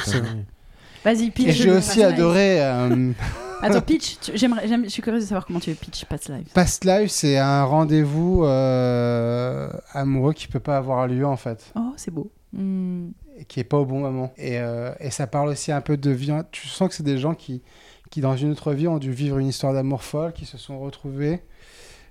[1.03, 1.47] Vas-y, pitch.
[1.47, 2.05] Et j'ai aussi Past Lives.
[2.13, 3.11] adoré euh,
[3.63, 4.17] Attends, pitch.
[4.35, 6.47] J'aimerais, j'aime- je suis curieuse de savoir comment tu pitch Past Lives.
[6.53, 11.93] Past Lives, c'est un rendez-vous euh, amoureux qui peut pas avoir lieu en fait, Oh,
[11.97, 12.31] c'est beau.
[12.53, 13.11] Hmm.
[13.37, 14.33] et qui est pas au bon moment.
[14.37, 16.31] Et, euh, et ça parle aussi un peu de vie.
[16.51, 17.61] Tu sens que c'est des gens qui,
[18.09, 20.79] qui dans une autre vie ont dû vivre une histoire d'amour folle, qui se sont
[20.79, 21.41] retrouvés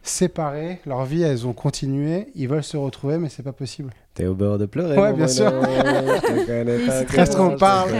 [0.02, 0.80] séparés.
[0.86, 2.28] Leur vie, elles ont continué.
[2.34, 3.90] Ils veulent se retrouver, mais c'est pas possible.
[4.14, 4.98] T'es au bord de pleurer.
[4.98, 5.52] Ouais, bien sûr.
[7.16, 7.90] Est-ce qu'on parle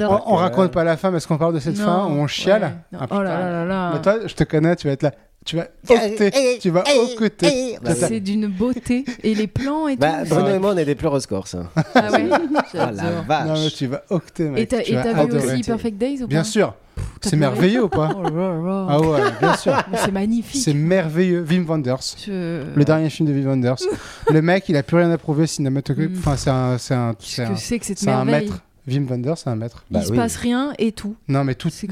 [0.00, 2.26] on, on raconte pas la fin, mais est-ce qu'on parle de cette Non, fin on
[2.26, 2.98] chiale ouais.
[3.00, 3.90] Ah, Oh là là là là.
[3.94, 5.12] Mais toi, je te connais, tu vas être là.
[5.44, 6.58] Tu vas octer.
[6.60, 6.84] Tu vas
[7.18, 7.78] octer.
[7.82, 9.04] Bah, C'est d'une beauté.
[9.22, 10.34] Et les plans et Bah, tout.
[10.34, 11.54] Bruno et moi, on est des pleureux corses.
[11.54, 11.66] hein.
[11.94, 12.28] Ah ouais.
[12.30, 12.38] Ah
[12.74, 12.94] la J'adore.
[12.94, 13.74] Non, mais vache.
[13.74, 14.60] tu vas octer, mec.
[14.60, 16.26] Et t'as vu aussi Perfect Days ou pas?
[16.26, 16.74] Bien sûr.
[17.22, 18.86] C'est merveilleux ou pas Oh.
[18.88, 19.74] Ah ouais, bien sûr.
[19.94, 20.62] C'est magnifique.
[20.62, 21.44] C'est merveilleux.
[21.48, 22.16] Wim Wenders.
[22.26, 23.76] Je- Le dernier film de Wim Wenders.
[24.30, 26.16] le mec, il a plus rien à prouver cinématographique.
[26.16, 26.18] Mm.
[26.18, 28.62] Enfin, c'est un, c'est un, c'est Qu'est-ce un, que c'est que cette c'est un maître.
[28.88, 29.84] Wim Wenders, c'est un maître.
[29.90, 30.16] Il Bah se oui.
[30.16, 31.14] passe rien et tout.
[31.28, 31.86] Non, mais tout, C'est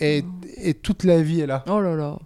[0.00, 0.24] et,
[0.62, 1.64] et toute la vie est là.
[1.68, 2.16] Oh là là.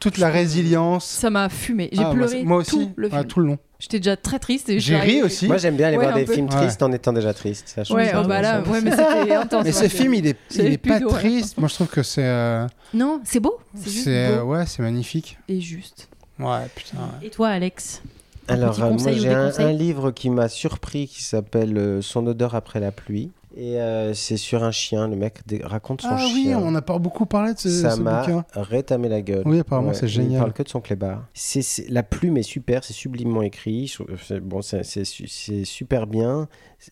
[0.00, 1.06] Toute la résilience.
[1.06, 1.88] Ça m'a fumé.
[1.92, 2.70] J'ai Ah, pleuré moi, aussi.
[2.72, 3.24] tout le film.
[3.24, 3.58] tout le long.
[3.82, 5.48] J'étais déjà très triste et J'ai ri aussi.
[5.48, 6.34] Moi, j'aime bien aller Ouais, voir des peu.
[6.34, 6.56] films Ouais.
[6.56, 7.66] tristes en étant déjà triste.
[7.66, 9.64] Ça Ouais, oh bah là, ouais, mais c'était intense.
[9.64, 11.58] Mais ce film, il est, il pas triste.
[11.58, 12.64] Moi, je trouve que c'est, euh,
[12.94, 13.58] Non, c'est beau.
[13.74, 15.36] C'est euh, ouais, c'est magnifique.
[15.48, 16.08] et juste.
[16.38, 16.98] Ouais, putain.
[16.98, 17.26] ouais.
[17.26, 18.02] Et toi, Alex?
[18.46, 22.78] Alors, euh, moi, j'ai un livre qui m'a surpris qui s'appelle euh, Son odeur après
[22.78, 23.30] la pluie.
[23.54, 25.08] Et euh, c'est sur un chien.
[25.08, 26.58] Le mec raconte son Ah oui, chien.
[26.58, 28.44] on n'a pas beaucoup parlé de ce, ça ce m'a bouquin.
[28.54, 29.42] rétamé la gueule.
[29.44, 30.40] Oui, apparemment, c'est Il génial.
[30.40, 31.26] parle que de son clébard.
[31.34, 33.94] C'est, la plume est super, c'est sublimement écrit.
[34.42, 36.48] Bon, c'est, c'est su- c'est super bien.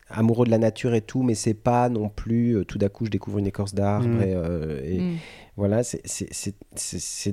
[0.09, 3.07] Amoureux de la nature et tout, mais c'est pas non plus euh, tout d'un coup
[3.07, 5.01] je découvre une écorce d'arbre et, euh, et
[5.57, 6.01] voilà, c'est,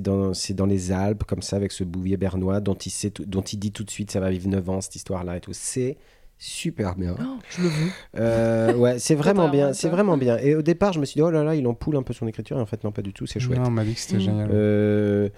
[0.01, 3.25] dans, c'est dans les Alpes comme ça avec ce bouvier bernois dont il, sait tout-
[3.25, 5.51] dont il dit tout de suite ça va vivre 9 ans cette histoire-là et tout.
[5.53, 5.97] C'est
[6.39, 7.15] super bien.
[7.19, 7.89] Oh, je le veux.
[8.17, 10.37] Euh, ouais, c'est vraiment bien, c'est vraiment bien.
[10.37, 12.27] Et au départ, je me suis dit, oh là là, il empoule un peu son
[12.27, 12.57] écriture.
[12.57, 13.59] Et en fait, non, pas du tout, c'est chouette.
[13.59, 14.21] Non, on m'a dit que c'était Mm.
[14.21, 14.49] génial.
[14.51, 15.29] Euh,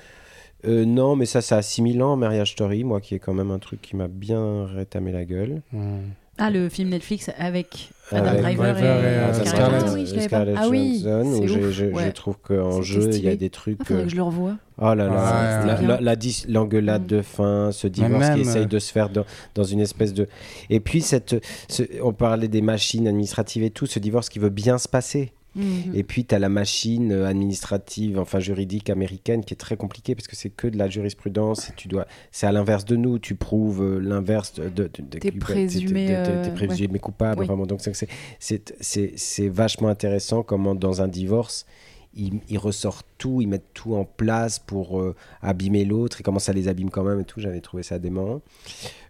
[0.68, 3.52] euh, non, mais ça, ça a 6000 ans, Marriage Story, moi, qui est quand même
[3.52, 5.62] un truc qui m'a bien rétamé la gueule.
[5.72, 6.00] Mm.
[6.40, 9.84] Ah, le film Netflix avec Adam Avec Driver Driver et, et, euh, euh, Scarlett.
[9.86, 10.62] Ah oui, je l'avais Scarlett pas.
[10.64, 13.78] Ah oui, où je, trouve qu'en C'était jeu, il y a des trucs.
[13.82, 14.56] Ah, faudrait euh, que je le revoie.
[14.82, 17.08] Oh là là, Ouais, la, dis- l'engueulade Mm.
[17.08, 20.14] de fin, ce divorce même, qui essaye euh, de se faire dans, dans une espèce
[20.14, 20.28] de...
[20.70, 21.36] Et puis, cette,
[21.68, 25.34] ce- on parlait des machines administratives et tout, ce divorce qui veut bien se passer.
[25.60, 25.96] Mm.
[25.96, 30.16] Et puis, tu as la machine euh, administrative, enfin juridique américaine qui est très compliquée
[30.16, 32.06] parce que c'est que de la jurisprudence et tu dois.
[32.32, 34.70] C'est à l'inverse de nous, tu prouves euh, l'inverse de.
[34.70, 37.42] de, de- T'es de- présumé, euh, t'es présumé coupable.
[37.42, 37.48] Oui.
[37.48, 37.66] Vraiment.
[37.66, 41.66] Donc, c'est- c'est- c'est- c'est c'est vachement intéressant comment, dans un divorce,
[42.14, 46.40] ils, ils ressortent tout, ils mettent tout en place pour euh, abîmer l'autre et comment
[46.40, 47.40] ça les abîme quand même et tout.
[47.40, 48.42] J'avais trouvé ça dément.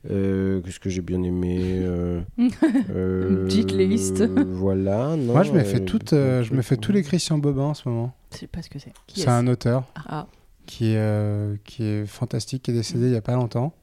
[0.10, 2.22] Euh, Qu'est-ce que j'ai bien aimé euh,
[2.90, 4.24] euh, petite liste.
[4.24, 5.16] voilà.
[5.16, 5.84] non, Moi, je me euh, fais
[6.14, 8.14] euh, je me fais tous les Christian Bobin en ce moment.
[8.34, 8.94] Je sais pas ce que c'est.
[9.14, 10.28] C'est un auteur Ah,
[10.66, 13.74] qui est, euh, qui est fantastique, qui est décédé il y a pas longtemps.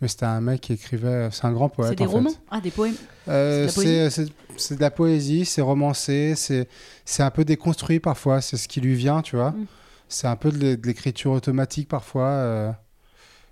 [0.00, 1.28] Mais c'était un mec qui écrivait.
[1.32, 1.90] C'est un grand poète.
[1.90, 2.14] C'est des en fait.
[2.16, 2.30] romans?
[2.50, 2.94] Ah, des poèmes?
[3.28, 3.66] Euh,
[4.58, 6.68] C'est de la poésie, c'est romancé, c'est
[7.04, 9.50] c'est un peu déconstruit parfois, c'est ce qui lui vient, tu vois.
[9.52, 9.66] Mm.
[10.08, 12.28] C'est un peu de l'é- de l'écriture automatique parfois.
[12.28, 12.70] euh,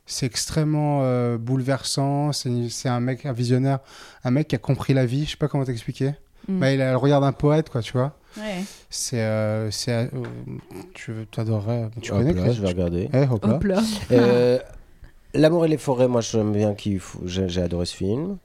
[0.07, 2.31] c'est extrêmement euh, bouleversant.
[2.33, 3.79] C'est un mec, un visionnaire,
[4.23, 5.25] un mec qui a compris la vie.
[5.25, 6.13] Je sais pas comment t'expliquer.
[6.47, 6.59] Mm.
[6.61, 8.19] Bah, il a le regard d'un poète, quoi, tu vois.
[8.37, 8.63] Ouais.
[8.91, 9.21] C'est.
[9.23, 10.09] euh, c'est, euh,
[10.93, 11.89] tu adorerais.
[12.03, 13.09] Tu hop connais là, Chris je vais regarder.
[13.15, 13.55] Eh, hop là.
[13.55, 13.81] Hop là.
[15.35, 18.37] Euh, L'amour et les forêts, moi j'aime bien qu'il faut- j'ai j'ai adoré ce film.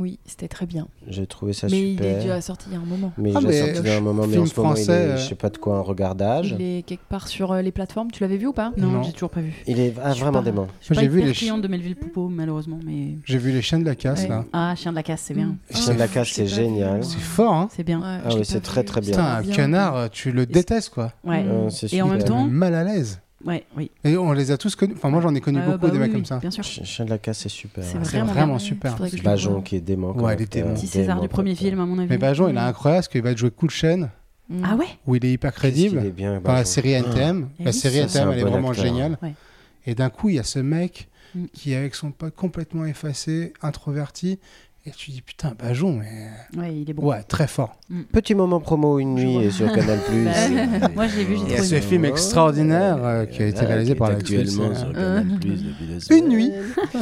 [0.00, 0.86] Oui, c'était très bien.
[1.08, 2.06] J'ai trouvé ça mais il super.
[2.18, 3.12] est déjà sorti il y a un moment.
[3.18, 4.74] Mais Ah, il mais est sorti il y a un moment, mais en ce moment,
[4.76, 6.54] il français, est, euh, je sais pas de quoi, un regardage.
[6.56, 8.08] Il est quelque part sur euh, les plateformes.
[8.12, 8.72] Tu l'avais vu ou pas?
[8.76, 9.02] Non, Non.
[9.02, 9.52] j'ai toujours pas vu.
[9.66, 10.68] Il est ah, vraiment pas- dément.
[10.78, 13.16] Je suis pas j'ai vu les cliente de Melville Poupeau, malheureusement, mais.
[13.24, 14.28] J'ai vu les chaînes de la casse, Ouais.
[14.28, 14.44] là.
[14.52, 15.46] Ah, Chien de la casse, c'est bien.
[15.72, 15.74] Mm.
[15.76, 17.02] Chien de la casse, c'est génial.
[17.02, 18.00] C'est fort, hein C'est bien.
[18.04, 19.10] Ah oui, c'est très, très bien.
[19.10, 21.12] Putain, un canard, tu le détestes, quoi.
[21.24, 21.44] Ouais.
[21.44, 23.18] Euh, c'est Et en même temps, Mal à l'aise.
[23.44, 23.90] Ouais, oui.
[24.04, 24.94] Et on les a tous connus.
[24.96, 26.38] Enfin, moi, j'en ai connu Euh, beaucoup bah des oui, mecs oui, comme ça.
[26.38, 26.64] Bien sûr.
[26.64, 27.84] Ch- Chien de la casse, c'est super.
[27.84, 28.00] C'est hein.
[28.02, 28.96] C'est vraiment, vraiment super.
[29.22, 30.10] Bajon qui est dément.
[30.12, 30.74] Ouais, il dément.
[30.74, 32.08] Petit César dément du premier film, à mon avis.
[32.10, 34.10] Mais Bajon, il est incroyable parce qu'il va jouer Cool Chain,
[34.50, 34.62] Mm.
[34.64, 35.98] Ah ouais où il est hyper crédible.
[35.98, 36.64] est bien, Dans la Bajon.
[36.64, 37.00] série Ah.
[37.00, 37.48] NTM.
[37.60, 39.18] Et La oui, série NTM, elle est vraiment géniale.
[39.86, 41.44] Et d'un coup, il y a ce mec Mm.
[41.52, 44.38] qui est avec son pote complètement effacé, introverti.
[44.88, 46.58] Et tu dis, putain, Bajon, mais.
[46.58, 47.02] Ouais, il est bon.
[47.10, 47.76] Ouais, très fort.
[48.10, 49.98] Petit moment promo une nuit sur Canal+.
[50.80, 53.42] Bah, Moi, je l'ai vu, j'ai Il y a trouvé ce film extraordinaire euh, qui
[53.42, 54.84] a été réalisé par Alex actuellement Wilson.
[54.84, 55.26] sur Canal+.
[55.28, 56.52] depuis la Une nuit,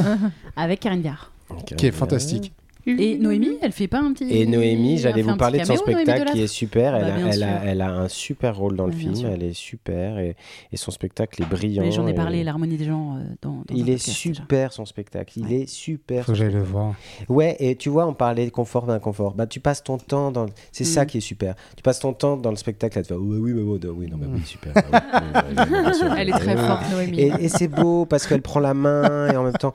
[0.57, 1.31] Avec Karine Viard.
[1.77, 2.53] qui est fantastique.
[2.87, 4.25] Et Noémie, elle fait pas un petit.
[4.31, 6.95] Et Noémie, elle j'allais vous parler de son caméo, spectacle qui est super.
[6.95, 9.15] Elle, Bah, a, bien elle, a, elle a un super rôle dans le film.
[9.15, 9.29] sûr.
[9.29, 10.37] Elle est super et,
[10.73, 11.83] et son spectacle est brillant.
[11.83, 14.41] Mais j'en ai et- parlé, l'harmonie des gens euh, dans, dans Il est podcast, déjà.
[14.43, 15.33] super son spectacle.
[15.37, 15.55] Il Ouais.
[15.63, 16.25] est super.
[16.25, 16.95] Faut que j'aille le voir.
[17.29, 19.35] Ouais, et tu vois, on parlait de confort, d'inconfort.
[19.35, 20.47] Bah, tu passes ton temps dans.
[20.73, 21.07] C'est ça Mm.
[21.07, 21.55] qui est super.
[21.77, 23.17] Tu passes ton temps dans le spectacle à te faire.
[23.19, 24.73] Oui, oui, mais bon, non, oui, non, bah oui, super.
[24.75, 26.09] bah oui, oui, oui, oui.
[26.19, 26.67] Elle est très Oui, oui.
[26.67, 27.21] forte, Noémie.
[27.21, 29.75] Et, c'est beau parce qu'elle prend la main et en même temps,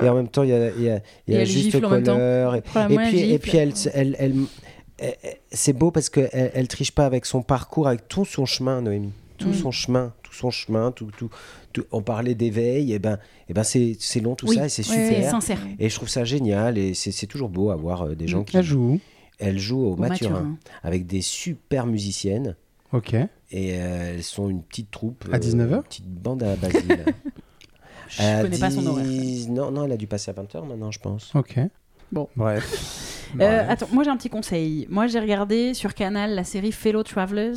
[0.00, 0.56] et en même temps, il y a,
[0.94, 4.36] a, a elle juste gifle en Et, puis, et puis elle, elle, elle-
[4.98, 8.46] elle- elle- c'est beau parce qu'elle elle, triche pas avec son parcours, avec tout son
[8.46, 9.12] chemin, Noémie.
[9.38, 9.54] Tout Mm.
[9.54, 11.28] son chemin, tout son chemin, tout, tout,
[11.72, 14.68] tout- on parlait d'éveil, et ben, et ben c'est c'est long tout Oui, ça et
[14.68, 15.30] c'est super.
[15.30, 15.58] sincère.
[15.80, 18.44] Et je trouve ça génial et c'est c'est toujours beau à voir euh, des gens
[18.44, 18.56] qui.
[18.56, 19.00] Elle joue
[19.40, 20.56] Elle joue au Au Mathurin, Mathurin.
[20.84, 22.54] avec des super musiciennes
[22.92, 23.14] Ok.
[23.14, 23.26] et
[23.80, 25.24] euh, elles sont une petite troupe.
[25.32, 25.78] À 19 heures?
[25.78, 27.04] Une petite bande à Basile.
[28.08, 29.06] Je connais pas son horaire.
[29.48, 31.34] Non, non, elle a dû passer à 20h maintenant, je pense.
[31.34, 31.58] Ok.
[32.12, 32.28] Bon.
[32.36, 33.28] Bref.
[33.34, 33.66] Euh, Bref.
[33.70, 34.86] attends, moi j'ai un petit conseil.
[34.90, 37.54] Moi j'ai regardé sur Canal la série Fellow Travelers.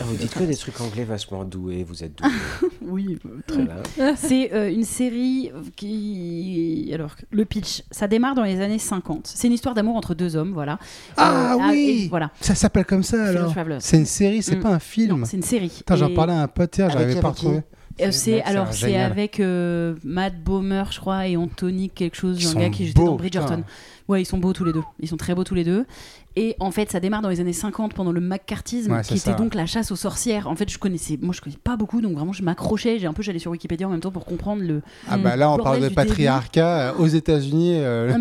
[0.00, 2.30] Ah, vous dites que des trucs anglais vachement doués, vous êtes doués.
[2.80, 4.14] Oui, Très bien.
[4.16, 6.90] c'est euh, une série qui.
[6.94, 9.26] Alors, le pitch, ça démarre dans les années 50.
[9.26, 10.78] C'est une histoire d'amour entre deux hommes, voilà.
[11.16, 12.30] Ah Euh, oui et Voilà.
[12.40, 13.78] Ça s'appelle comme ça Fellow alors Travelers.
[13.80, 14.60] C'est une série, c'est Mm.
[14.62, 15.24] pas un film.
[15.26, 15.82] C'est une série.
[15.90, 17.56] J'en Et- parlais à un pote j'arrivais pas à qui retrouver.
[17.58, 17.60] Euh,
[17.98, 22.58] C'est- c'est alors c'est avec euh, Matt Bomer, je crois, et Anthony quelque chose, un
[22.60, 23.64] gars qui était dans Bridgerton.
[24.08, 24.82] Ouais, ils sont beaux tous les deux.
[25.00, 25.86] Ils sont très beaux tous les deux.
[26.34, 29.30] Et en fait, ça démarre dans les années 50 pendant le McCarthyisme, Ouais, qui était
[29.30, 29.34] ça.
[29.34, 30.48] donc la chasse aux sorcières.
[30.48, 32.98] En fait, je connaissais, moi, je connais pas beaucoup, donc vraiment, je m'accrochais.
[32.98, 34.82] J'ai un peu, j'allais sur Wikipédia en même temps pour comprendre le.
[35.08, 36.92] Ah bah là, on parle de patriarcat.
[36.92, 38.18] euh, Aux États-Unis, euh, là,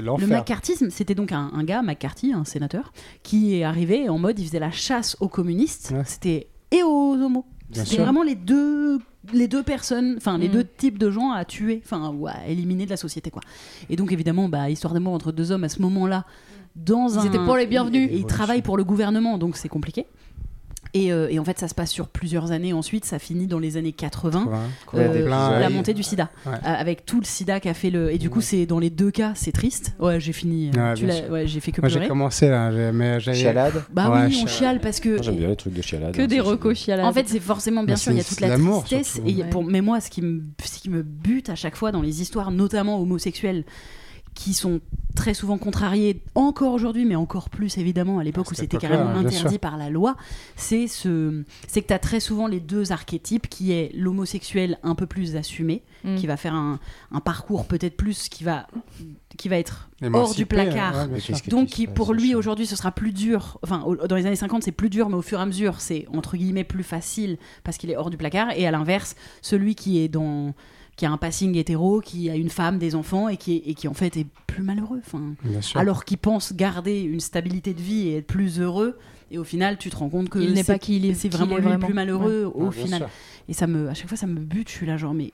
[0.00, 0.28] l'enfer.
[0.28, 0.90] McCarthyisme.
[0.90, 2.92] C'était donc un, un gars, McCarthy, un sénateur,
[3.22, 5.92] qui est arrivé en mode, il faisait la chasse aux communistes.
[5.94, 6.02] Ouais.
[6.04, 7.44] C'était et aux homos.
[7.84, 8.04] C'était sûr.
[8.04, 8.98] vraiment les deux,
[9.32, 10.52] les deux personnes, enfin les Mm.
[10.52, 13.42] deux types de gens à tuer, enfin ou à éliminer de la société quoi.
[13.90, 16.24] Et donc évidemment, bah, histoire d'amour entre deux hommes à ce moment-là,
[16.74, 18.10] dans Ils un, étaient pas les bienvenus.
[18.10, 20.06] Et ils travaillent pour le gouvernement, donc c'est compliqué.
[20.96, 22.72] Et, euh, et en fait, ça se passe sur plusieurs années.
[22.72, 24.44] Ensuite, ça finit dans les années 80.
[24.46, 24.56] Ouais.
[24.86, 25.68] Combien Euh, la ouais.
[25.68, 26.52] montée du sida Ouais.
[26.52, 29.10] Euh, avec tout le sida qu'a fait le et du coup c'est dans les deux
[29.10, 32.92] cas c'est triste ouais j'ai fini bien j'ai fait que Moi, j'ai commencé là, j'ai-
[32.92, 33.20] mais.
[33.20, 34.48] Chialade bah Ouais, oui on chial.
[34.48, 36.14] chiale parce que J'aime bien les trucs de chialade.
[36.14, 37.04] Que hein, des recos chialades.
[37.06, 39.12] En fait, c'est forcément, bien Mais sûr, il y a toute la tristesse.
[39.14, 39.28] surtout.
[39.28, 39.50] Et Ouais.
[39.50, 42.22] pour, mais moi, ce qui, me, ce qui me bute à chaque fois dans les
[42.22, 43.64] histoires, notamment homosexuelles,
[44.36, 44.80] qui sont
[45.16, 49.24] très souvent contrariées, encore aujourd'hui, mais encore plus évidemment à l'époque où c'était carrément bien
[49.26, 50.14] interdit par la loi,
[50.56, 54.94] c'est ce, c'est que tu as très souvent les deux archétypes, qui est l'homosexuel un
[54.94, 56.16] peu plus assumé, Mm.
[56.16, 56.78] qui va faire un,
[57.10, 58.66] un parcours peut-être plus, qui va,
[59.38, 61.08] qui va être hors du placard.
[61.10, 61.18] ouais,
[61.48, 63.58] Donc, qui, pour lui, aujourd'hui, ce sera plus dur.
[63.64, 65.80] Enfin, au- dans les années 50, c'est plus dur, mais au fur et à mesure,
[65.80, 68.50] c'est entre guillemets plus facile parce qu'il est hors du placard.
[68.54, 70.54] Et à l'inverse, celui qui est dans
[70.96, 73.74] qui a un passing hétéro, qui a une femme, des enfants et qui, est- et
[73.74, 75.00] qui en fait est plus malheureux.
[75.04, 75.34] Enfin,
[75.74, 78.98] alors qu'il pense garder une stabilité de vie et être plus heureux.
[79.30, 81.14] Et au final, tu te rends compte que Il n'est c'est- pas qui il est-
[81.14, 81.84] c'est vraiment est le vraiment.
[81.86, 83.00] plus malheureux au Ah, final.
[83.00, 83.08] sûr.
[83.48, 84.68] Et ça me, à chaque fois, ça me bute.
[84.68, 85.32] Je suis là, genre, mais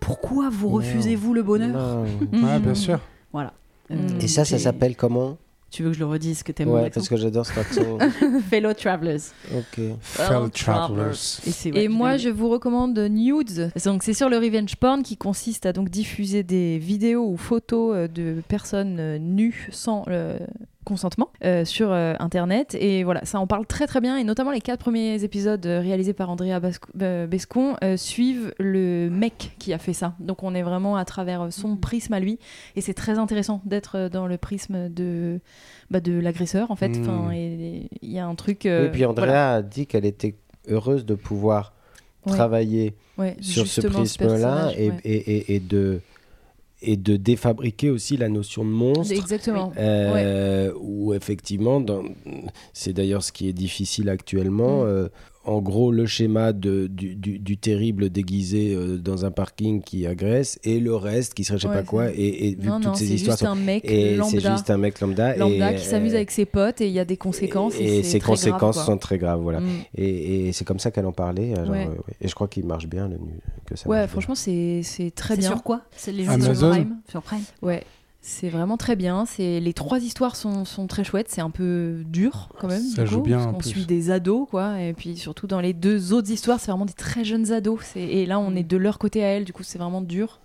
[0.00, 2.04] pourquoi vous refusez-vous le bonheur?
[2.32, 3.00] Ouais, bien sûr.
[3.32, 3.52] Voilà.
[3.90, 3.96] Mm.
[4.20, 5.36] Et ça, ça s'appelle comment?
[5.74, 7.98] Tu veux que je le redise que t'aimes mon Ouais, parce que j'adore cet accent.
[8.48, 9.18] Fellow Travelers.
[9.52, 9.80] ok.
[10.02, 11.10] Fellow Travelers.
[11.10, 13.72] Et, c'est- ouais, Et moi, je vous recommande Nudes.
[13.84, 17.92] Donc, c'est sur le revenge porn qui consiste à donc diffuser des vidéos ou photos
[17.96, 20.38] euh, de personnes euh, nues sans euh,
[20.84, 22.76] consentement euh, sur euh, Internet.
[22.78, 24.16] Et voilà, ça en parle très très bien.
[24.16, 29.08] Et notamment les quatre premiers épisodes euh, réalisés par Andrea Basco- Bescon euh, suivent le
[29.10, 30.14] mec qui a fait ça.
[30.20, 32.38] Donc, on est vraiment à travers son prisme à lui.
[32.76, 35.40] Et c'est très intéressant d'être dans le prisme de,
[35.90, 36.92] bah, de l'agresseur en fait.
[37.00, 38.66] Enfin, et il y a un truc.
[38.66, 39.54] Et puis Andrea voilà.
[39.54, 40.36] a dit qu'elle était
[40.68, 41.72] heureuse de pouvoir
[42.26, 42.32] Ouais.
[42.32, 44.96] travailler Ouais, sur ce et, ouais.
[45.04, 46.00] et, et, et de
[46.82, 49.12] et de défabriquer aussi la notion de monstre.
[49.14, 49.72] Exactement.
[49.78, 52.02] Euh, Où effectivement, dans-
[52.72, 54.82] c'est d'ailleurs ce qui est difficile actuellement.
[54.82, 54.86] Mm.
[54.88, 55.08] euh,
[55.46, 60.06] en gros le schéma de, du, du- du terrible déguisé euh, dans un parking qui
[60.06, 62.08] agresse et le reste qui serait je sais Ouais, pas quoi.
[62.08, 63.52] c'est- Et, et vu non, que non, toutes ces histoires juste sont.
[63.52, 65.36] un mec Et c'est lambda, juste un mec lambda.
[65.36, 67.74] lambda et, qui s'amuse euh, avec ses potes et il y a des conséquences.
[67.78, 69.60] Et, et ces grave, conséquences sont très graves, voilà.
[69.60, 69.68] Mm.
[69.96, 71.50] Et, et c'est comme ça qu'elle en parlait.
[71.52, 71.58] Ouais.
[71.58, 71.88] euh, ouais.
[72.20, 75.34] Et je crois qu'il marche bien, le nu- que ça Ouais, franchement, c'est c'est très
[75.34, 75.50] C'est bien.
[75.50, 75.82] sur quoi?
[75.96, 76.54] C'est les gens Amazon.
[76.54, 76.96] sur Prime?
[77.10, 77.42] Sur Prime?
[77.62, 77.82] Ouais,
[78.26, 79.26] c'est vraiment très bien.
[79.26, 81.28] C'est les trois histoires sont, sont très chouettes.
[81.28, 82.80] C'est un peu dur quand même.
[82.80, 83.68] Ça du joue coup, bien, Parce plus.
[83.70, 84.80] suit des ados, quoi.
[84.80, 87.80] Et puis surtout dans les deux autres histoires, c'est vraiment des très jeunes ados.
[87.96, 89.44] Et là, on est de leur côté à elles.
[89.44, 90.40] Du coup, c'est vraiment dur.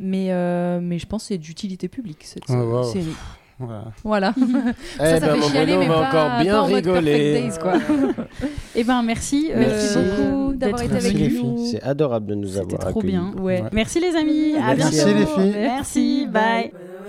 [0.00, 2.82] Mais, euh, mais je pense que c'est d'utilité publique cette ouais.
[2.84, 3.14] série.
[3.60, 3.84] Voilà.
[4.02, 4.34] Voilà.
[4.94, 7.32] Eh ça, ça ben, fait chialer, mais va pas, encore bien pas en mode rigoler.
[7.32, 8.24] Perfect Days, quoi.
[8.74, 9.98] Eh ben merci, euh, Merci.
[9.98, 13.12] beaucoup d'avoir d'être été avec Merci filles, c'est adorable de nous C'était avoir trop accueillis.
[13.12, 13.34] bien.
[13.38, 13.60] Ouais.
[13.62, 13.68] Ouais.
[13.72, 14.96] Merci les amis, à Merci.
[14.96, 15.14] bientôt.
[15.14, 15.60] Merci, les filles.
[15.60, 16.89] Merci, bye.